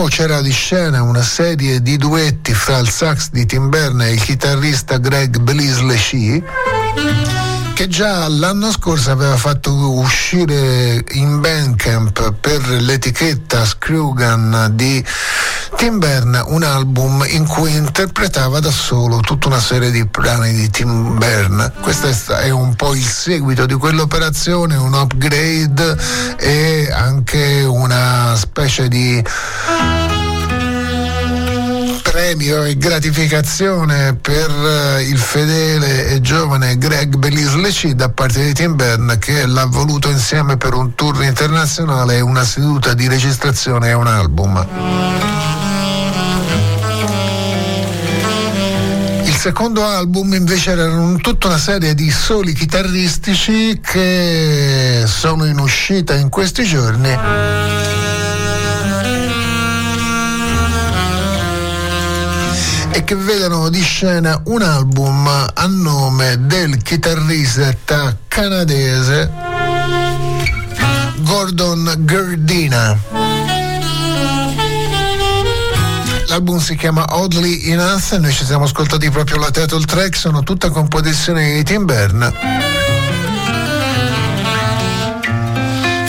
Primo 0.00 0.08
c'era 0.08 0.40
di 0.40 0.50
scena 0.50 1.02
una 1.02 1.22
serie 1.22 1.82
di 1.82 1.98
duetti 1.98 2.54
fra 2.54 2.78
il 2.78 2.88
sax 2.88 3.28
di 3.32 3.44
Tim 3.44 3.68
Berne 3.68 4.08
e 4.08 4.12
il 4.12 4.22
chitarrista 4.22 4.96
Greg 4.96 5.38
Beasley 5.40 6.42
che 7.74 7.88
già 7.88 8.28
l'anno 8.28 8.70
scorso 8.70 9.10
aveva 9.10 9.38
fatto 9.38 9.72
uscire 9.98 11.02
in 11.12 11.40
Bandcamp 11.40 12.34
per 12.38 12.66
l'etichetta 12.68 13.64
Screwgun 13.64 14.72
di 14.72 15.02
Tim 15.76 15.98
Berne 15.98 16.42
un 16.48 16.62
album 16.62 17.24
in 17.28 17.46
cui 17.46 17.74
interpretava 17.74 18.60
da 18.60 18.70
solo 18.70 19.20
tutta 19.20 19.48
una 19.48 19.60
serie 19.60 19.90
di 19.90 20.04
brani 20.04 20.52
di 20.52 20.68
Tim 20.68 21.16
Berne. 21.16 21.72
Questo 21.80 22.34
è 22.36 22.50
un 22.50 22.74
po' 22.74 22.94
il 22.94 23.02
seguito 23.02 23.64
di 23.64 23.72
quell'operazione, 23.72 24.76
un 24.76 24.92
upgrade 24.92 25.96
e 26.38 26.90
anche 26.92 27.64
una 27.64 28.34
specie 28.36 28.88
di 28.88 29.24
premio 32.30 32.62
e 32.62 32.76
gratificazione 32.76 34.14
per 34.14 34.50
eh, 34.50 35.02
il 35.02 35.18
fedele 35.18 36.06
e 36.06 36.20
giovane 36.20 36.78
Greg 36.78 37.16
Belislecy 37.16 37.94
da 37.96 38.08
parte 38.10 38.44
di 38.44 38.52
Tim 38.52 38.76
Bern 38.76 39.16
che 39.18 39.46
l'ha 39.46 39.64
voluto 39.64 40.08
insieme 40.08 40.56
per 40.56 40.74
un 40.74 40.94
tour 40.94 41.24
internazionale 41.24 42.20
una 42.20 42.44
seduta 42.44 42.94
di 42.94 43.08
registrazione 43.08 43.88
e 43.88 43.92
un 43.94 44.06
album. 44.06 44.64
Il 49.24 49.34
secondo 49.34 49.84
album 49.84 50.32
invece 50.34 50.70
era 50.70 50.88
tutta 51.20 51.48
una 51.48 51.58
serie 51.58 51.94
di 51.94 52.12
soli 52.12 52.52
chitarristici 52.52 53.80
che 53.82 55.02
sono 55.06 55.46
in 55.46 55.58
uscita 55.58 56.14
in 56.14 56.28
questi 56.28 56.62
giorni 56.62 58.09
che 63.10 63.16
vedono 63.16 63.70
di 63.70 63.82
scena 63.82 64.40
un 64.44 64.62
album 64.62 65.26
a 65.26 65.66
nome 65.66 66.46
del 66.46 66.80
chitarrista 66.80 67.74
canadese 68.28 69.28
Gordon 71.16 71.92
Gerdina. 72.04 72.96
L'album 76.28 76.60
si 76.60 76.76
chiama 76.76 77.04
Oddly 77.08 77.72
Enough, 77.72 78.12
noi 78.12 78.30
ci 78.30 78.44
siamo 78.44 78.66
ascoltati 78.66 79.10
proprio 79.10 79.38
la 79.38 79.50
title 79.50 79.84
track, 79.84 80.14
sono 80.14 80.44
tutte 80.44 80.68
composizioni 80.68 81.54
di 81.54 81.64
Tim 81.64 81.86
Bern. 81.86 82.32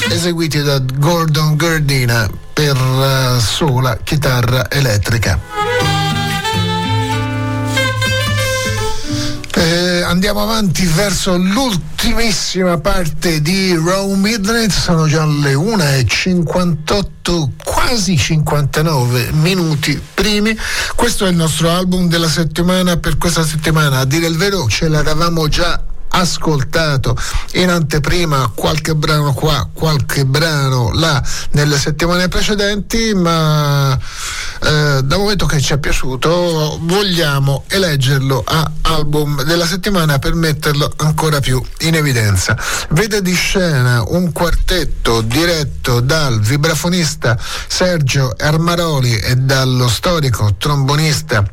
Eseguiti 0.08 0.62
da 0.62 0.78
Gordon 0.78 1.58
Gerdina 1.58 2.30
per 2.54 2.80
uh, 2.80 3.40
sola 3.40 3.98
chitarra 4.04 4.70
elettrica. 4.70 5.91
Andiamo 10.12 10.44
avanti 10.44 10.86
verso 10.86 11.38
l'ultimissima 11.38 12.78
parte 12.80 13.42
di 13.42 13.74
Raw 13.74 14.14
Midnight, 14.14 14.70
sono 14.70 15.08
già 15.08 15.26
le 15.26 15.54
1.58, 15.54 17.48
quasi 17.64 18.18
59 18.18 19.30
minuti 19.32 19.98
primi. 20.14 20.54
Questo 20.96 21.26
è 21.26 21.30
il 21.30 21.38
nostro 21.38 21.70
album 21.70 22.10
della 22.10 22.28
settimana 22.28 22.98
per 22.98 23.18
questa 23.18 23.46
settimana. 23.46 24.00
A 24.00 24.06
dire 24.06 24.28
il 24.28 24.36
vero, 24.36 24.68
ce 24.68 24.90
l'eravamo 24.90 25.48
già 25.48 25.82
ascoltato 26.12 27.16
in 27.54 27.70
anteprima 27.70 28.52
qualche 28.54 28.96
brano 28.96 29.34
qua, 29.34 29.68
qualche 29.74 30.26
brano 30.26 30.92
là 30.94 31.22
nelle 31.52 31.78
settimane 31.78 32.28
precedenti, 32.28 33.14
ma 33.14 33.94
eh, 33.94 35.02
dal 35.04 35.20
momento 35.20 35.46
che 35.46 35.60
ci 35.60 35.74
è 35.74 35.78
piaciuto 35.78 36.80
vogliamo 36.82 37.64
eleggerlo 37.68 38.44
a 38.46 38.70
album 38.82 39.44
della 39.44 39.66
settimana 39.66 40.20
per 40.20 40.34
metterlo 40.34 40.92
ancora 40.98 41.40
più 41.40 41.62
in 41.80 41.96
evidenza. 41.96 42.58
Vede 42.90 43.22
di 43.22 43.34
scena 43.34 44.04
un 44.08 44.32
quartetto 44.32 45.22
diretto 45.22 46.00
dal 46.00 46.40
vibrafonista 46.40 47.38
Sergio 47.68 48.34
Armaroli 48.38 49.18
e 49.18 49.36
dallo 49.36 49.88
storico 49.88 50.56
trombonista 50.58 51.44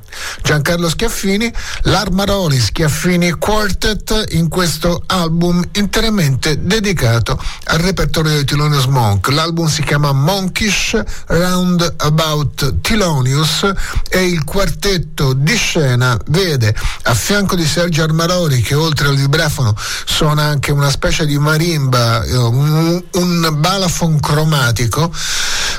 Giancarlo 0.43 0.89
Schiaffini, 0.89 1.53
l'Armaroli 1.83 2.59
Schiaffini 2.59 3.31
Quartet 3.33 4.27
in 4.31 4.48
questo 4.49 5.03
album 5.07 5.63
interamente 5.73 6.65
dedicato 6.65 7.41
al 7.65 7.79
repertorio 7.79 8.37
di 8.37 8.45
Thelonious 8.45 8.87
Monk. 8.87 9.29
L'album 9.29 9.69
si 9.69 9.83
chiama 9.83 10.13
Monkish 10.13 11.01
Round 11.27 11.95
About 11.99 12.81
Thelonious 12.81 13.71
e 14.09 14.27
il 14.27 14.45
quartetto 14.45 15.33
di 15.33 15.55
scena 15.55 16.19
vede 16.27 16.75
a 17.03 17.15
fianco 17.15 17.55
di 17.55 17.67
Sergio 17.67 18.03
Armaroli 18.03 18.61
che 18.61 18.75
oltre 18.75 19.09
al 19.09 19.17
vibrafono 19.17 19.75
suona 20.05 20.45
anche 20.45 20.73
una 20.73 20.91
specie 20.91 21.27
di 21.27 21.39
marimba, 21.39 22.23
eh, 22.25 22.37
un, 22.37 23.03
un 23.13 23.57
balafon 23.59 24.19
cromatico, 24.21 25.13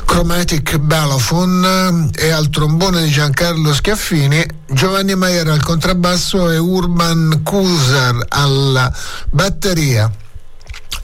chromatic 0.06 0.78
balafon 0.78 2.12
e 2.16 2.30
al 2.30 2.50
trombone 2.50 3.04
di 3.04 3.10
Giancarlo 3.10 3.74
Schiaffini, 3.74 4.46
Giovanni 4.68 5.16
Maier 5.16 5.48
al 5.48 5.64
contrabbasso 5.64 6.50
e 6.52 6.58
Urban 6.58 7.42
Kusar 7.44 8.26
alla 8.30 8.94
batteria 9.30 10.12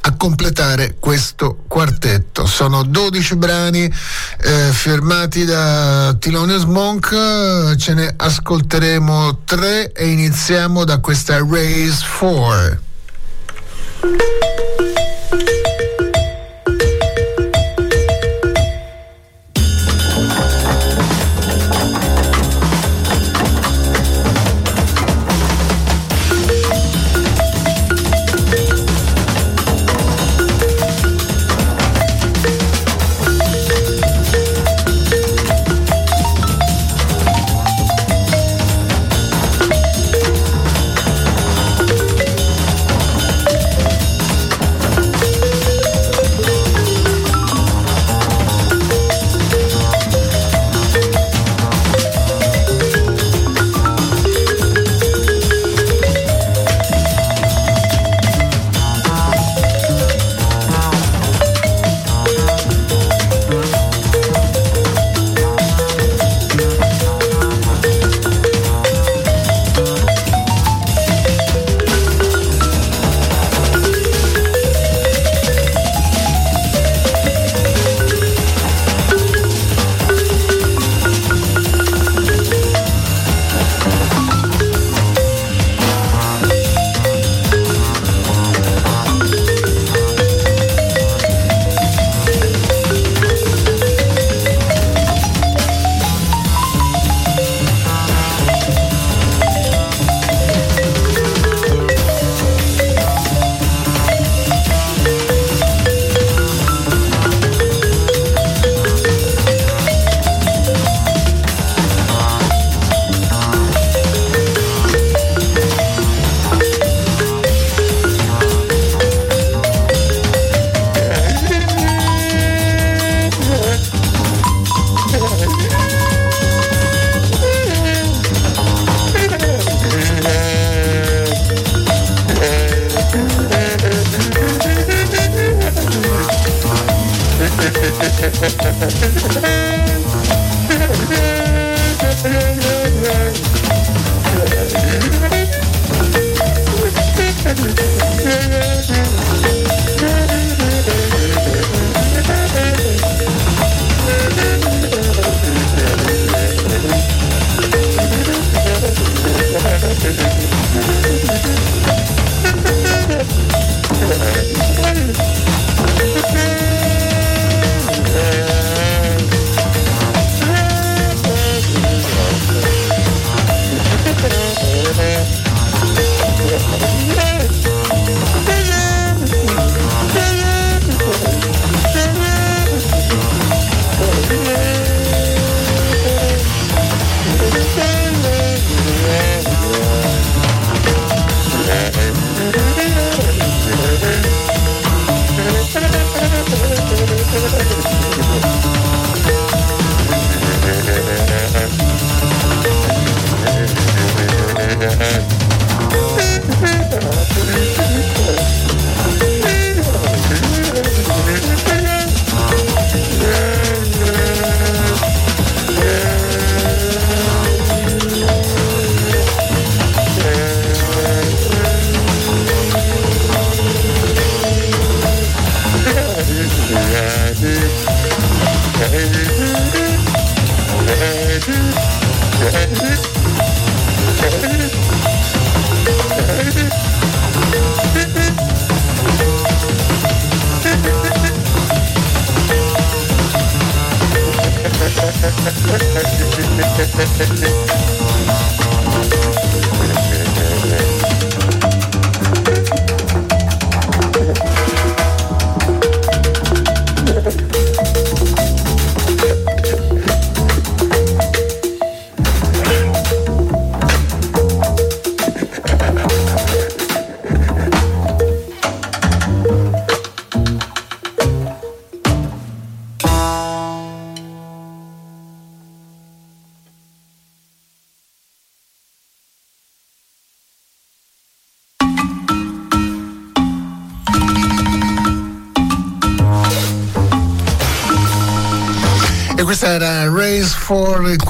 a 0.02 0.16
completare 0.16 0.98
questo 1.00 1.64
quartetto. 1.68 2.46
Sono 2.46 2.84
12 2.84 3.36
brani 3.36 3.84
eh, 3.84 4.70
firmati 4.72 5.46
da 5.46 6.16
Thelonious 6.20 6.64
Monk, 6.66 7.76
ce 7.76 7.94
ne 7.94 8.14
ascolteremo 8.16 9.40
tre 9.46 9.92
e 9.92 10.08
iniziamo 10.08 10.84
da 10.84 11.00
questa 11.00 11.38
Race 11.40 12.06
4. 12.20 12.84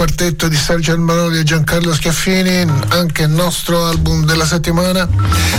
Quartetto 0.06 0.48
di 0.48 0.56
Sergio 0.56 0.96
Manoli 1.00 1.40
e 1.40 1.44
Giancarlo 1.44 1.92
Schiaffini, 1.92 2.64
anche 2.90 3.24
il 3.24 3.30
nostro 3.30 3.86
album 3.86 4.24
della 4.24 4.46
settimana, 4.46 5.10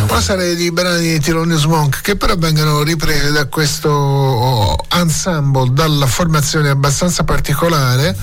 una 0.09 0.21
serie 0.21 0.55
di 0.55 0.71
brani 0.71 1.03
di 1.03 1.19
Thelonious 1.19 1.65
Monk 1.65 2.01
che 2.01 2.15
però 2.15 2.37
vengono 2.37 2.83
ripresi 2.83 3.33
da 3.33 3.47
questo 3.47 4.77
ensemble, 4.93 5.71
dalla 5.73 6.07
formazione 6.07 6.69
abbastanza 6.69 7.25
particolare, 7.25 8.17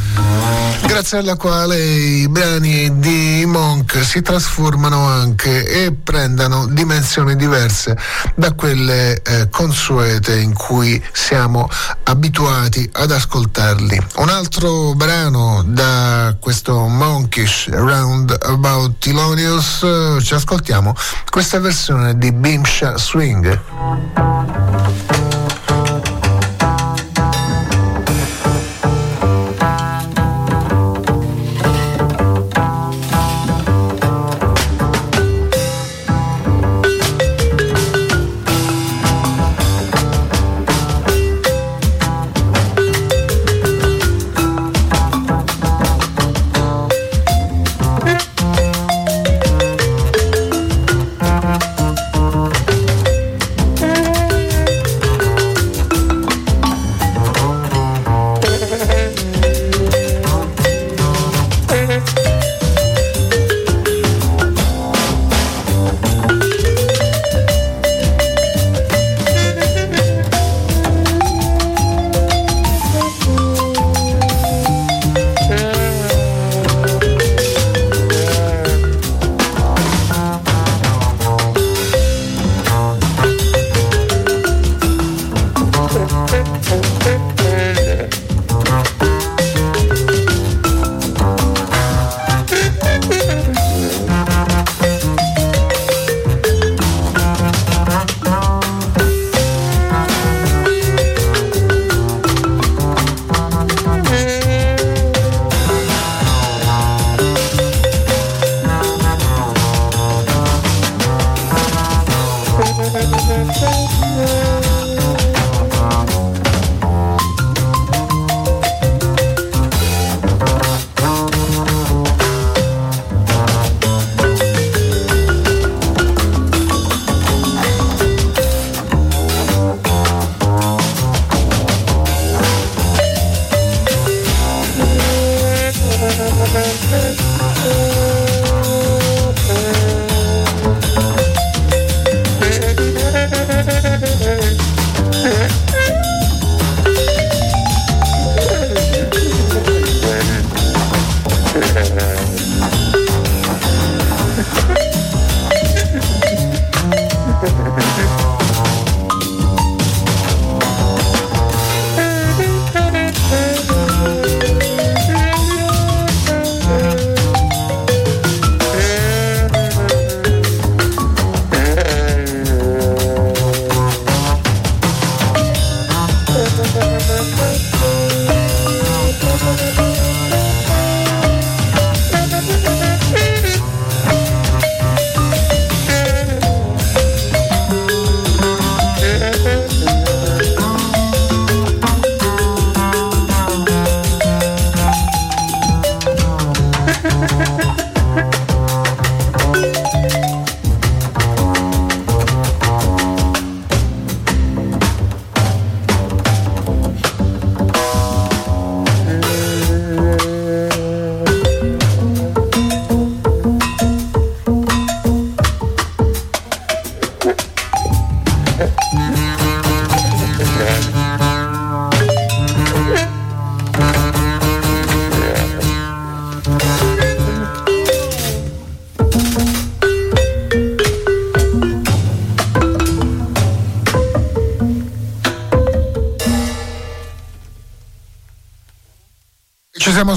grazie 1.03 1.17
alla 1.17 1.35
quale 1.35 1.84
i 1.84 2.30
brani 2.30 2.99
di 2.99 3.43
Monk 3.45 4.05
si 4.05 4.21
trasformano 4.21 5.05
anche 5.05 5.65
e 5.67 5.91
prendano 5.91 6.65
dimensioni 6.67 7.35
diverse 7.35 7.97
da 8.35 8.53
quelle 8.53 9.21
eh, 9.21 9.49
consuete 9.49 10.39
in 10.39 10.53
cui 10.53 11.03
siamo 11.11 11.69
abituati 12.03 12.89
ad 12.93 13.11
ascoltarli. 13.11 13.99
Un 14.15 14.30
altro 14.30 14.93
brano 14.93 15.61
da 15.65 16.38
questo 16.39 16.88
Monkish 16.88 17.67
Round 17.69 18.38
About 18.41 18.99
Thelonious, 18.99 19.84
eh, 19.84 20.21
ci 20.23 20.35
ascoltiamo 20.35 20.95
questa 21.30 21.59
versione 21.59 22.17
di 22.17 22.31
Bimsha 22.31 22.97
Swing. 22.97 23.73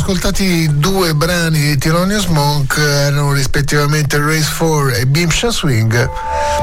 Ascoltati 0.09 0.79
due 0.79 1.15
brani 1.15 1.59
di 1.59 1.79
Thelonious 1.79 2.27
Monk, 2.27 2.79
erano 2.79 3.33
rispettivamente 3.33 4.17
Race 4.19 4.55
4 4.57 4.91
e 4.91 5.07
Bimsha 5.07 5.51
Swing, 5.51 6.11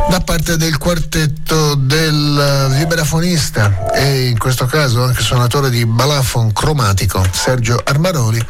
da 0.10 0.22
parte 0.22 0.56
del 0.56 0.78
quartetto 0.78 1.76
del 1.76 2.70
vibrafonista 2.70 3.91
e 3.91 4.30
in 4.30 4.38
questo 4.38 4.65
caso 4.65 5.03
anche 5.03 5.22
suonatore 5.22 5.70
di 5.70 5.86
balafon 5.86 6.53
cromatico 6.53 7.22
Sergio 7.34 7.82
Armaroli 7.84 8.45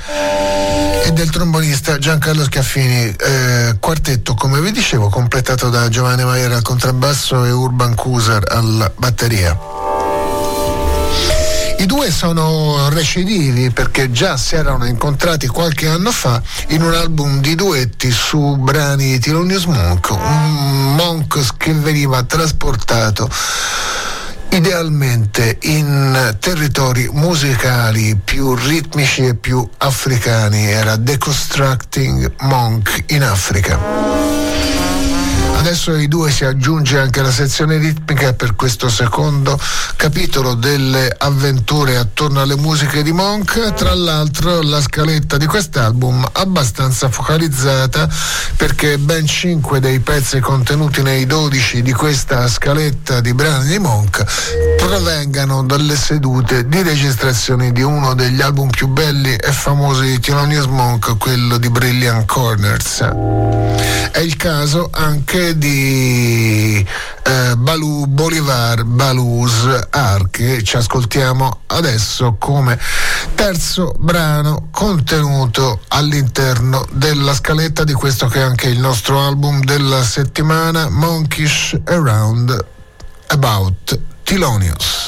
e 1.05 1.11
del 1.11 1.31
trombonista 1.31 1.97
Giancarlo 1.97 2.43
Scaffini, 2.43 3.15
eh, 3.15 3.75
quartetto 3.79 4.35
come 4.35 4.61
vi 4.61 4.71
dicevo 4.71 5.09
completato 5.09 5.71
da 5.71 5.89
Giovanni 5.89 6.23
Maiera 6.23 6.57
al 6.57 6.61
contrabbasso 6.61 7.45
e 7.45 7.51
Urban 7.51 7.95
Cuser 7.95 8.43
alla 8.47 8.91
batteria. 8.95 9.72
I 11.83 11.85
due 11.85 12.11
sono 12.11 12.87
recidivi 12.87 13.69
perché 13.69 14.09
già 14.09 14.37
si 14.37 14.55
erano 14.55 14.85
incontrati 14.85 15.47
qualche 15.47 15.89
anno 15.89 16.13
fa 16.13 16.41
in 16.69 16.81
un 16.81 16.93
album 16.93 17.41
di 17.41 17.55
duetti 17.55 18.09
su 18.09 18.55
brani 18.55 19.11
di 19.11 19.19
Thelonious 19.19 19.65
Monk, 19.65 20.11
un 20.11 20.95
Monk 20.95 21.57
che 21.57 21.73
veniva 21.73 22.23
trasportato 22.23 23.29
idealmente 24.51 25.57
in 25.63 26.37
territori 26.39 27.09
musicali 27.11 28.15
più 28.15 28.55
ritmici 28.55 29.25
e 29.25 29.35
più 29.35 29.67
africani, 29.79 30.63
era 30.63 30.95
Deconstructing 30.95 32.31
Monk 32.43 33.03
in 33.07 33.23
Africa. 33.23 34.02
Adesso 35.63 35.91
ai 35.91 36.09
due 36.09 36.29
si 36.29 36.43
aggiunge 36.43 36.99
anche 36.99 37.21
la 37.21 37.31
sezione 37.31 37.77
ritmica 37.77 38.33
per 38.33 38.53
questo 38.53 38.89
secondo 38.89 39.57
capitolo 39.95 40.55
delle 40.55 41.09
avventure 41.17 41.95
attorno 41.95 42.41
alle 42.41 42.57
musiche 42.57 43.01
di 43.01 43.13
Monk. 43.13 43.73
Tra 43.73 43.93
l'altro 43.93 44.61
la 44.61 44.81
scaletta 44.81 45.37
di 45.37 45.45
quest'album 45.45 46.27
abbastanza 46.33 47.07
focalizzata 47.07 48.09
perché 48.57 48.97
ben 48.97 49.25
5 49.25 49.79
dei 49.79 50.01
pezzi 50.01 50.41
contenuti 50.41 51.01
nei 51.01 51.25
12 51.25 51.81
di 51.81 51.93
questa 51.93 52.45
scaletta 52.49 53.21
di 53.21 53.33
brani 53.33 53.69
di 53.69 53.79
Monk 53.79 54.72
provengano 54.85 55.63
dalle 55.63 55.95
sedute 55.95 56.67
di 56.67 56.81
registrazione 56.81 57.71
di 57.71 57.81
uno 57.81 58.13
degli 58.15 58.41
album 58.41 58.69
più 58.69 58.87
belli 58.87 59.33
e 59.33 59.51
famosi 59.53 60.03
di 60.03 60.19
Thelonious 60.19 60.65
Monk, 60.65 61.17
quello 61.17 61.57
di 61.57 61.69
Brilliant 61.69 62.25
Corners. 62.25 62.99
È 64.11 64.19
il 64.19 64.35
caso 64.35 64.89
anche 64.91 65.57
di 65.57 66.85
eh, 67.23 67.55
Balù 67.55 68.07
Bolivar 68.07 68.83
Ar 69.89 70.29
che 70.29 70.61
ci 70.63 70.75
ascoltiamo 70.75 71.61
adesso 71.67 72.35
come 72.37 72.77
terzo 73.35 73.95
brano 73.97 74.67
contenuto 74.69 75.79
all'interno 75.87 76.85
della 76.91 77.33
scaletta 77.33 77.85
di 77.85 77.93
questo 77.93 78.27
che 78.27 78.39
è 78.39 78.43
anche 78.43 78.67
il 78.67 78.79
nostro 78.79 79.25
album 79.25 79.63
della 79.63 80.03
settimana 80.03 80.89
Monkish 80.89 81.79
Around 81.85 82.65
About 83.27 84.02
Tilonius. 84.33 85.02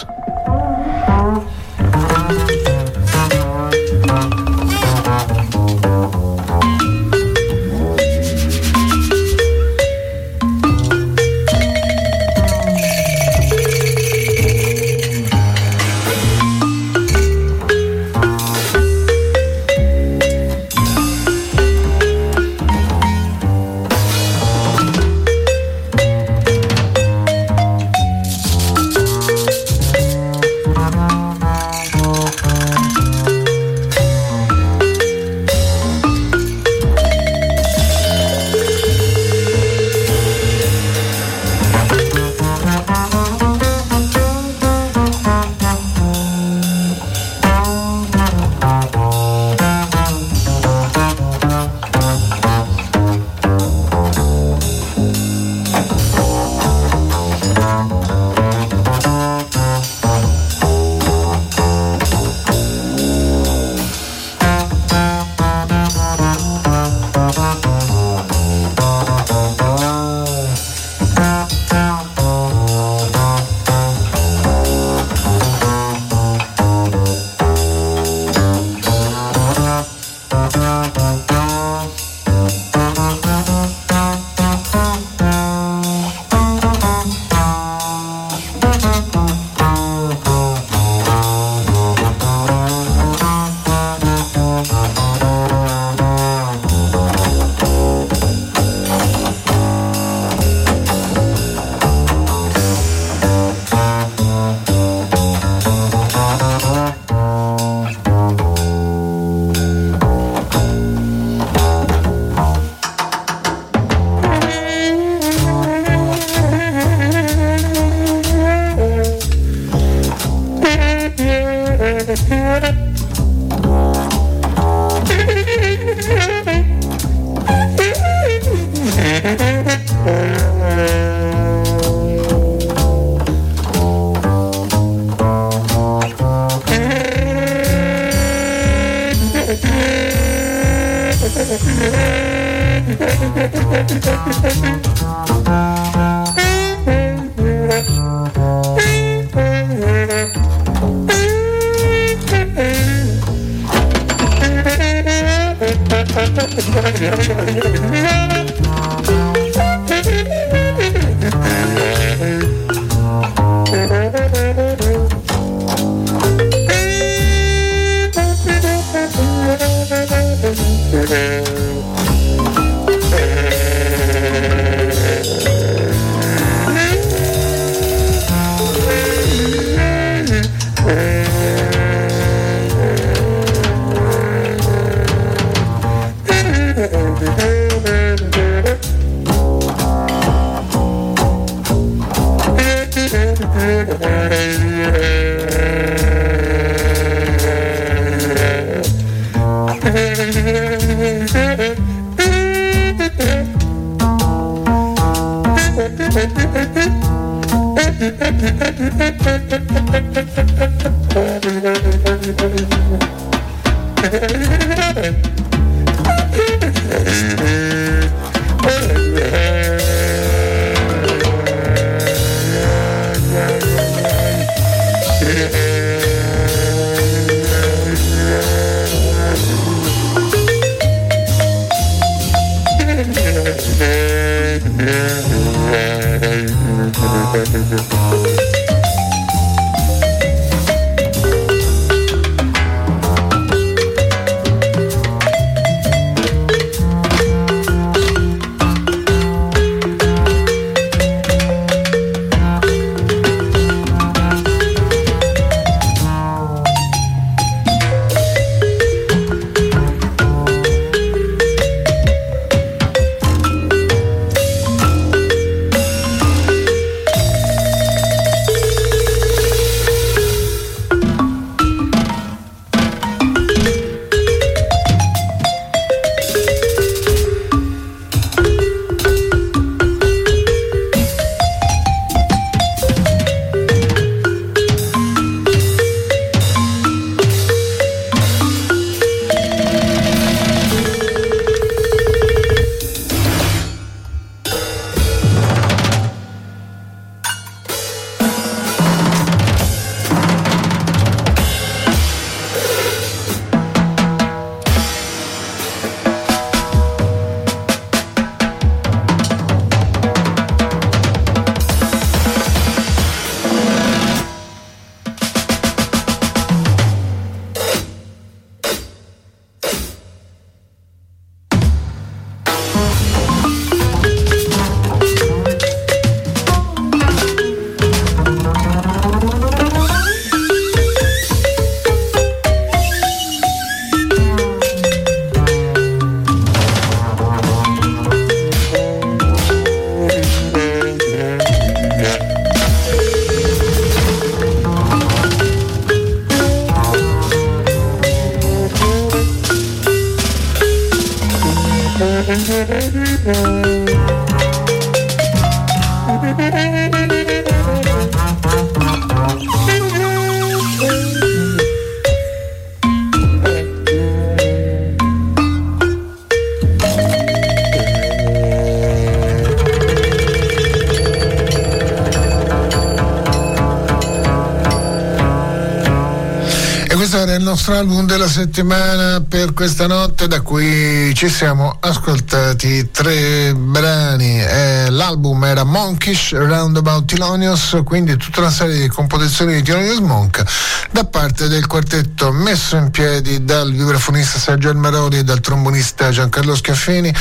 Settimana 378.35 379.21
per 379.21 379.53
questa 379.53 379.87
notte 379.87 380.27
da 380.27 380.41
cui 380.41 381.13
ci 381.15 381.29
siamo 381.29 381.77
ascoltati 381.79 382.91
tre 382.91 383.53
brani. 383.55 384.41
Eh, 384.41 384.89
l'album 384.89 385.41
era 385.45 385.63
Monkish 385.63 386.33
Roundabout 386.33 387.05
Thelonious, 387.05 387.79
quindi 387.85 388.17
tutta 388.17 388.41
una 388.41 388.49
serie 388.49 388.81
di 388.81 388.87
composizioni 388.89 389.53
di 389.53 389.61
Thelonious 389.61 389.99
Monk 389.99 390.43
da 390.91 391.05
parte 391.05 391.47
del 391.47 391.65
quartetto 391.65 392.33
messo 392.33 392.75
in 392.75 392.91
piedi 392.91 393.45
dal 393.45 393.71
vibrafonista 393.71 394.37
Sergio 394.37 394.69
Almaroli 394.69 395.19
e 395.19 395.23
dal 395.23 395.39
trombonista 395.39 396.09
Giancarlo 396.09 396.55
Schiaffini. 396.55 397.13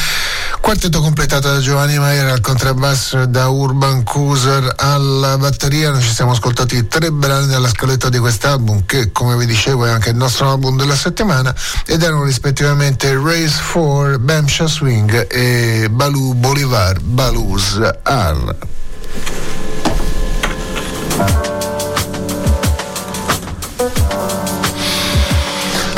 Quartetto 0.65 1.03
completato 1.03 1.53
da 1.53 1.61
Giovanni 1.61 1.99
Maier 1.99 2.27
al 2.27 2.41
contrabbasso 2.41 3.21
e 3.21 3.27
da 3.27 3.49
Urban 3.49 4.03
Cuser 4.03 4.73
alla 4.79 5.37
batteria. 5.37 5.91
Noi 5.91 6.01
ci 6.01 6.09
siamo 6.11 6.31
ascoltati 6.31 6.89
tre 6.89 7.13
brani 7.13 7.49
della 7.49 7.69
scaletta 7.69 8.09
di 8.09 8.17
quest'album 8.19 8.87
che, 8.87 9.13
come 9.13 9.37
vi 9.37 9.45
dicevo, 9.45 9.85
è 9.85 9.91
anche 9.91 10.09
il 10.09 10.17
nostro 10.17 10.49
album 10.49 10.79
della 10.79 10.97
settimana 10.97 11.55
ed 11.85 12.03
erano 12.03 12.25
rispettivamente 12.25 13.13
Race 13.13 13.61
4, 13.73 14.19
Bamsha 14.21 14.67
Swing 14.67 15.27
e 15.31 15.89
Baloo 15.91 16.33
Bolivar 16.33 16.99
Baloos 16.99 17.79
R. 18.03 18.57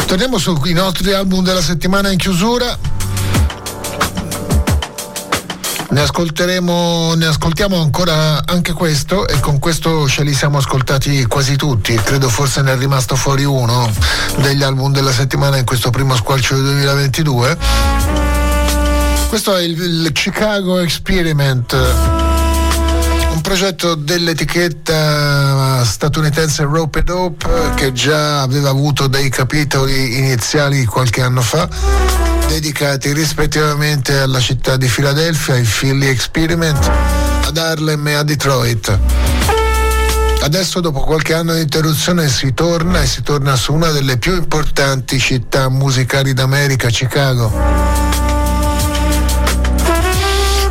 Torniamo 0.07 0.39
sui 0.39 0.73
nostri 0.73 1.13
album 1.13 1.45
della 1.45 1.63
settimana 1.63 2.11
in 2.11 2.19
chiusura. 2.19 2.86
Ne 5.97 6.03
ascolteremo, 6.03 7.15
ne 7.15 7.25
ascoltiamo 7.25 7.81
ancora 7.81 8.43
anche 8.45 8.75
questo 8.75 9.27
e 9.27 9.41
con 9.41 9.59
questo 9.59 10.07
ce 10.07 10.25
li 10.25 10.35
siamo 10.35 10.59
ascoltati 10.59 11.25
quasi 11.25 11.57
tutti, 11.57 11.95
credo 11.95 12.29
forse 12.29 12.61
ne 12.61 12.75
è 12.75 12.77
rimasto 12.77 13.17
fuori 13.17 13.45
uno 13.45 13.91
degli 14.41 14.63
album 14.63 14.93
della 14.93 15.11
settimana 15.11 15.57
in 15.57 15.65
questo 15.65 15.89
primo 15.89 16.15
squarcio 16.15 16.55
del 16.57 16.65
2022. 16.65 17.57
Questo 19.29 19.57
è 19.57 19.63
il, 19.63 19.81
il 19.81 20.13
Chicago 20.13 20.81
Experiment. 20.81 21.73
Un 23.33 23.41
progetto 23.41 23.95
dell'etichetta 23.95 25.83
statunitense 25.83 26.63
Rope 26.65 27.05
Dope 27.05 27.73
che 27.75 27.93
già 27.93 28.43
aveva 28.43 28.69
avuto 28.69 29.07
dei 29.07 29.31
capitoli 29.31 30.19
iniziali 30.19 30.85
qualche 30.85 31.23
anno 31.23 31.41
fa 31.41 32.06
dedicati 32.61 33.13
rispettivamente 33.13 34.17
alla 34.17 34.41
città 34.41 34.79
di 34.79 34.89
Filadelfia, 34.89 35.53
ai 35.53 35.63
Philly 35.63 36.07
Experiment, 36.07 36.91
ad 37.45 37.55
Harlem 37.59 38.09
e 38.09 38.15
a 38.15 38.23
Detroit. 38.23 38.99
Adesso 40.41 40.81
dopo 40.81 41.01
qualche 41.01 41.35
anno 41.35 41.53
di 41.53 41.61
interruzione 41.61 42.31
si 42.31 42.55
torna 42.55 43.03
e 43.03 43.07
si 43.07 43.21
torna 43.21 43.57
su 43.57 43.75
una 43.75 43.91
delle 43.91 44.17
più 44.17 44.35
importanti 44.35 45.19
città 45.19 45.69
musicali 45.69 46.33
d'America, 46.33 46.89
Chicago 46.89 47.97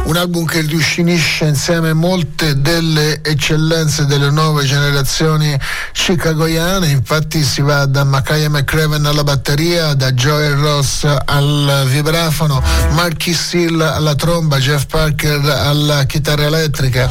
un 0.06 0.18
album 0.18 0.46
che 0.46 0.62
riuscinisce 0.62 1.46
insieme 1.46 1.92
molte 1.94 2.62
delle 2.62 3.24
eccellenze 3.24 4.06
delle 4.06 4.30
nuove 4.30 4.64
generazioni 4.64 5.58
chicagoiane, 6.06 6.90
infatti 6.90 7.42
si 7.44 7.62
va 7.62 7.88
da 7.88 8.04
Makaya 8.04 8.48
McCraven 8.48 9.04
alla 9.08 9.24
batteria, 9.24 9.96
da 9.96 10.12
Joel 10.12 10.54
Ross 10.54 11.04
al 11.04 11.84
vibrafono, 11.88 12.62
Marky 12.92 13.34
Seal 13.34 13.82
alla 13.82 14.14
tromba, 14.14 14.60
Jeff 14.60 14.86
Parker 14.86 15.44
alla 15.44 16.04
chitarra 16.04 16.44
elettrica 16.44 17.10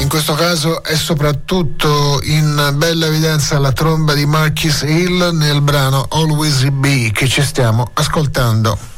in 0.00 0.10
questo 0.10 0.34
caso 0.34 0.82
è 0.82 0.96
soprattutto 0.96 2.20
in 2.24 2.74
bella 2.74 3.06
evidenza 3.06 3.58
la 3.58 3.72
tromba 3.72 4.12
di 4.12 4.26
Marquis 4.26 4.82
Hill 4.82 5.30
nel 5.32 5.62
brano 5.62 6.06
Always 6.10 6.68
Be 6.68 7.10
che 7.10 7.26
ci 7.26 7.40
stiamo 7.42 7.88
ascoltando. 7.94 8.93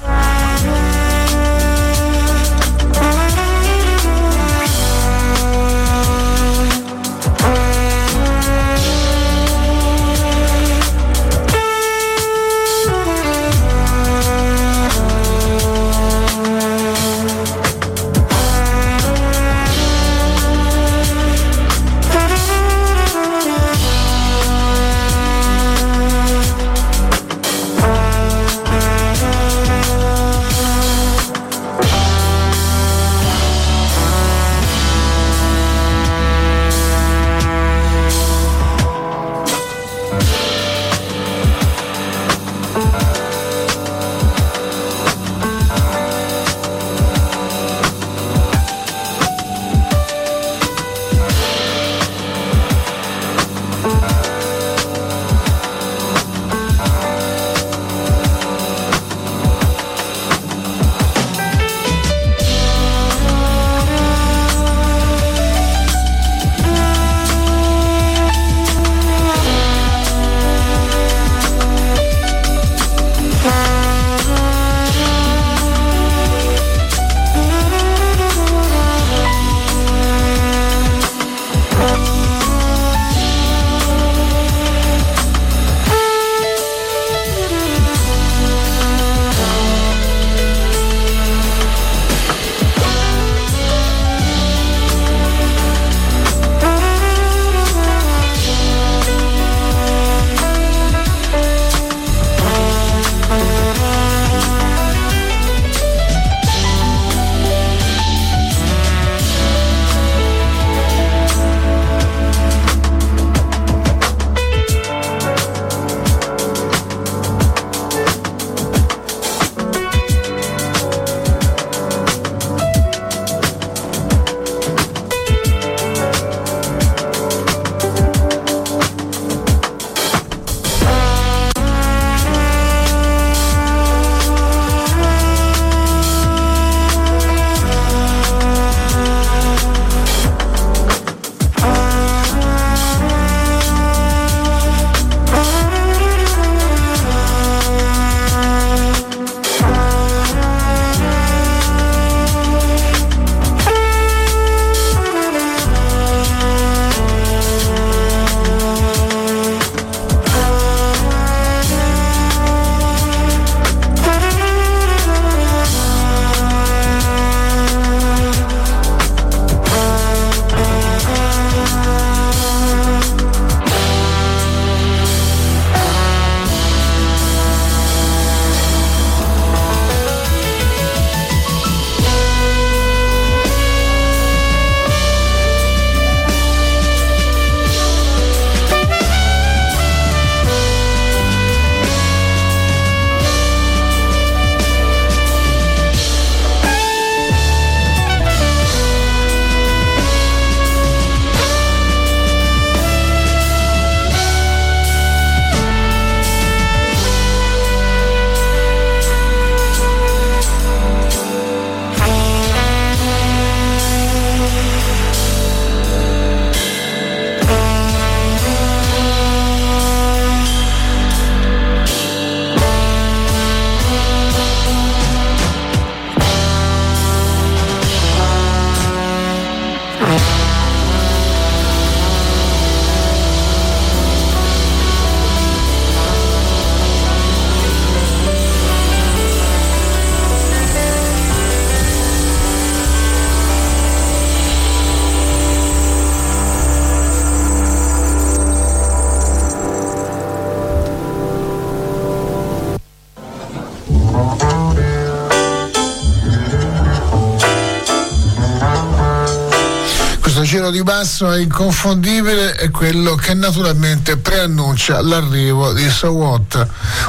Basso 260.86 261.32
è 261.32 261.40
inconfondibile 261.40 262.52
è 262.52 262.70
quello 262.70 263.16
che 263.16 263.34
naturalmente 263.34 264.18
preannuncia 264.18 265.02
l'arrivo 265.02 265.72
di 265.72 265.90
So 265.90 266.12
What, 266.12 266.64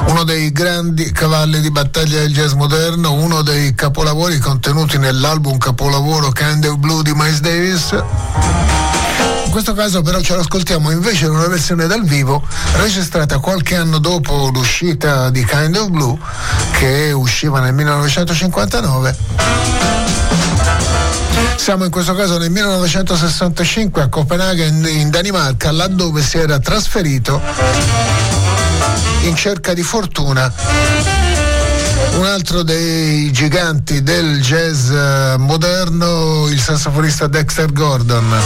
uno 0.08 0.24
dei 0.24 0.50
grandi 0.50 1.12
cavalli 1.12 1.60
di 1.60 1.70
battaglia 1.70 2.18
del 2.18 2.34
jazz 2.34 2.54
moderno, 2.54 3.12
uno 3.12 3.42
dei 3.42 3.76
capolavori 3.76 4.40
contenuti 4.40 4.98
nell'album 4.98 5.58
capolavoro 5.58 6.32
Kind 6.32 6.64
of 6.64 6.74
Blue 6.78 7.04
di 7.04 7.12
Miles 7.14 7.38
Davis. 7.38 7.92
In 9.44 9.50
questo 9.52 9.74
caso 9.74 10.02
però 10.02 10.20
ce 10.22 10.34
l'ascoltiamo 10.34 10.90
invece 10.90 11.26
in 11.26 11.30
una 11.30 11.46
versione 11.46 11.86
dal 11.86 12.02
vivo 12.02 12.42
registrata 12.78 13.38
qualche 13.38 13.76
anno 13.76 13.98
dopo 13.98 14.50
l'uscita 14.52 15.30
di 15.30 15.44
Kind 15.44 15.76
of 15.76 15.88
Blue 15.90 16.18
che 16.72 17.12
usciva 17.12 17.60
nel 17.60 17.74
1959 17.74 19.27
Siamo 21.58 21.84
in 21.84 21.90
questo 21.90 22.14
caso 22.14 22.38
nel 22.38 22.50
1965 22.50 24.02
a 24.02 24.08
Copenaghen 24.08 24.86
in 24.86 25.10
Danimarca, 25.10 25.70
laddove 25.70 26.22
si 26.22 26.38
era 26.38 26.58
trasferito 26.58 27.40
in 29.22 29.36
cerca 29.36 29.74
di 29.74 29.82
fortuna 29.82 30.50
un 32.18 32.24
altro 32.24 32.62
dei 32.62 33.30
giganti 33.32 34.02
del 34.02 34.40
jazz 34.40 34.90
eh, 34.90 35.34
moderno, 35.38 36.48
il 36.48 36.60
sassofonista 36.60 37.26
Dexter 37.26 37.72
Gordon. 37.72 38.36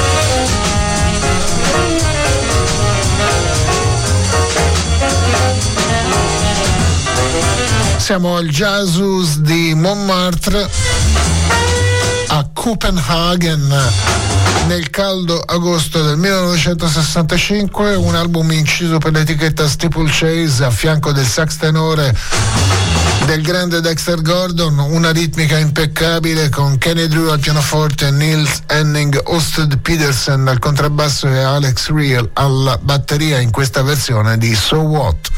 Siamo 7.97 8.37
al 8.37 8.49
Jazzus 8.49 9.39
di 9.39 9.75
Montmartre 9.75 10.69
a 12.63 12.65
Copenaghen 12.65 13.91
nel 14.69 14.89
caldo 14.91 15.41
agosto 15.41 16.03
del 16.03 16.17
1965, 16.17 17.97
un 17.97 18.15
album 18.15 18.53
inciso 18.53 18.99
per 18.99 19.13
l'etichetta 19.13 19.69
Steeple 19.69 20.09
Chase 20.09 20.65
a 20.65 20.71
fianco 20.71 21.11
del 21.11 21.27
sax 21.27 21.57
tenore 21.57 22.17
del 23.27 23.43
grande 23.43 23.81
Dexter 23.81 24.23
Gordon, 24.23 24.79
una 24.79 25.11
ritmica 25.11 25.59
impeccabile 25.59 26.51
con 26.51 26.79
Kenny 26.79 27.09
Drew 27.09 27.31
al 27.31 27.41
pianoforte, 27.41 28.13
Nils 28.13 28.63
Henning, 28.67 29.21
Osted 29.25 29.79
Peterson 29.79 30.47
al 30.47 30.61
contrabbasso 30.61 31.27
e 31.27 31.39
Alex 31.41 31.91
Real 31.91 32.31
alla 32.35 32.79
batteria 32.81 33.41
in 33.41 33.51
questa 33.51 33.83
versione 33.83 34.39
di 34.39 34.55
So 34.55 34.79
What. 34.79 35.32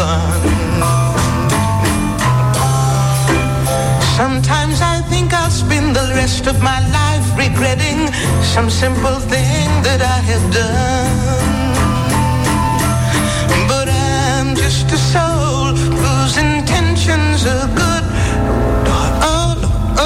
Anyone. 0.00 0.40
Sometimes 4.16 4.80
I 4.80 5.02
think 5.08 5.32
I'll 5.32 5.50
spend 5.50 5.96
the 5.96 6.12
rest 6.14 6.46
of 6.46 6.62
my 6.62 6.80
life 6.90 7.26
regretting 7.36 8.12
some 8.42 8.70
simple 8.70 9.18
thing 9.32 9.68
that 9.82 10.00
I 10.02 10.18
have 10.30 10.46
done. 10.52 11.74
But 13.68 13.88
I'm 13.88 14.54
just 14.54 14.92
a 14.92 14.98
soul 15.12 15.74
whose 15.74 16.36
intentions 16.36 17.46
are 17.46 17.68
good. 17.82 18.04
Oh, 19.22 19.54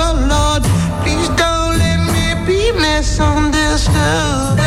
oh 0.00 0.14
Lord, 0.34 0.62
please 1.02 1.28
don't 1.40 1.78
let 1.78 2.00
me 2.14 2.34
be 2.46 2.72
misunderstood. 2.72 4.63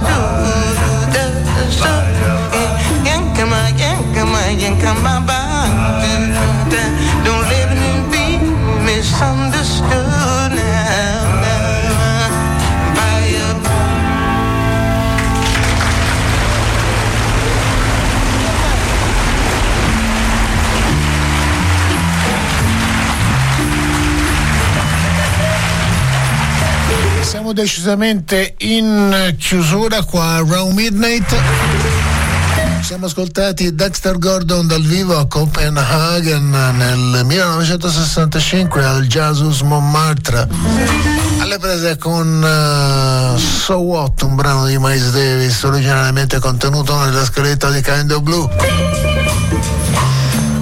Misunderstood. 0.00 0.73
Siamo 27.44 27.60
decisamente 27.60 28.54
in 28.60 29.34
chiusura 29.38 30.02
qua 30.04 30.36
a 30.36 30.38
Round 30.38 30.72
Midnight. 30.72 31.36
Siamo 32.80 33.04
ascoltati 33.04 33.74
Dexter 33.74 34.16
Gordon 34.16 34.66
dal 34.66 34.80
vivo 34.80 35.18
a 35.18 35.26
Copenaghen 35.26 36.48
nel 36.48 37.20
1965 37.22 38.82
al 38.82 39.06
Jazus 39.06 39.60
Montmartre. 39.60 40.48
Alle 41.40 41.58
prese 41.58 41.98
con 41.98 42.42
uh, 42.42 43.36
So 43.36 43.76
What, 43.76 44.22
un 44.22 44.36
brano 44.36 44.64
di 44.64 44.78
Miles 44.78 45.10
Davis 45.10 45.62
originariamente 45.64 46.38
contenuto 46.38 46.96
nella 46.96 47.26
scaletta 47.26 47.68
di 47.68 47.82
Kind 47.82 48.10
of 48.10 48.22
Blue 48.22 49.83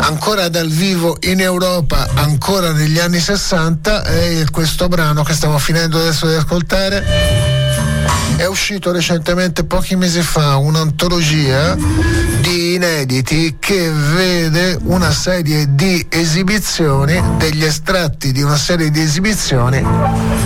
ancora 0.02 0.48
dal 0.48 0.68
vivo 0.68 1.16
in 1.22 1.40
Europa, 1.40 2.08
ancora 2.14 2.72
negli 2.72 2.98
anni 2.98 3.20
60, 3.20 4.02
è 4.04 4.44
questo 4.50 4.88
brano 4.88 5.22
che 5.22 5.32
stiamo 5.32 5.58
finendo 5.58 5.98
adesso 5.98 6.26
di 6.26 6.34
ascoltare. 6.34 7.04
È 8.36 8.44
uscito 8.46 8.90
recentemente, 8.90 9.64
pochi 9.64 9.94
mesi 9.94 10.22
fa, 10.22 10.56
un'antologia 10.56 11.76
di 12.40 12.74
inediti 12.74 13.56
che 13.58 13.90
vede 13.90 14.76
una 14.82 15.12
serie 15.12 15.74
di 15.74 16.04
esibizioni, 16.08 17.22
degli 17.36 17.64
estratti 17.64 18.32
di 18.32 18.42
una 18.42 18.56
serie 18.56 18.90
di 18.90 19.00
esibizioni 19.00 20.41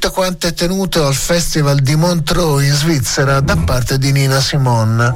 tutte 0.00 0.14
quante 0.14 0.54
tenute 0.54 0.98
al 0.98 1.14
Festival 1.14 1.80
di 1.80 1.94
Montreux 1.94 2.64
in 2.64 2.72
Svizzera 2.72 3.40
da 3.40 3.54
parte 3.54 3.98
di 3.98 4.12
Nina 4.12 4.40
Simone. 4.40 5.14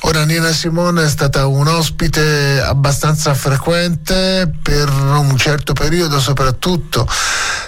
Ora 0.00 0.24
Nina 0.24 0.50
Simone 0.50 1.04
è 1.04 1.08
stata 1.08 1.46
un 1.46 1.68
ospite 1.68 2.60
abbastanza 2.60 3.34
frequente 3.34 4.52
per 4.60 4.90
un 4.90 5.36
certo 5.36 5.74
periodo 5.74 6.18
soprattutto 6.18 7.06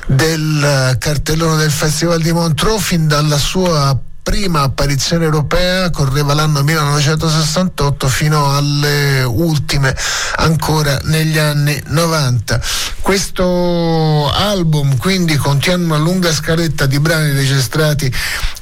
del 0.07 0.97
cartellone 0.99 1.59
del 1.59 1.71
Festival 1.71 2.21
di 2.21 2.33
Montreux 2.33 2.83
fin 2.83 3.07
dalla 3.07 3.39
sua 3.39 3.97
prima 4.27 4.63
apparizione 4.63 5.25
europea 5.25 5.89
correva 5.91 6.35
l'anno 6.35 6.65
1968 6.65 8.09
fino 8.09 8.57
alle 8.57 9.23
ultime 9.23 9.95
ancora 10.39 10.99
negli 11.05 11.39
anni 11.39 11.81
90. 11.87 12.61
Questo 13.03 14.29
album 14.33 14.97
quindi 14.97 15.37
contiene 15.37 15.85
una 15.85 15.97
lunga 15.97 16.33
scaletta 16.33 16.87
di 16.87 16.99
brani 16.99 17.31
registrati 17.31 18.13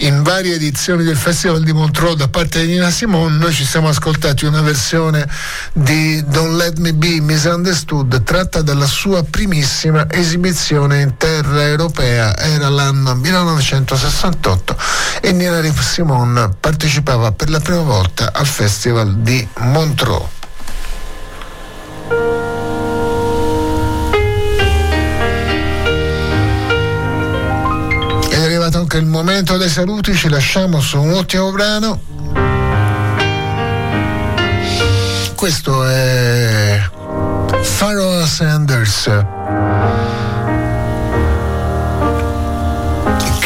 in 0.00 0.22
varie 0.22 0.56
edizioni 0.56 1.02
del 1.02 1.16
Festival 1.16 1.62
di 1.62 1.72
Montreux 1.72 2.16
da 2.16 2.28
parte 2.28 2.60
di 2.60 2.72
Nina 2.72 2.90
Simone. 2.90 3.38
Noi 3.38 3.54
ci 3.54 3.64
siamo 3.64 3.88
ascoltati 3.88 4.44
una 4.44 4.60
versione 4.60 5.26
di 5.72 6.22
Don't 6.26 6.56
Let 6.56 6.76
Me 6.76 6.92
Be 6.92 7.22
Misunderstood 7.22 8.22
tratta 8.22 8.60
dalla 8.60 8.86
sua 8.86 9.22
primissima 9.22 10.10
esibizione 10.10 11.00
in 11.00 11.16
terra 11.16 11.66
europea. 11.66 12.36
Era 12.36 12.68
l'anno 12.68 13.14
1968 13.14 14.76
e 15.22 15.32
Nina 15.32 15.53
Simone 15.62 16.50
partecipava 16.58 17.30
per 17.30 17.48
la 17.48 17.60
prima 17.60 17.82
volta 17.82 18.32
al 18.32 18.44
Festival 18.44 19.18
di 19.18 19.46
Montreux. 19.58 20.24
È 28.28 28.36
arrivato 28.36 28.78
anche 28.78 28.96
il 28.96 29.06
momento 29.06 29.56
dei 29.56 29.68
saluti, 29.68 30.12
ci 30.14 30.28
lasciamo 30.28 30.80
su 30.80 31.00
un 31.00 31.10
ultimo 31.10 31.52
brano. 31.52 32.00
Questo 35.36 35.84
è 35.84 36.82
Pharoah 37.78 38.26
Sanders 38.26 39.08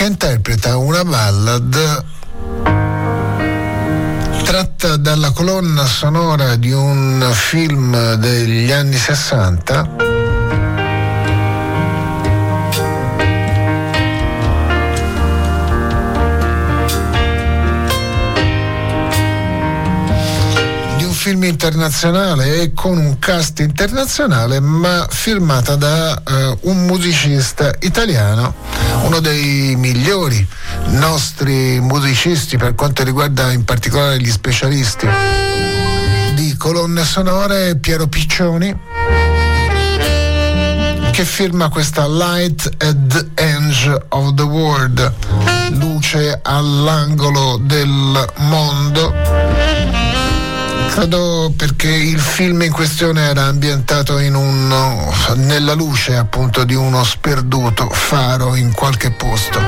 interpreta 0.09 0.78
una 0.78 1.05
ballad 1.05 2.05
tratta 4.43 4.97
dalla 4.97 5.31
colonna 5.33 5.85
sonora 5.85 6.57
di 6.57 6.73
un 6.73 7.31
film 7.35 8.15
degli 8.15 8.73
anni 8.73 8.97
60 8.97 10.08
film 21.19 21.43
internazionale 21.43 22.63
e 22.63 22.73
con 22.73 22.97
un 22.97 23.19
cast 23.19 23.59
internazionale, 23.59 24.61
ma 24.61 25.05
firmata 25.11 25.75
da 25.75 26.23
uh, 26.25 26.71
un 26.71 26.87
musicista 26.87 27.75
italiano, 27.81 28.55
uno 29.03 29.19
dei 29.19 29.75
migliori 29.75 30.47
nostri 30.91 31.81
musicisti 31.81 32.57
per 32.57 32.77
quanto 32.77 33.03
riguarda 33.03 33.51
in 33.51 33.65
particolare 33.65 34.21
gli 34.21 34.31
specialisti 34.31 35.09
di 36.35 36.57
colonne 36.57 37.05
sonore, 37.05 37.77
Piero 37.79 38.07
Piccioni 38.07 38.79
che 41.11 41.25
firma 41.25 41.69
questa 41.69 42.07
Light 42.07 42.65
at 42.79 42.97
the 43.09 43.27
Edge 43.35 43.93
of 44.11 44.35
the 44.35 44.43
World, 44.43 45.13
luce 45.71 46.39
all'angolo 46.45 47.59
del 47.61 48.25
mondo 48.37 49.98
credo 50.89 51.52
perché 51.57 51.89
il 51.89 52.18
film 52.18 52.62
in 52.62 52.73
questione 52.73 53.23
era 53.23 53.44
ambientato 53.44 54.17
un, 54.17 55.12
nella 55.36 55.75
luce 55.75 56.17
appunto 56.17 56.65
di 56.65 56.75
uno 56.75 57.05
sperduto 57.05 57.89
faro 57.91 58.55
in 58.55 58.73
qualche 58.73 59.10
posto. 59.10 59.60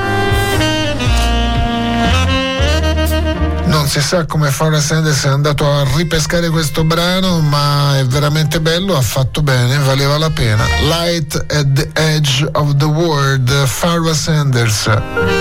Non 3.65 3.87
si 3.87 4.01
sa 4.01 4.25
come 4.25 4.51
Forrest 4.51 4.87
Sanders 4.87 5.23
è 5.23 5.29
andato 5.29 5.71
a 5.71 5.85
ripescare 5.95 6.49
questo 6.49 6.83
brano, 6.83 7.39
ma 7.39 7.97
è 7.97 8.05
veramente 8.05 8.59
bello, 8.59 8.97
ha 8.97 9.01
fatto 9.01 9.41
bene, 9.41 9.77
valeva 9.77 10.17
la 10.17 10.29
pena. 10.29 10.65
Light 10.83 11.35
at 11.35 11.71
the 11.73 11.89
Edge 11.93 12.47
of 12.53 12.75
the 12.75 12.85
World, 12.85 13.49
Forrest 13.65 14.23
Sanders 14.23 15.40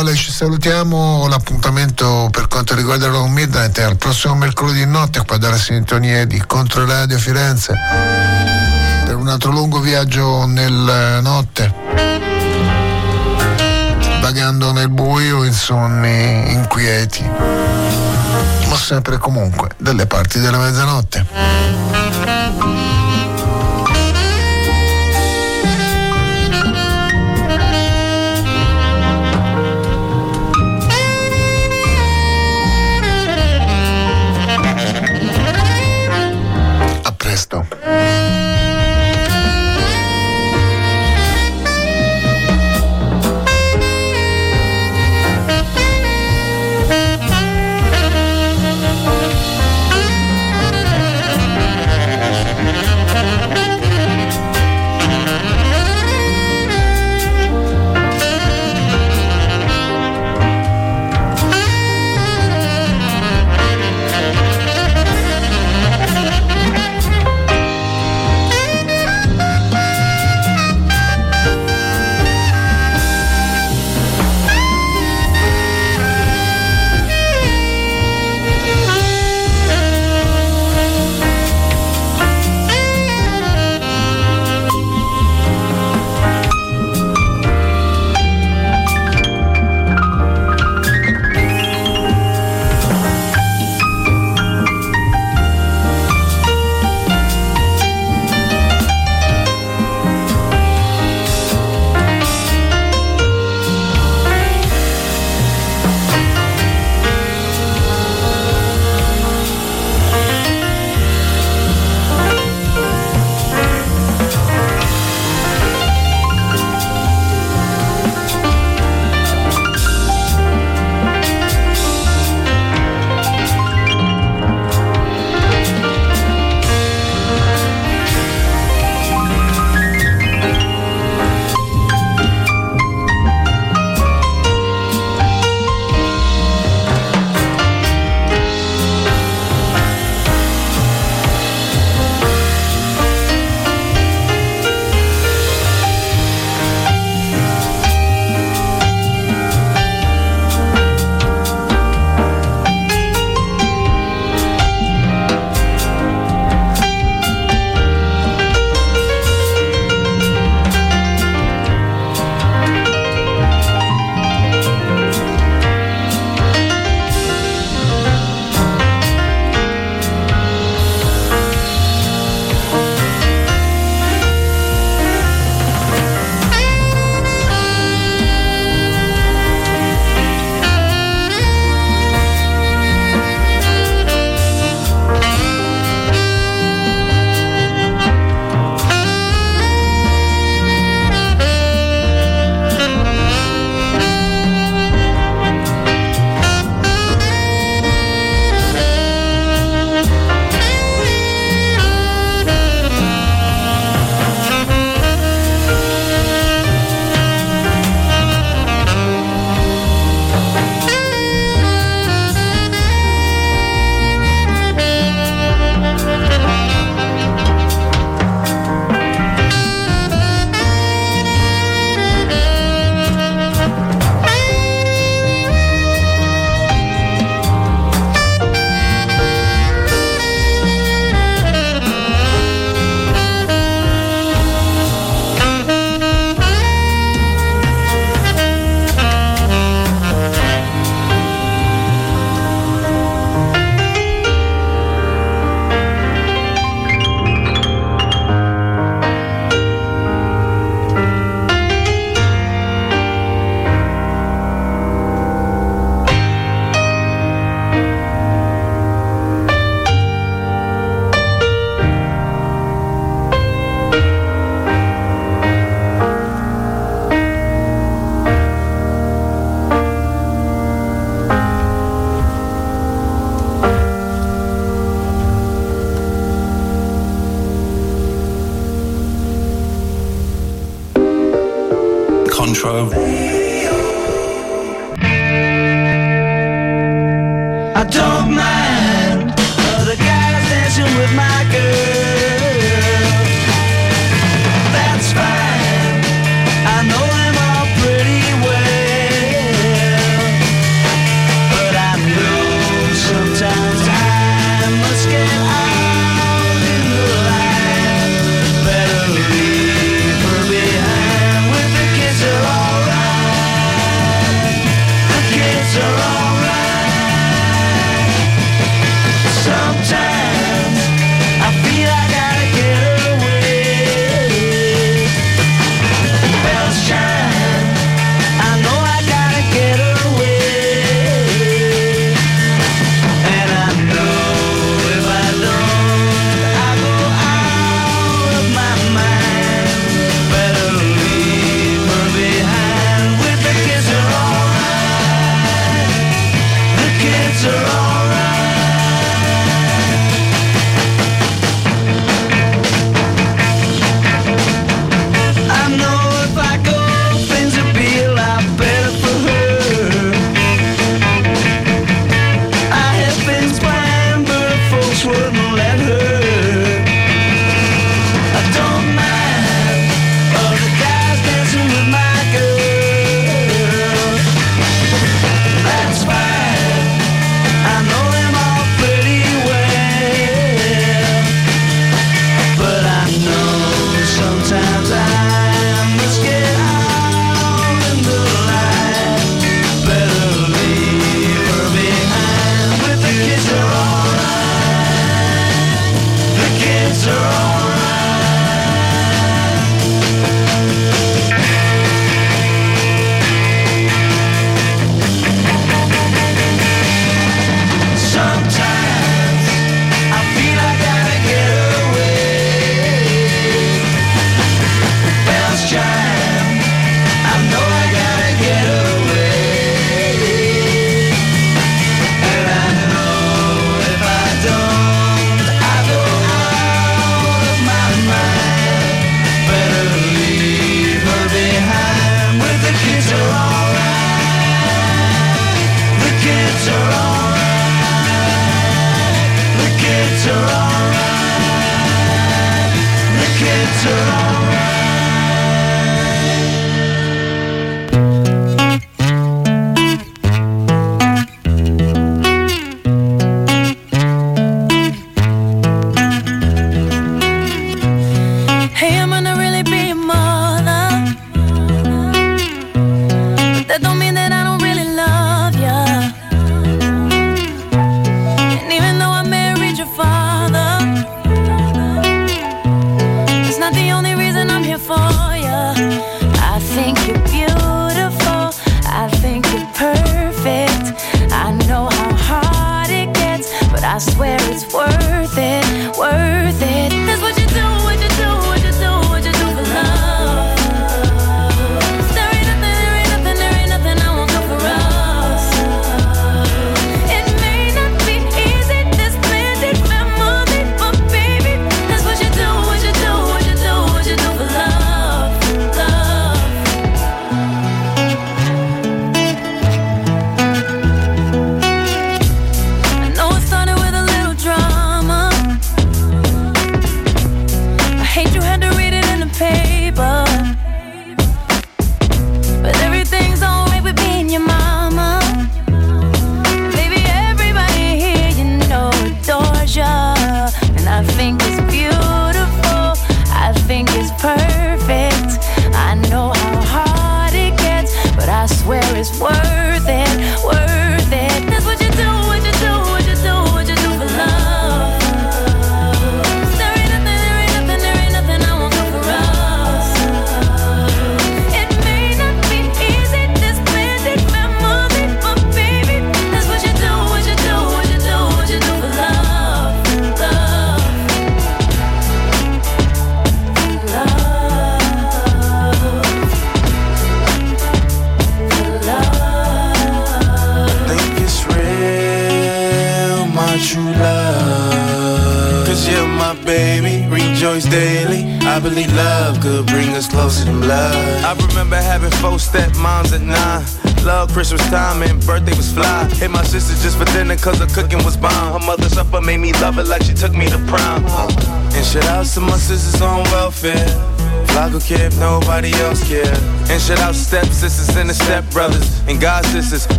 quale 0.00 0.16
ci 0.16 0.30
salutiamo. 0.30 1.26
L'appuntamento 1.28 2.28
per 2.30 2.48
quanto 2.48 2.74
riguarda 2.74 3.06
Long 3.08 3.30
Midnight 3.30 3.80
è 3.80 3.82
al 3.82 3.96
prossimo 3.96 4.34
mercoledì 4.34 4.86
notte 4.86 5.22
qua 5.26 5.36
dalla 5.36 5.58
sintonia 5.58 6.24
di 6.24 6.42
Controradio 6.46 7.18
Firenze. 7.18 7.74
Per 9.04 9.14
un 9.14 9.28
altro 9.28 9.50
lungo 9.50 9.78
viaggio 9.78 10.46
nella 10.46 11.20
notte. 11.20 11.74
Vagando 14.22 14.72
nel 14.72 14.88
buio 14.88 15.44
in 15.44 15.52
sonni 15.52 16.50
inquieti. 16.50 17.28
Ma 18.68 18.76
sempre 18.76 19.18
comunque 19.18 19.68
dalle 19.76 20.06
parti 20.06 20.40
della 20.40 20.56
mezzanotte 20.56 22.89
questão. 37.40 37.64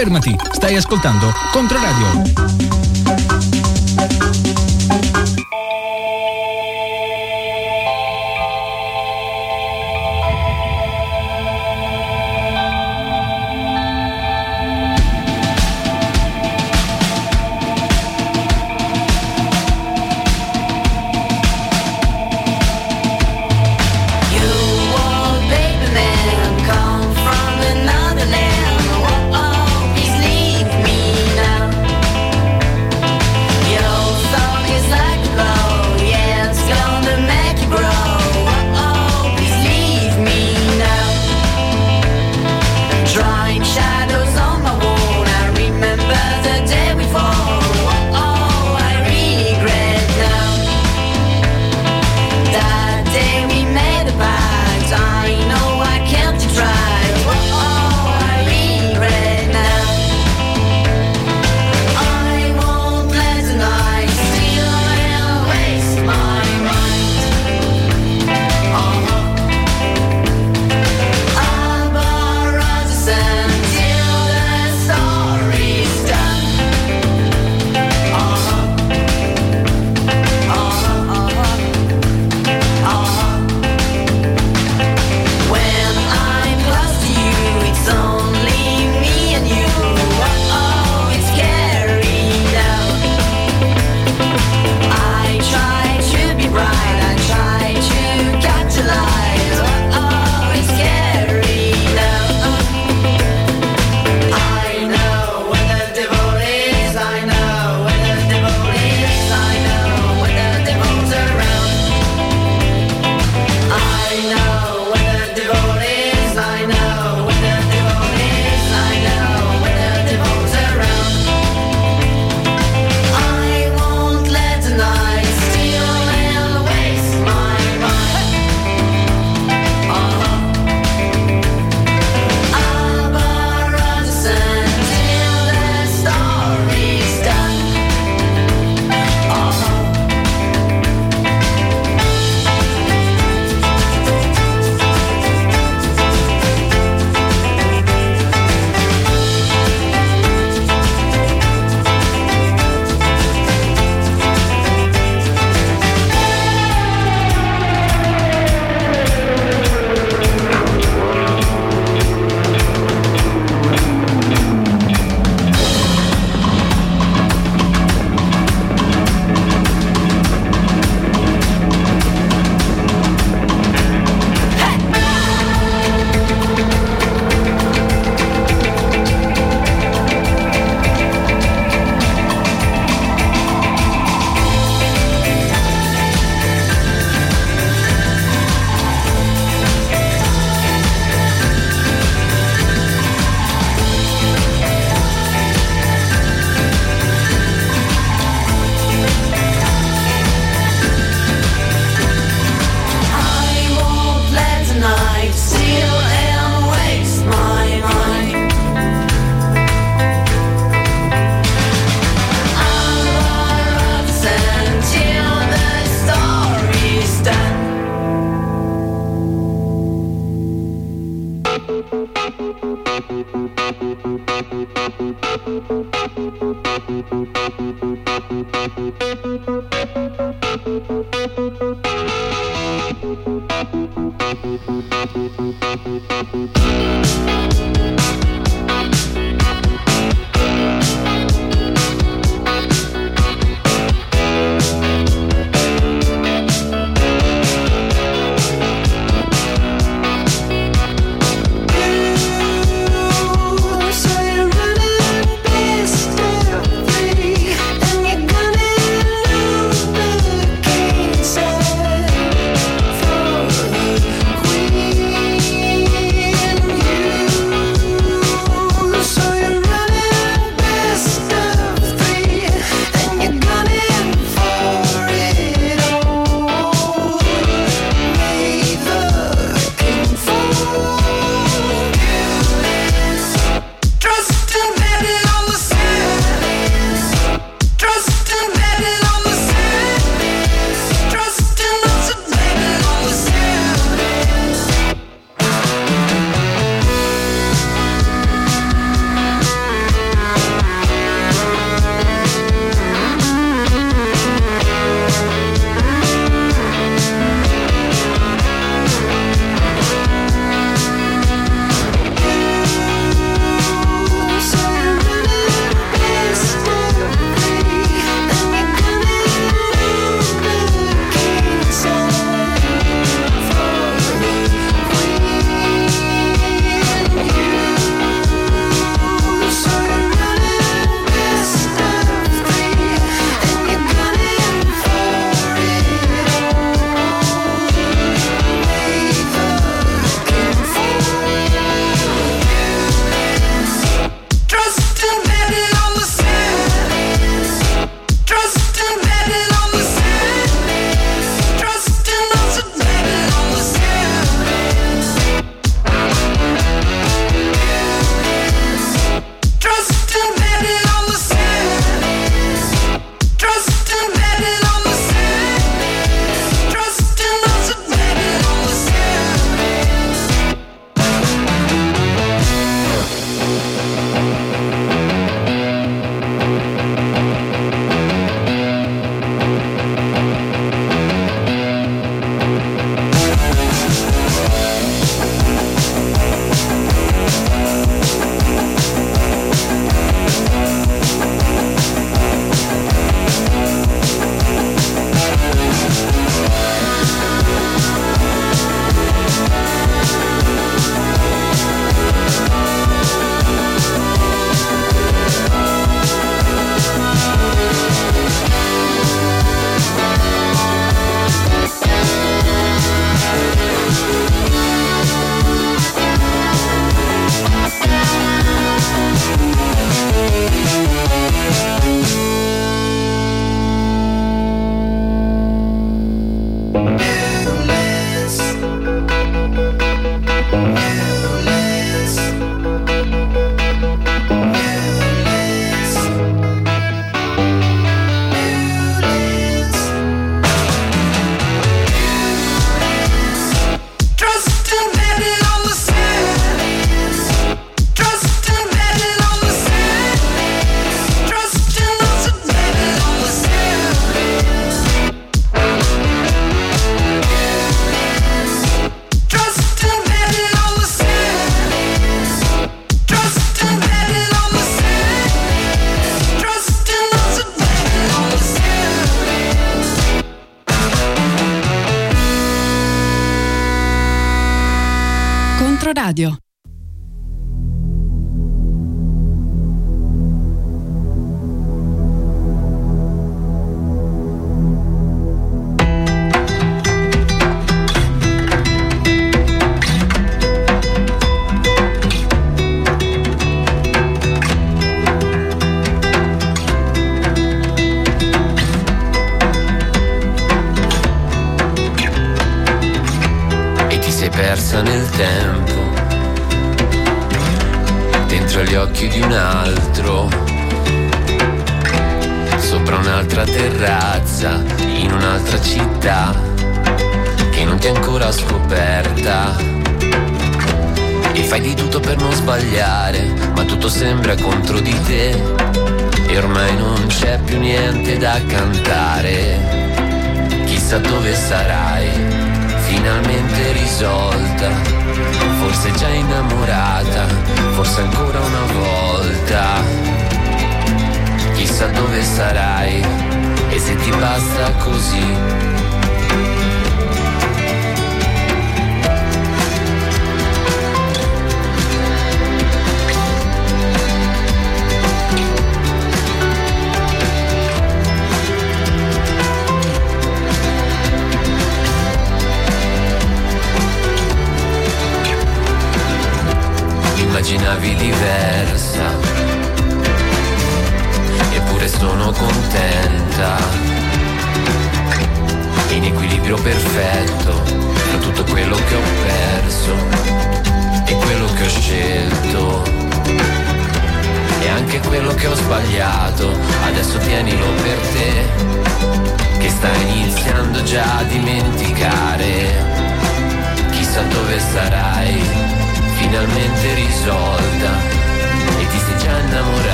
Fermati, 0.00 0.34
stai 0.50 0.76
ascoltando 0.76 1.30
Controradio. 1.52 2.89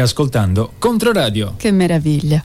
Ascoltando 0.00 0.72
Controradio. 0.78 1.54
Che 1.56 1.70
meraviglia. 1.70 2.42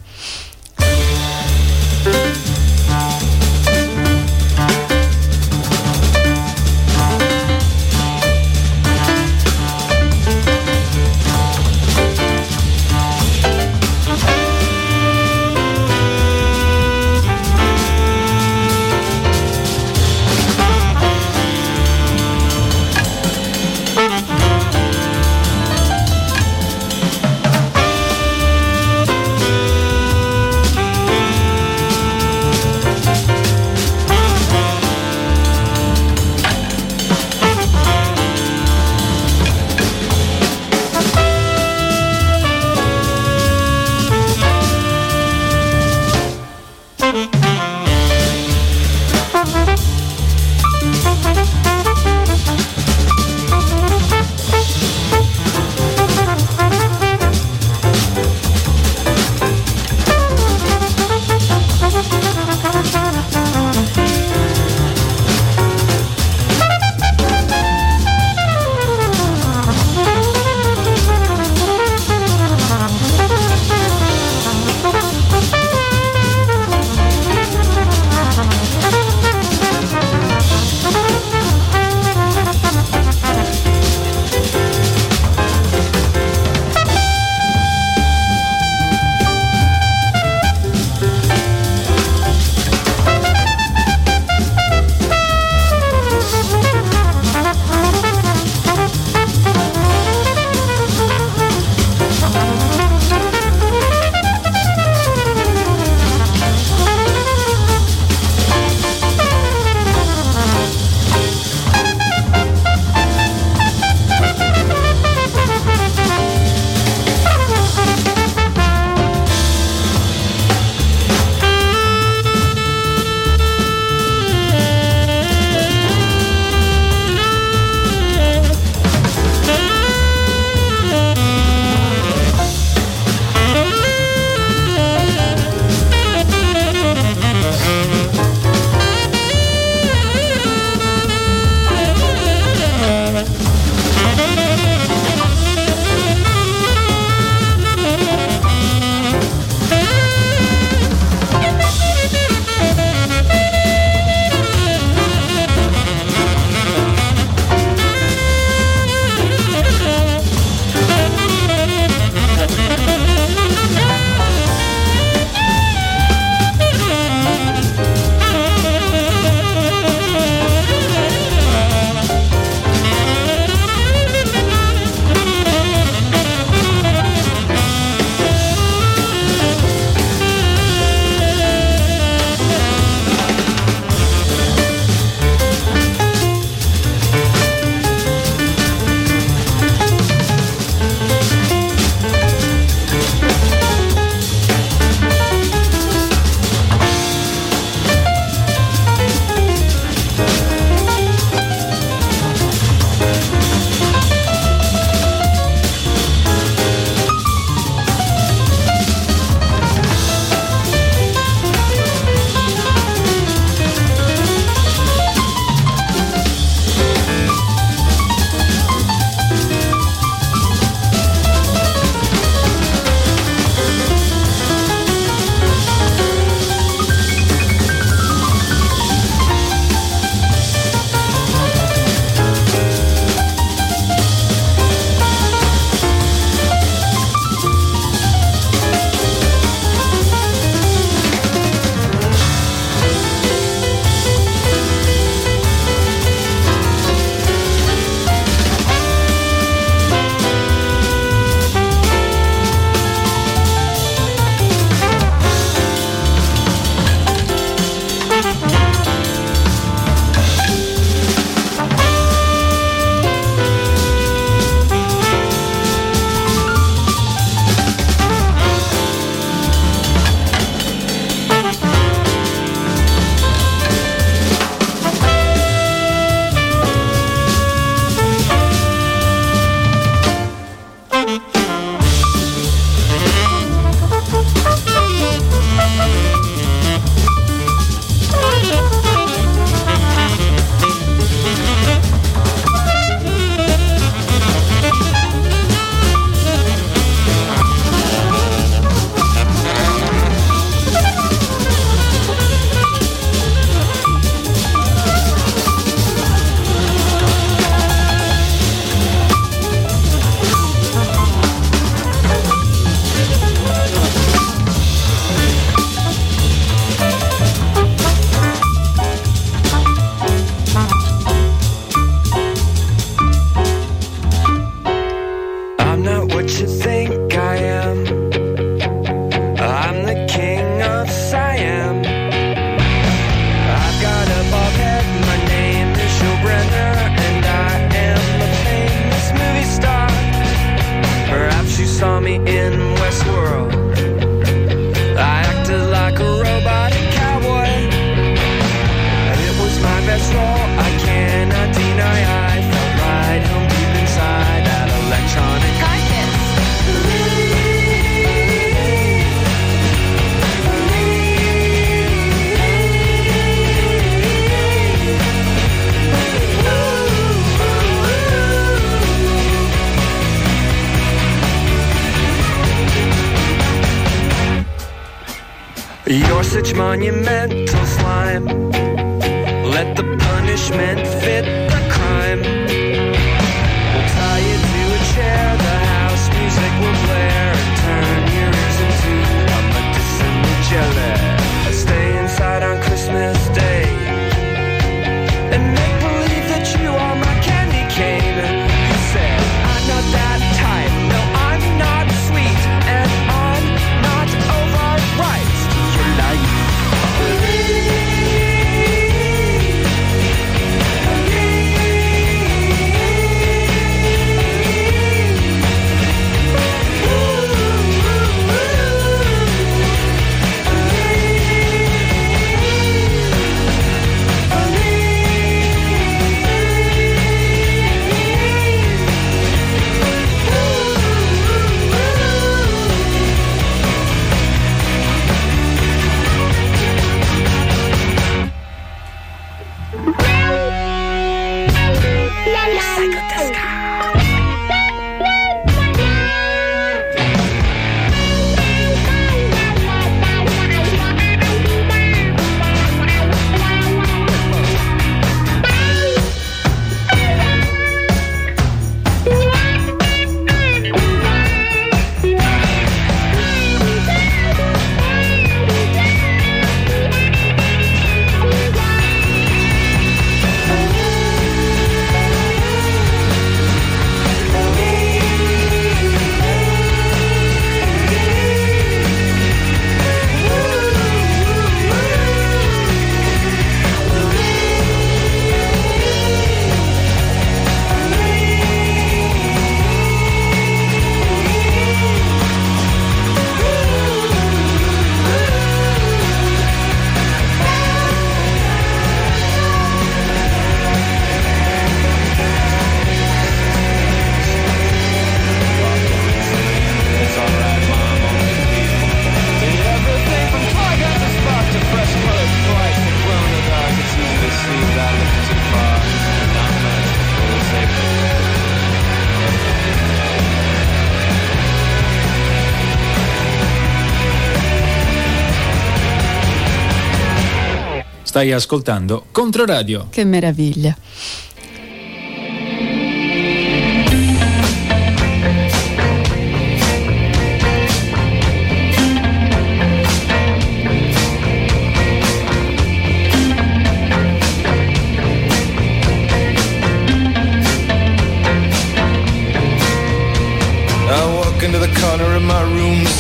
Stai 528.24 528.36
ascoltando 528.36 529.08
Controradio. 529.12 529.88
Che 529.90 530.06
meraviglia. 530.06 530.74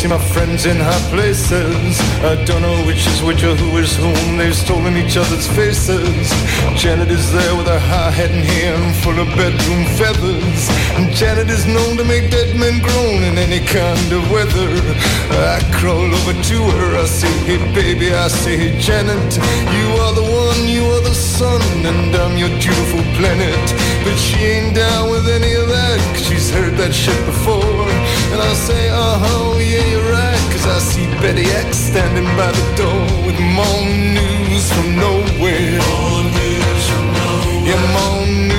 See 0.04 0.10
my 0.10 0.18
friends 0.34 0.66
in 0.66 0.78
high 0.78 1.10
places. 1.10 2.00
I 2.24 2.36
don't 2.44 2.62
know 2.62 2.78
which 2.86 3.08
is 3.08 3.24
which 3.24 3.44
or 3.44 3.56
who 3.56 3.78
is 3.78 3.96
whom. 3.96 4.38
They've 4.38 4.56
stolen 4.56 4.98
each 4.98 5.16
other's 5.16 5.48
faces. 5.48 6.28
Janet 6.76 7.10
is 7.10 7.32
there 7.32 7.56
with 7.56 7.68
her 7.68 7.80
high 7.80 8.12
hat 8.12 8.32
and 8.32 8.44
hair 8.44 8.76
full 9.02 9.18
of 9.18 9.28
bedroom 9.40 9.84
feathers. 10.00 10.62
And 10.98 11.14
Janet 11.16 11.50
is 11.50 11.66
known 11.66 11.96
to 11.98 12.04
make 12.04 12.32
dead 12.32 12.56
men 12.56 12.82
groan 12.82 13.24
in 13.24 13.38
any 13.38 13.62
kind 13.66 14.10
of 14.12 14.24
weather. 14.32 14.72
I 15.56 15.60
crawl 15.80 16.10
over 16.20 16.36
to 16.52 16.58
her, 16.76 16.90
I 16.98 17.06
say, 17.06 17.34
hey 17.48 17.60
baby, 17.74 18.14
I 18.14 18.28
say, 18.28 18.58
hey 18.58 18.74
Janet, 18.80 19.32
you 19.78 19.88
are 20.04 20.14
the 20.20 20.28
one, 20.28 20.68
you 20.68 20.84
are 20.94 21.02
the 21.02 21.16
sun, 21.16 21.62
and 21.86 22.16
I'm 22.16 22.36
your 22.38 22.52
beautiful 22.60 23.04
planet. 23.18 23.66
But 24.04 24.18
she 24.18 24.36
ain't 24.36 24.76
down 24.76 25.10
with 25.10 25.28
any 25.28 25.54
of 25.54 25.68
that, 25.70 25.98
cause 26.14 26.26
she's 26.28 26.52
heard 26.52 26.74
that 26.78 26.94
shit 26.94 27.20
before. 27.26 27.88
And 28.32 28.42
I'll 28.42 28.56
say, 28.56 28.90
huh, 28.92 29.58
yeah, 29.60 29.86
you're 29.92 30.12
right, 30.12 30.44
cause 30.52 30.66
I 30.68 30.80
see 30.80 31.08
Betty 31.22 31.48
X 31.66 31.78
standing 31.78 32.28
by 32.36 32.52
the 32.52 32.66
door 32.76 33.04
with 33.26 33.40
more 33.40 33.82
news 34.20 34.66
from 34.74 34.96
nowhere. 34.96 35.80
More 35.88 36.24
news 36.40 36.84
from 36.92 37.06
nowhere. 37.16 37.68
Yeah, 37.70 37.82
more 37.96 38.28
news 38.28 38.53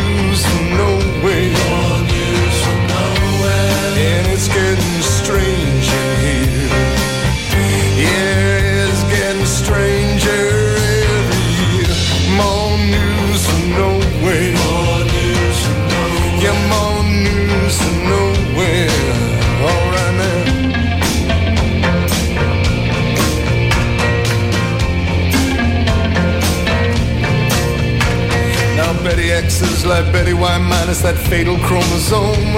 Now 29.24 29.30
Betty 29.30 29.46
X 29.46 29.62
is 29.62 29.86
like 29.86 30.12
Betty 30.12 30.34
White 30.34 30.58
minus 30.58 31.00
that 31.00 31.16
fatal 31.16 31.56
chromosome. 31.56 32.52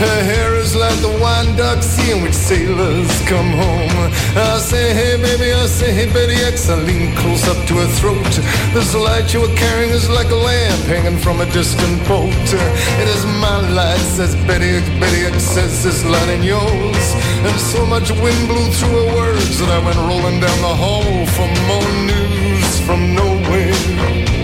Her 0.00 0.18
hair 0.24 0.54
is 0.56 0.74
like 0.74 0.96
the 1.00 1.12
wine 1.20 1.54
dark 1.56 1.82
sea 1.82 2.12
in 2.12 2.22
which 2.22 2.32
sailors 2.32 3.12
come 3.28 3.52
home. 3.52 3.92
I 4.32 4.56
say, 4.58 4.94
hey 4.94 5.20
baby, 5.20 5.52
I 5.52 5.66
say, 5.66 5.92
hey 5.92 6.10
Betty 6.10 6.36
X. 6.36 6.70
I 6.70 6.76
lean 6.76 7.14
close 7.16 7.46
up 7.48 7.60
to 7.68 7.74
her 7.74 7.90
throat. 8.00 8.32
This 8.72 8.94
light 8.94 9.34
you 9.34 9.42
were 9.42 9.54
carrying 9.56 9.90
is 9.90 10.08
like 10.08 10.30
a 10.30 10.40
lamp 10.40 10.80
hanging 10.88 11.18
from 11.18 11.42
a 11.42 11.46
distant 11.52 12.00
boat. 12.08 12.32
It 12.32 13.08
is 13.12 13.26
my 13.44 13.60
light, 13.76 14.00
says 14.16 14.34
Betty 14.48 14.70
X. 14.70 14.88
Betty 14.98 15.26
X 15.26 15.42
says 15.42 15.84
this 15.84 16.02
light 16.06 16.30
in 16.30 16.42
yours. 16.42 17.06
And 17.44 17.60
so 17.60 17.84
much 17.84 18.10
wind 18.24 18.48
blew 18.48 18.64
through 18.72 19.04
her 19.04 19.16
words 19.16 19.58
that 19.60 19.68
I 19.68 19.84
went 19.84 19.98
rolling 19.98 20.40
down 20.40 20.58
the 20.64 20.76
hall 20.80 21.04
for 21.36 21.48
more 21.68 21.92
news 22.08 22.80
from 22.80 23.14
nowhere. 23.14 24.35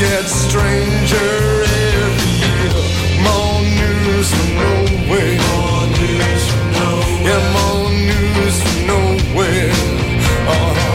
Gets 0.00 0.32
stranger 0.32 1.30
every 1.92 2.32
year. 2.40 2.72
More 3.20 3.60
news 3.60 4.28
from 4.32 4.50
nowhere. 4.64 5.36
More 5.52 5.84
news 6.00 6.42
from 6.50 6.68
nowhere. 6.80 7.28
Yeah, 7.28 7.42
more 7.56 7.90
news 8.08 8.56
from 8.64 8.78
nowhere. 8.92 9.76
Uh-huh. 10.48 10.88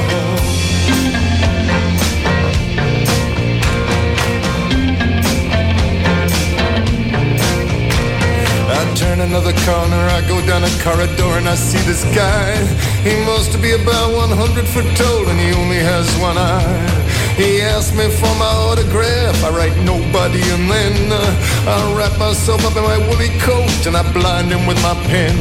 I 8.73 8.95
turn 8.95 9.19
another 9.19 9.53
corner, 9.67 10.01
I 10.17 10.21
go 10.27 10.41
down 10.47 10.63
a 10.63 10.73
corridor 10.81 11.37
and 11.37 11.47
I 11.47 11.53
see 11.53 11.83
this 11.85 12.03
guy. 12.15 12.57
He 13.03 13.13
must 13.23 13.61
be 13.61 13.73
about 13.73 14.15
100 14.15 14.65
foot 14.67 14.87
tall 14.97 15.27
and 15.29 15.39
he 15.39 15.53
only 15.53 15.77
has 15.77 16.07
one 16.17 16.39
eye. 16.39 17.04
He 17.35 17.59
asked 17.59 17.93
me 17.93 18.07
for 18.07 18.31
my 18.39 18.47
autograph, 18.47 19.43
I 19.43 19.49
write 19.51 19.75
nobody 19.83 20.39
and 20.55 20.71
then 20.71 21.11
uh, 21.11 21.19
I 21.67 21.91
wrap 21.91 22.17
myself 22.17 22.63
up 22.63 22.77
in 22.79 22.83
my 22.83 22.95
woolly 23.11 23.27
coat 23.43 23.85
and 23.85 23.97
I 23.97 24.07
blind 24.13 24.55
him 24.55 24.65
with 24.65 24.81
my 24.81 24.95
pen. 25.11 25.35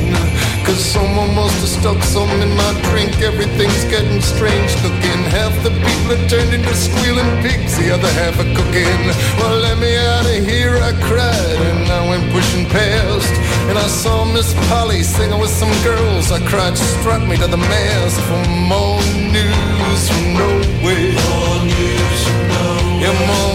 Cause 0.67 0.83
someone 0.83 1.33
must 1.37 1.55
have 1.63 1.71
stuck 1.71 2.03
something 2.03 2.43
in 2.43 2.51
my 2.57 2.73
drink, 2.91 3.23
everything's 3.23 3.85
getting 3.87 4.21
strange 4.21 4.75
looking. 4.83 5.23
Half 5.31 5.55
the 5.63 5.71
people 5.71 6.19
are 6.19 6.27
turned 6.27 6.51
into 6.51 6.75
squealing 6.75 7.31
pigs, 7.47 7.79
the 7.79 7.95
other 7.95 8.11
half 8.19 8.43
are 8.43 8.53
cooking. 8.59 9.03
Well, 9.39 9.55
let 9.63 9.79
me 9.79 9.95
out 9.95 10.27
of 10.27 10.43
here, 10.51 10.75
I 10.83 10.99
cried 11.07 11.61
and 11.63 11.87
I 11.95 12.09
went 12.11 12.27
pushing 12.35 12.67
past. 12.75 13.31
And 13.71 13.79
I 13.79 13.87
saw 13.87 14.25
Miss 14.25 14.53
Polly 14.67 15.05
singing 15.05 15.39
with 15.39 15.55
some 15.55 15.71
girls. 15.85 16.33
I 16.33 16.43
cried, 16.43 16.77
she 16.77 16.85
struck 16.99 17.23
me 17.23 17.37
to 17.37 17.47
the 17.47 17.57
mast 17.57 18.19
for 18.27 18.43
more 18.51 18.99
news 19.31 20.03
from 20.11 20.35
nowhere. 20.43 21.74
amor. 23.07 23.54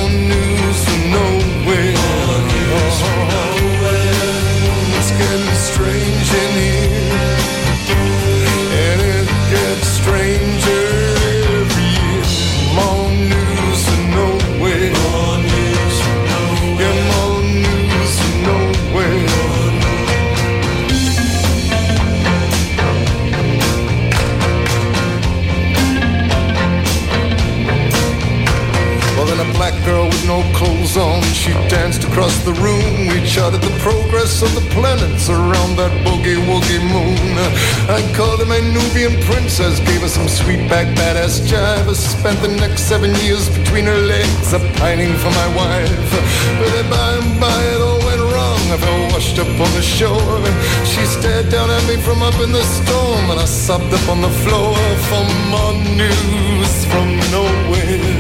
No 30.30 30.44
clothes 30.54 30.96
on, 30.96 31.24
she 31.34 31.52
danced 31.74 32.04
across 32.04 32.36
the 32.46 32.54
room. 32.62 33.08
We 33.10 33.18
charted 33.26 33.62
the 33.62 33.76
progress 33.80 34.44
of 34.44 34.54
the 34.54 34.62
planets 34.70 35.28
around 35.28 35.72
that 35.82 35.90
boogie 36.06 36.38
woogie 36.46 36.86
moon. 36.96 37.34
I 37.90 38.00
called 38.14 38.40
her 38.42 38.46
my 38.46 38.62
Nubian 38.76 39.18
princess, 39.26 39.80
gave 39.90 40.02
her 40.06 40.08
some 40.08 40.28
sweet 40.28 40.70
back 40.70 40.86
badass 40.96 41.42
jive. 41.50 41.90
I 41.90 41.94
spent 41.94 42.38
the 42.46 42.54
next 42.64 42.82
seven 42.84 43.10
years 43.26 43.50
between 43.58 43.86
her 43.86 44.02
legs, 44.14 44.54
a 44.54 44.60
pining 44.78 45.14
for 45.18 45.32
my 45.42 45.50
wife. 45.62 46.12
But 46.60 46.74
by 46.94 47.10
and 47.18 47.40
by 47.42 47.60
it 47.74 47.82
all 47.82 48.02
went 48.10 48.22
wrong. 48.32 48.62
I 48.74 48.78
fell 48.78 49.02
washed 49.14 49.40
up 49.40 49.50
on 49.66 49.72
the 49.74 49.82
shore. 49.82 50.46
She 50.92 51.04
stared 51.18 51.50
down 51.50 51.72
at 51.72 51.84
me 51.90 51.98
from 52.06 52.22
up 52.22 52.38
in 52.46 52.52
the 52.52 52.66
storm, 52.78 53.26
and 53.32 53.40
I 53.40 53.46
sobbed 53.46 53.92
up 53.98 54.08
on 54.08 54.22
the 54.22 54.34
floor 54.46 54.78
for 55.10 55.24
more 55.50 55.74
news 55.98 56.74
from 56.92 57.08
nowhere. 57.34 58.19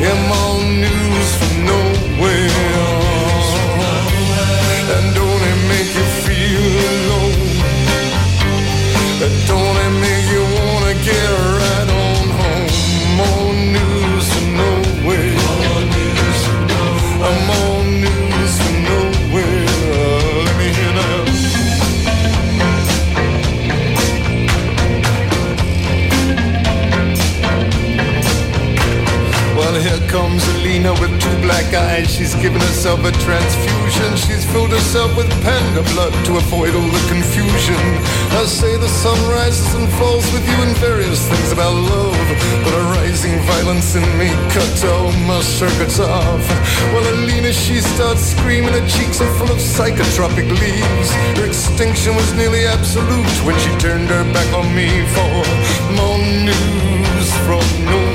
Yeah, 0.00 0.14
more 0.30 0.62
news 0.84 1.28
from 1.38 1.54
nowhere. 1.66 2.50
And 4.94 5.06
don't 5.18 5.42
it 5.50 5.60
make 5.72 5.90
you 5.98 6.06
feel 6.24 6.66
alone? 6.94 7.48
And 9.24 9.36
don't 9.48 9.76
it 9.86 9.94
make 10.04 10.26
you 10.34 10.44
wanna 10.56 10.94
get 11.04 11.47
comes 30.38 30.60
Alina 30.60 30.92
with 31.00 31.10
two 31.20 31.36
black 31.40 31.72
eyes. 31.74 32.10
She's 32.14 32.34
given 32.36 32.60
herself 32.60 33.00
a 33.04 33.12
transfusion. 33.12 34.16
She's 34.16 34.44
filled 34.52 34.70
herself 34.70 35.16
with 35.16 35.28
panda 35.42 35.82
blood 35.94 36.12
to 36.26 36.36
avoid 36.36 36.74
all 36.74 36.90
the 36.98 37.04
confusion. 37.08 37.80
I 38.38 38.44
say 38.46 38.76
the 38.76 38.88
sun 38.88 39.18
rises 39.30 39.74
and 39.74 39.88
falls 39.98 40.26
with 40.32 40.46
you 40.48 40.58
in 40.62 40.74
various 40.76 41.26
things 41.28 41.52
about 41.52 41.74
love. 41.74 42.26
But 42.64 42.74
a 42.74 42.82
rising 42.98 43.38
violence 43.40 43.94
in 43.96 44.06
me 44.18 44.30
cut 44.54 44.84
all 44.84 45.12
my 45.26 45.40
circuits 45.40 45.98
off. 45.98 46.44
Well, 46.92 47.06
Alina, 47.14 47.52
she 47.52 47.80
starts 47.80 48.22
screaming. 48.22 48.72
Her 48.72 48.86
cheeks 48.88 49.20
are 49.20 49.32
full 49.38 49.50
of 49.50 49.58
psychotropic 49.58 50.48
leaves. 50.48 51.10
Her 51.38 51.46
extinction 51.46 52.14
was 52.14 52.32
nearly 52.34 52.66
absolute 52.66 53.34
when 53.46 53.58
she 53.58 53.70
turned 53.78 54.08
her 54.08 54.24
back 54.32 54.50
on 54.54 54.66
me 54.74 54.88
for 55.14 55.42
more 55.98 56.18
news 56.18 57.28
from 57.46 57.64
nowhere. 57.86 58.07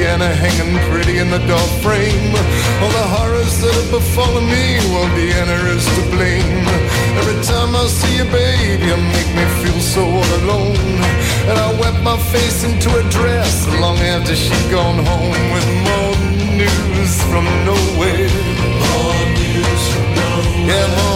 Deanna 0.00 0.32
hanging 0.32 0.80
pretty 0.88 1.18
in 1.18 1.28
the 1.28 1.42
door 1.44 1.68
frame. 1.84 2.32
All 2.80 2.88
the 2.88 3.06
horrors 3.14 3.60
that 3.60 3.74
have 3.74 3.90
befallen 3.90 4.46
me, 4.48 4.80
well, 4.88 5.04
Deanna 5.12 5.60
is 5.76 5.84
to 5.84 6.02
blame. 6.08 6.64
Every 7.20 7.36
time 7.44 7.76
I 7.76 7.84
see 7.84 8.16
you, 8.16 8.24
babe, 8.32 8.80
you 8.80 8.96
make 8.96 9.30
me 9.36 9.44
feel 9.60 9.78
so 9.78 10.00
all 10.00 10.30
alone. 10.40 10.96
And 11.52 11.56
I 11.66 11.68
wet 11.78 12.02
my 12.02 12.16
face 12.32 12.64
into 12.64 12.88
a 12.96 13.04
dress 13.12 13.68
long 13.76 13.98
after 13.98 14.34
she's 14.34 14.66
gone 14.72 15.04
home 15.04 15.36
with 15.52 15.68
more 15.84 16.16
news 16.56 17.14
from 17.28 17.44
nowhere. 17.68 18.32
More 18.88 19.24
news 19.36 19.82
from 19.92 20.06
nowhere. 20.16 20.64
Yeah, 20.64 21.09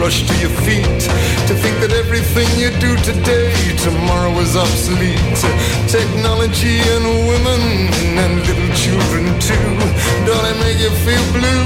rush 0.00 0.26
to 0.26 0.34
your 0.40 0.50
feet. 0.66 1.00
To 1.48 1.54
think 1.62 1.76
that 1.82 1.92
everything 1.92 2.48
you 2.58 2.70
do 2.86 2.96
today, 3.04 3.52
tomorrow 3.78 4.32
is 4.40 4.56
obsolete. 4.56 5.40
Technology 5.86 6.80
and 6.94 7.04
women 7.30 7.62
and 8.22 8.32
little 8.48 8.72
children 8.74 9.24
too. 9.38 9.70
Don't 10.26 10.46
it 10.50 10.58
make 10.64 10.80
you 10.80 10.92
feel 11.06 11.24
blue? 11.36 11.64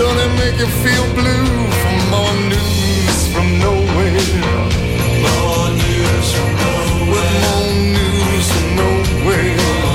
Don't 0.00 0.18
it 0.24 0.32
make 0.40 0.56
you 0.62 0.70
feel 0.84 1.06
blue? 1.18 1.46
For 1.80 1.94
more 2.14 2.36
news 2.52 3.18
from 3.32 3.48
nowhere. 3.66 4.22
More 5.26 5.68
news 5.82 6.28
from 6.36 6.50
nowhere. 6.64 7.42
More 7.44 7.72
news 7.96 8.46
from 8.54 8.66
nowhere. 8.80 9.87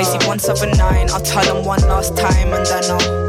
Yeah. 0.00 0.06
I 0.06 0.18
see 0.18 0.26
179, 0.26 1.10
I'll 1.10 1.20
tell 1.20 1.44
them 1.44 1.64
one 1.64 1.80
last 1.82 2.16
time 2.16 2.52
and 2.52 2.66
then 2.66 2.84
I'll 2.90 3.28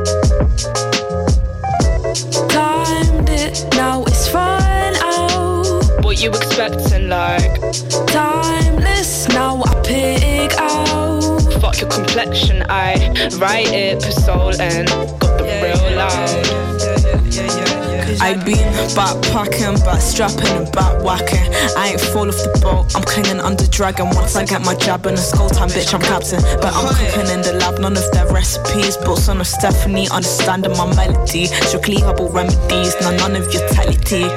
Timed 2.50 3.30
it, 3.30 3.68
now 3.76 4.04
it's 4.04 4.28
fine 4.28 4.96
out. 4.98 6.04
What 6.04 6.22
you 6.22 6.30
expecting, 6.30 7.10
like? 7.10 7.60
Timeless, 8.08 9.28
now 9.30 9.64
I 9.64 9.82
pick 9.84 10.54
out. 10.60 11.40
Fuck 11.62 11.82
your 11.82 11.90
complexion, 11.90 12.64
I 12.70 13.14
write 13.38 13.72
it 13.74 14.04
per 14.04 14.12
soul 14.12 14.60
and 14.62 14.88
got 15.20 15.38
the 15.38 15.46
real 15.46 15.96
life. 15.96 16.79
I 18.22 18.34
been 18.44 18.58
backpacking, 19.00 19.84
back 19.86 20.02
strapping 20.02 20.48
and 20.48 20.72
back 20.74 21.02
whacking. 21.04 21.48
I 21.78 21.90
ain't 21.92 22.02
fall 22.02 22.28
off 22.28 22.36
the 22.36 22.60
boat, 22.62 22.96
I'm 22.96 23.04
clinging 23.04 23.40
under 23.40 23.66
dragon. 23.68 24.10
Once 24.12 24.36
I 24.36 24.46
get 24.46 24.62
my 24.62 24.76
jab 24.76 25.06
in 25.06 25.16
the 25.16 25.22
skull 25.22 25.50
time, 25.50 25.70
bitch, 25.70 25.94
I'm 25.94 26.02
captain. 26.02 26.42
But 26.60 26.74
I'm 26.76 26.94
cooking 26.94 27.32
in 27.32 27.42
the 27.42 27.54
lab, 27.54 27.80
none 27.80 27.96
of 27.96 28.12
their 28.12 28.28
recipes. 28.28 28.98
Built 28.98 29.20
son 29.20 29.40
of 29.40 29.48
Stephanie, 29.48 30.10
understanding 30.10 30.76
my 30.76 30.94
melody. 30.96 31.46
Strictly 31.46 32.02
herbal 32.02 32.30
remedies, 32.30 32.94
none, 33.02 33.16
none 33.18 33.36
of 33.36 33.54
your 33.54 33.64
tality. 33.70 34.28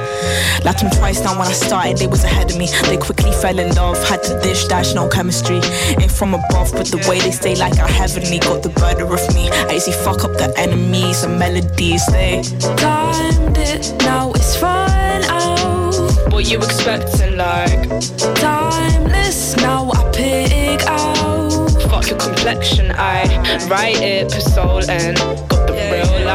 Lapped 0.63 0.79
them 0.79 0.91
twice 0.91 1.21
now 1.23 1.37
when 1.37 1.47
I 1.47 1.53
started, 1.53 1.97
they 1.97 2.07
was 2.07 2.23
ahead 2.23 2.51
of 2.51 2.57
me. 2.57 2.67
They 2.87 2.97
quickly 3.23 3.41
fell 3.41 3.59
in 3.59 3.73
love, 3.75 3.97
had 4.07 4.21
to 4.23 4.39
dish 4.41 4.65
dash, 4.65 4.93
no 4.93 5.07
chemistry. 5.07 5.59
Ain't 5.99 6.11
from 6.11 6.33
above, 6.33 6.71
but 6.73 6.87
the 6.87 6.97
way 7.09 7.19
they 7.19 7.31
stay 7.31 7.55
like 7.55 7.77
a 7.77 7.87
heavenly. 7.87 8.39
Got 8.39 8.63
the 8.63 8.69
murder 8.79 9.05
of 9.05 9.35
me. 9.35 9.49
I 9.49 9.75
easy 9.75 9.91
fuck 9.91 10.23
up 10.23 10.33
the 10.37 10.53
enemies 10.57 11.23
and 11.23 11.39
melodies. 11.39 12.05
They 12.07 12.41
Timed 12.77 13.57
it, 13.57 13.93
now 13.99 14.31
it's 14.31 14.55
fine 14.55 15.23
out. 15.25 16.31
What 16.31 16.49
you 16.49 16.57
expecting, 16.57 17.37
like? 17.37 17.89
Timeless, 18.35 19.55
now 19.57 19.91
I 19.91 20.11
pick 20.11 20.81
out. 20.87 21.69
Fuck 21.89 22.09
your 22.09 22.19
complexion, 22.19 22.91
I 22.91 23.23
write 23.69 24.01
it 24.01 24.31
per 24.31 24.39
soul 24.39 24.89
and 24.89 25.17
got 25.47 25.67
the 25.67 25.73
real 25.73 26.25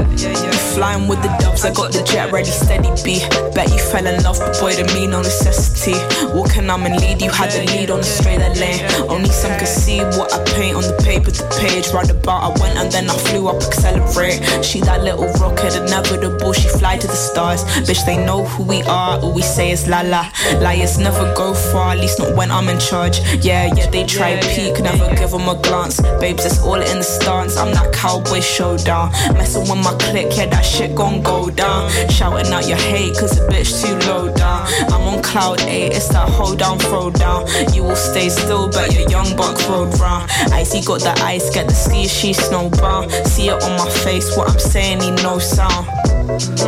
life. 0.00 0.60
Flying 0.74 1.08
with 1.08 1.20
the 1.22 1.28
doves, 1.40 1.64
I 1.64 1.72
got 1.74 1.92
the 1.92 2.02
jet 2.04 2.30
ready, 2.30 2.50
steady 2.50 2.88
B. 3.02 3.20
Bet 3.54 3.70
you 3.72 3.78
fell 3.78 4.06
in 4.06 4.22
love, 4.22 4.38
but 4.38 4.58
boy, 4.60 4.72
to 4.72 4.84
me, 4.94 5.06
no 5.06 5.20
necessity. 5.20 5.98
Walking, 6.32 6.70
I'm 6.70 6.86
in 6.86 6.96
lead, 6.96 7.20
you 7.20 7.30
had 7.30 7.50
the 7.50 7.66
lead 7.74 7.90
on 7.90 7.98
the 7.98 8.04
straight 8.04 8.38
lane. 8.38 8.80
Only 9.10 9.30
some 9.30 9.58
could 9.58 9.68
see 9.68 9.98
what 10.16 10.32
I 10.32 10.44
paint 10.54 10.76
on 10.76 10.82
the 10.82 10.96
paper, 11.02 11.30
the 11.30 11.44
page. 11.58 11.92
Right 11.92 12.08
about, 12.08 12.40
I 12.42 12.60
went 12.60 12.78
and 12.78 12.90
then 12.92 13.10
I 13.10 13.16
flew 13.18 13.48
up, 13.48 13.60
accelerate. 13.62 14.64
She 14.64 14.80
that 14.82 15.02
little 15.02 15.26
rocket, 15.42 15.74
inevitable, 15.74 16.52
she 16.52 16.68
fly 16.68 16.96
to 16.98 17.06
the 17.06 17.18
stars. 17.18 17.64
Bitch, 17.82 18.06
they 18.06 18.16
know 18.16 18.44
who 18.44 18.62
we 18.62 18.82
are, 18.82 19.18
all 19.18 19.34
we 19.34 19.42
say 19.42 19.72
is 19.72 19.88
la 19.88 20.02
la. 20.02 20.30
Liars 20.60 20.98
never 20.98 21.34
go 21.34 21.52
far, 21.52 21.92
at 21.92 21.98
least 21.98 22.20
not 22.20 22.36
when 22.36 22.50
I'm 22.50 22.68
in 22.68 22.78
charge. 22.78 23.18
Yeah, 23.42 23.74
yeah, 23.74 23.90
they 23.90 24.06
try 24.06 24.38
peek, 24.40 24.80
never 24.80 25.14
give 25.16 25.32
them 25.32 25.48
a 25.48 25.60
glance. 25.60 26.00
Babes, 26.20 26.46
it's 26.46 26.62
all 26.62 26.80
in 26.80 26.98
the 26.98 27.02
stance, 27.02 27.56
I'm 27.56 27.72
that 27.74 27.92
cowboy 27.92 28.40
showdown. 28.40 29.10
Messing 29.34 29.62
with 29.62 29.82
my 29.82 29.89
clique, 29.98 30.36
yeah, 30.36 30.46
that 30.46 30.64
shit 30.64 30.94
gon' 30.94 31.22
go 31.22 31.50
down. 31.50 31.90
Shouting 32.08 32.52
out 32.52 32.68
your 32.68 32.78
hate, 32.78 33.16
cause 33.16 33.38
the 33.38 33.46
bitch 33.52 33.82
too 33.82 33.96
low 34.08 34.32
down. 34.34 34.66
I'm 34.92 35.02
on 35.08 35.22
cloud 35.22 35.60
8, 35.60 35.92
it's 35.92 36.08
that 36.08 36.28
hold 36.28 36.58
down, 36.58 36.78
throw 36.78 37.10
down. 37.10 37.46
You 37.72 37.84
will 37.84 37.96
stay 37.96 38.28
still, 38.28 38.68
but 38.68 38.92
your 38.92 39.08
young 39.08 39.36
buck 39.36 39.56
road 39.68 39.98
round. 39.98 40.30
Icy 40.52 40.82
got 40.82 41.00
the 41.00 41.14
ice, 41.24 41.50
get 41.52 41.66
the 41.66 41.74
ski, 41.74 42.06
she 42.06 42.32
snowbound. 42.32 43.10
See 43.26 43.48
it 43.48 43.62
on 43.62 43.76
my 43.78 43.90
face, 44.04 44.36
what 44.36 44.50
I'm 44.50 44.58
saying, 44.58 45.00
he 45.00 45.10
no 45.22 45.38
sound. 45.38 45.86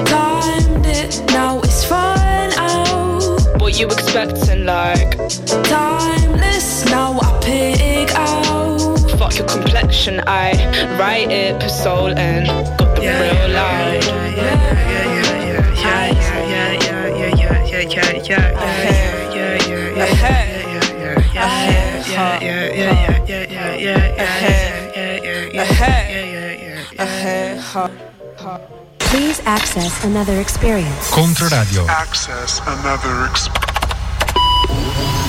Timed 0.06 0.86
it, 0.86 1.22
now 1.28 1.60
it's 1.60 1.84
fine 1.84 2.52
out. 2.56 3.60
What 3.60 3.78
you 3.78 3.86
expecting, 3.86 4.64
like? 4.64 5.16
Timeless, 5.64 6.84
now 6.86 7.18
I 7.20 7.40
pick 7.42 8.10
out. 8.14 8.98
Fuck 9.18 9.38
your 9.38 9.46
complexion, 9.46 10.20
I 10.26 10.52
write 10.98 11.30
it 11.30 11.60
per 11.60 11.68
soul 11.68 12.08
and 12.18 12.46
got 12.78 12.91
the 12.91 12.91
real 13.08 13.48
life. 13.54 14.12
Please 28.98 29.40
access 29.44 30.04
another 30.04 30.40
experience. 30.40 31.10
Controradio. 31.10 31.86
Access 31.88 32.60
another 32.66 33.26
experience. 33.26 35.21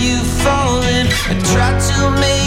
You 0.00 0.18
falling. 0.44 1.06
I 1.30 1.34
tried 1.52 1.80
to 1.90 2.10
make 2.20 2.45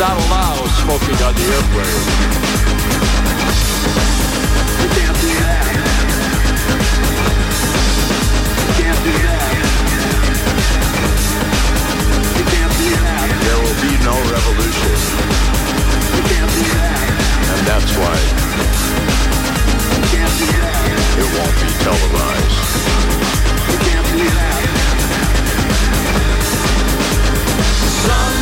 not 0.00 0.16
allow 0.16 0.56
smoking 0.80 1.20
on 1.20 1.34
the 1.34 1.44
airplane. 1.44 2.04
You 4.80 4.88
can't 4.96 5.18
do 5.20 5.28
that. 5.44 5.66
You 8.64 8.72
can't 8.80 9.00
do 9.04 9.12
that. 9.28 9.52
You 12.32 12.44
can't 12.48 12.74
do 12.80 12.88
that. 12.96 13.28
There 13.44 13.60
will 13.60 13.78
be 13.84 13.92
no 14.00 14.16
revolution. 14.32 14.96
You 16.16 16.24
can't 16.32 16.48
do 16.48 16.64
that. 16.80 17.04
And 17.52 17.60
that's 17.68 17.92
why 18.00 18.16
you 20.00 20.04
can't 20.16 20.32
do 20.40 20.48
that. 20.64 20.80
it 21.20 21.28
won't 21.36 21.56
be 21.60 21.68
televised. 21.84 22.56
You 23.68 23.76
can't 23.84 24.08
do 24.16 24.24
that. 24.32 24.64
Sun 28.00 28.39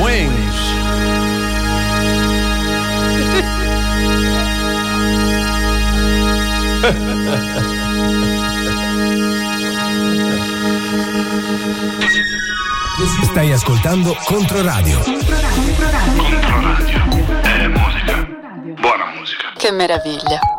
wings. 0.00 0.56
Stai 13.22 13.52
ascoltando 13.52 14.16
Controradio. 14.24 14.98
Controradio. 15.00 16.22
Controradio. 16.22 17.00
Controradio. 17.02 17.40
È 17.42 17.66
musica. 17.68 18.28
Buona 18.80 19.12
musica. 19.14 19.52
Che 19.54 19.70
meraviglia. 19.72 20.55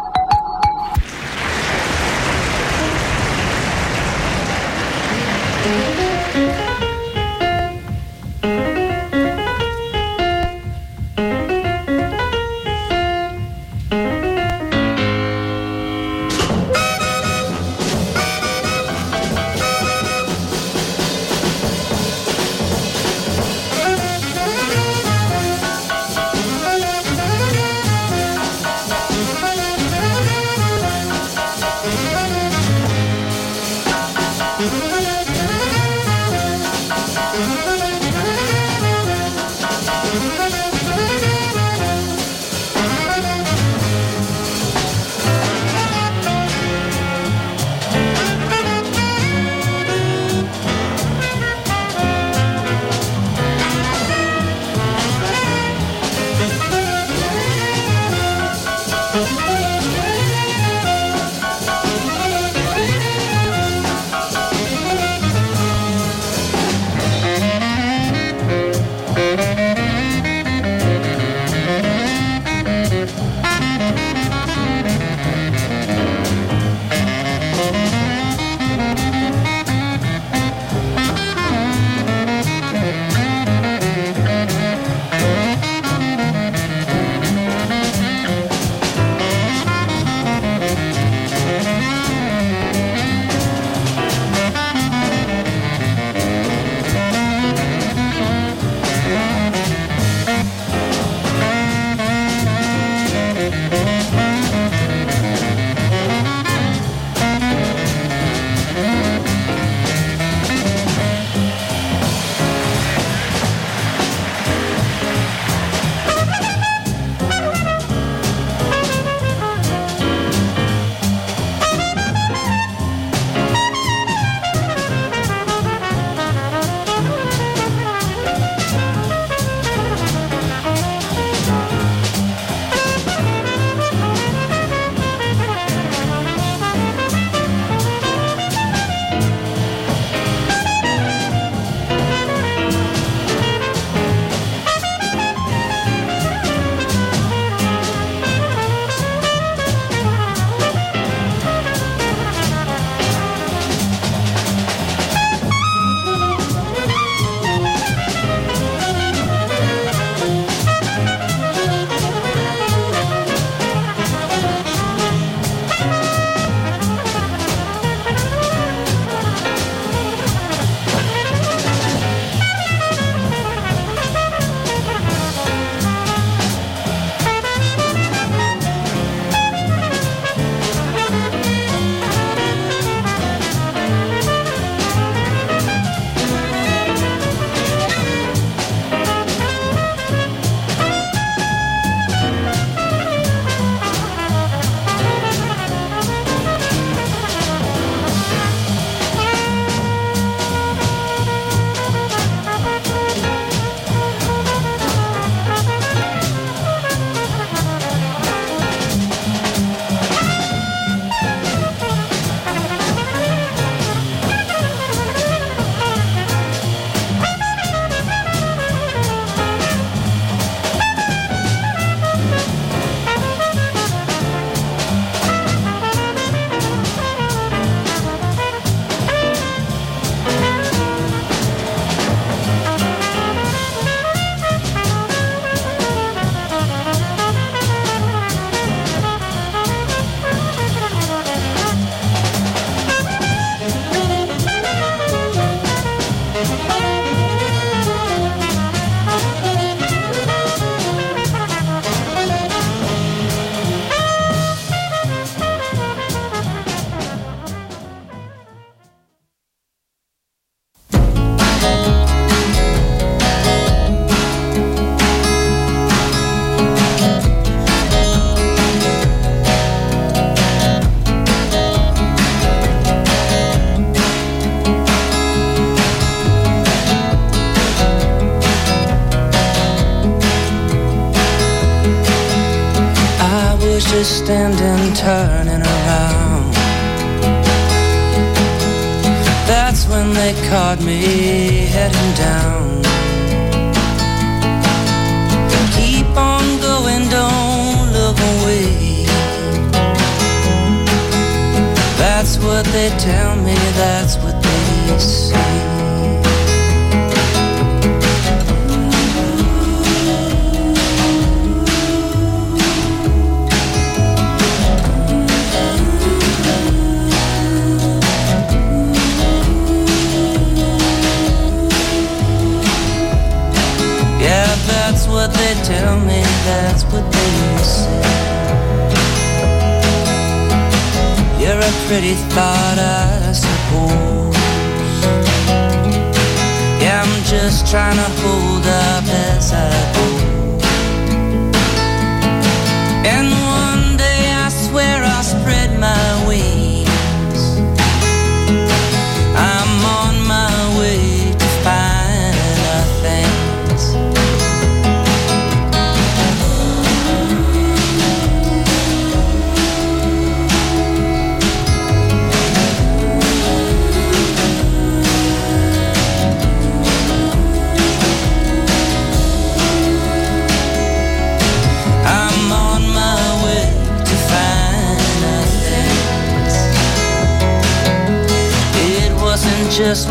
Twisting 284.28 284.60
and 284.60 284.98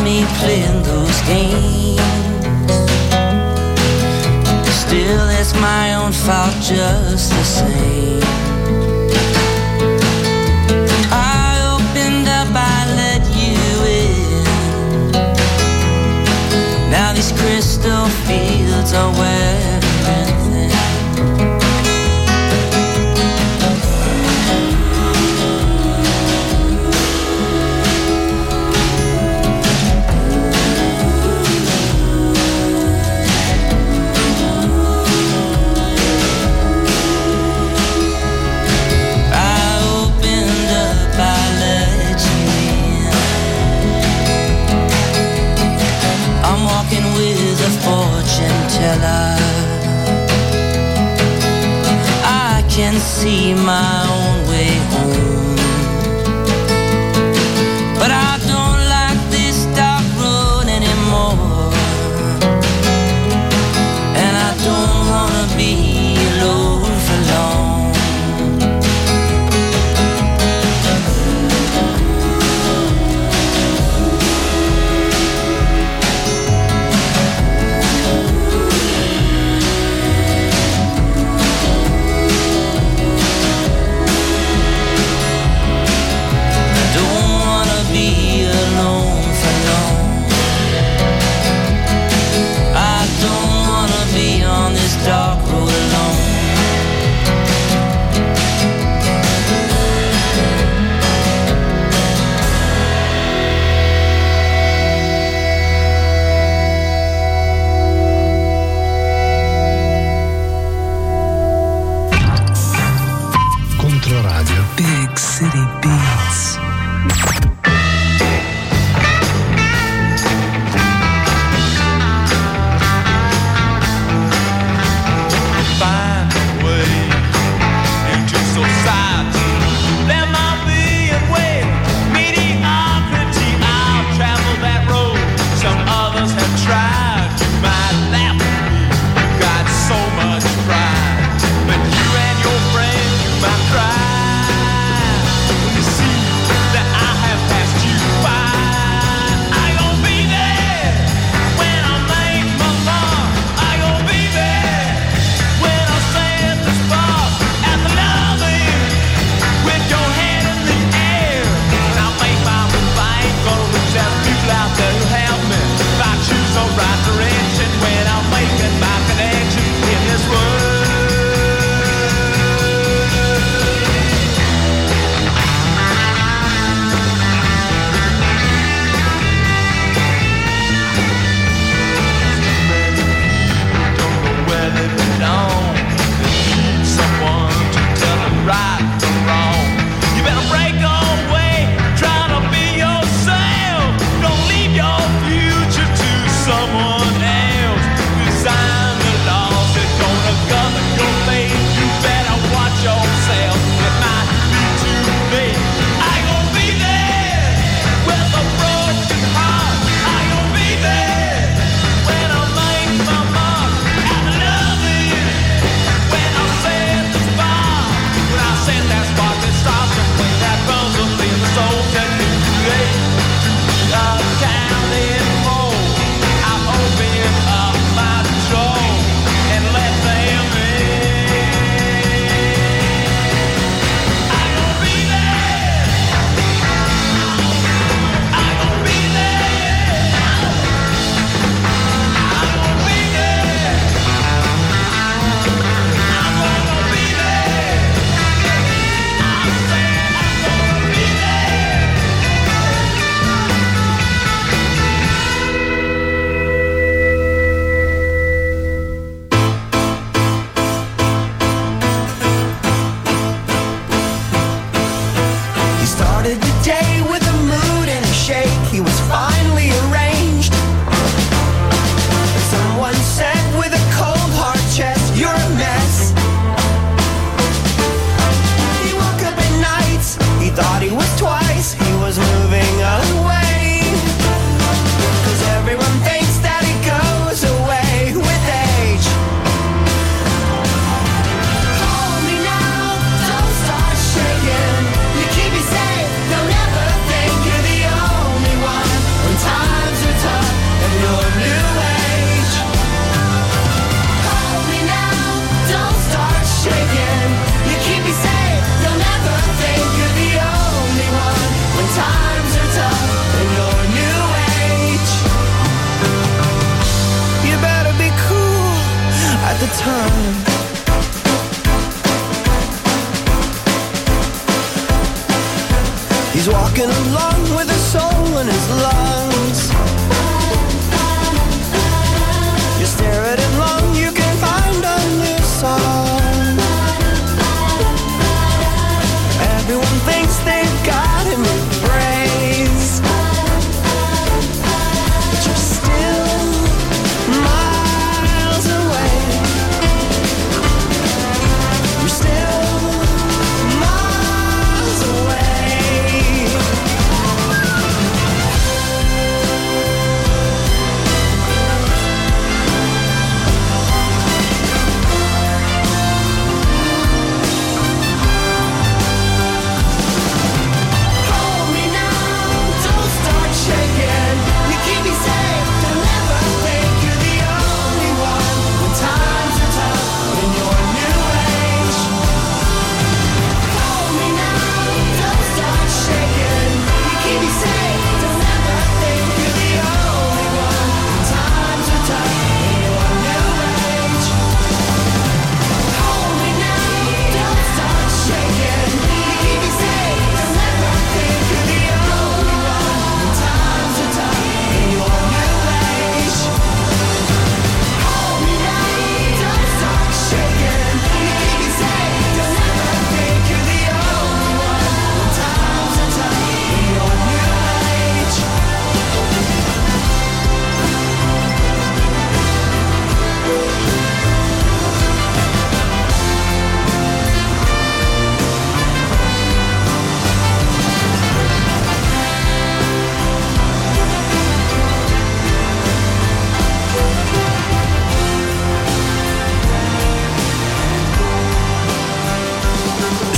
me 0.06 0.24
playing 0.38 0.75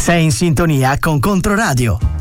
Sei 0.09 0.25
in 0.25 0.33
sintonia 0.33 0.99
con 0.99 1.21
Controradio. 1.21 2.18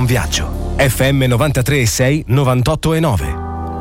un 0.00 0.06
viaggio. 0.06 0.74
FM 0.78 1.24
93 1.24 1.84
6 1.84 2.24
98 2.28 2.94
e 2.94 3.00
9. 3.00 3.34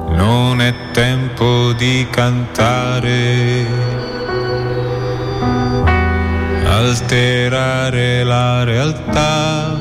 Non 0.09 0.59
è 0.59 0.73
tempo 0.91 1.71
di 1.73 2.05
cantare, 2.09 3.65
alterare 6.65 8.23
la 8.23 8.63
realtà, 8.65 9.77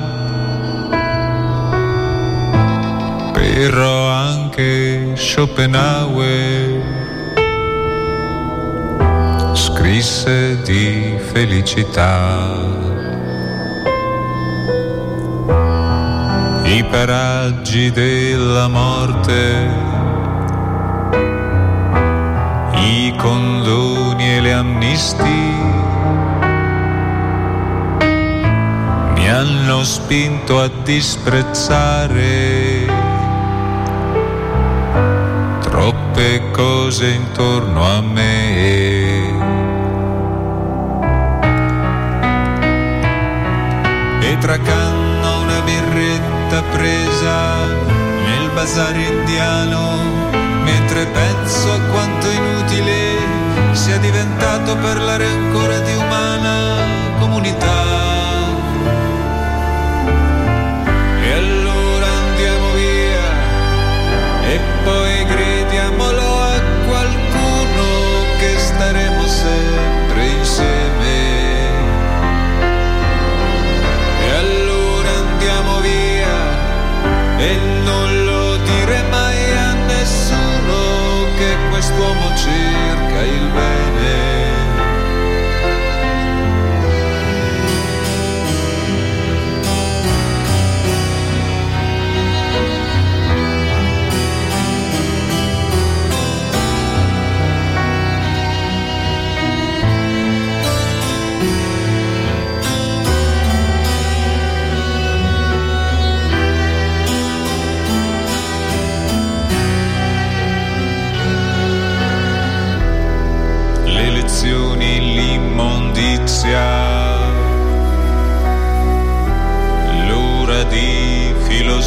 però 3.33 4.09
anche 4.11 5.17
Schopenhauer 5.17 6.83
scrisse 9.55 10.63
di 10.63 11.17
felicità. 11.33 12.68
i 16.77 16.85
paraggi 16.85 17.91
della 17.91 18.69
morte, 18.69 19.69
i 22.75 23.13
condoni 23.17 24.37
e 24.37 24.41
le 24.41 24.53
amnistie. 24.53 25.79
mi 29.29 29.35
hanno 29.35 29.85
spinto 29.85 30.59
a 30.59 30.71
disprezzare 30.85 32.87
troppe 35.61 36.51
cose 36.51 37.09
intorno 37.09 37.85
a 37.85 38.01
me. 38.01 39.37
E 44.21 44.39
tra 44.39 44.57
l'unica 46.59 46.63
presa 46.77 47.67
nel 48.25 48.51
bazar 48.55 48.97
indiano, 48.97 50.31
mentre 50.65 51.07
penso 51.07 51.73
a 51.73 51.81
quanto 51.91 52.31
inutile 52.31 53.17
sia 53.73 53.99
diventato 53.99 54.77
parlare 54.77 55.27
ancora 55.27 55.79
di 55.81 55.95
umana 55.95 57.17
comunità. 57.19 57.78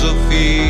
philosophy 0.02 0.61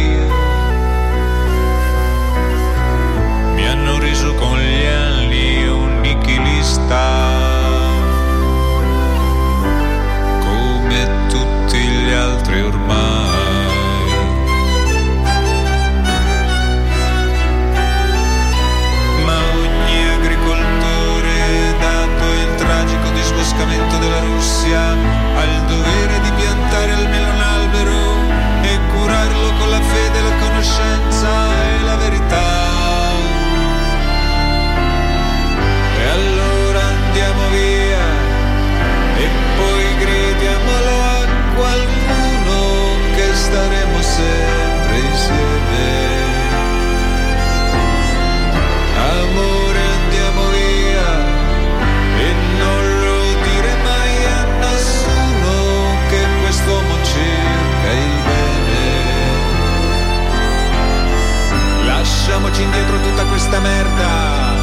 questa 63.52 63.60
merda. 63.60 64.56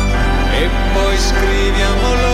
E 0.55 0.69
poi 0.95 1.17
scriviamolo 1.19 2.28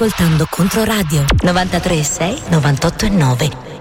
ascoltando 0.00 0.46
Controradio. 0.48 1.26
93.6 1.42 2.48
98.9 2.48 3.79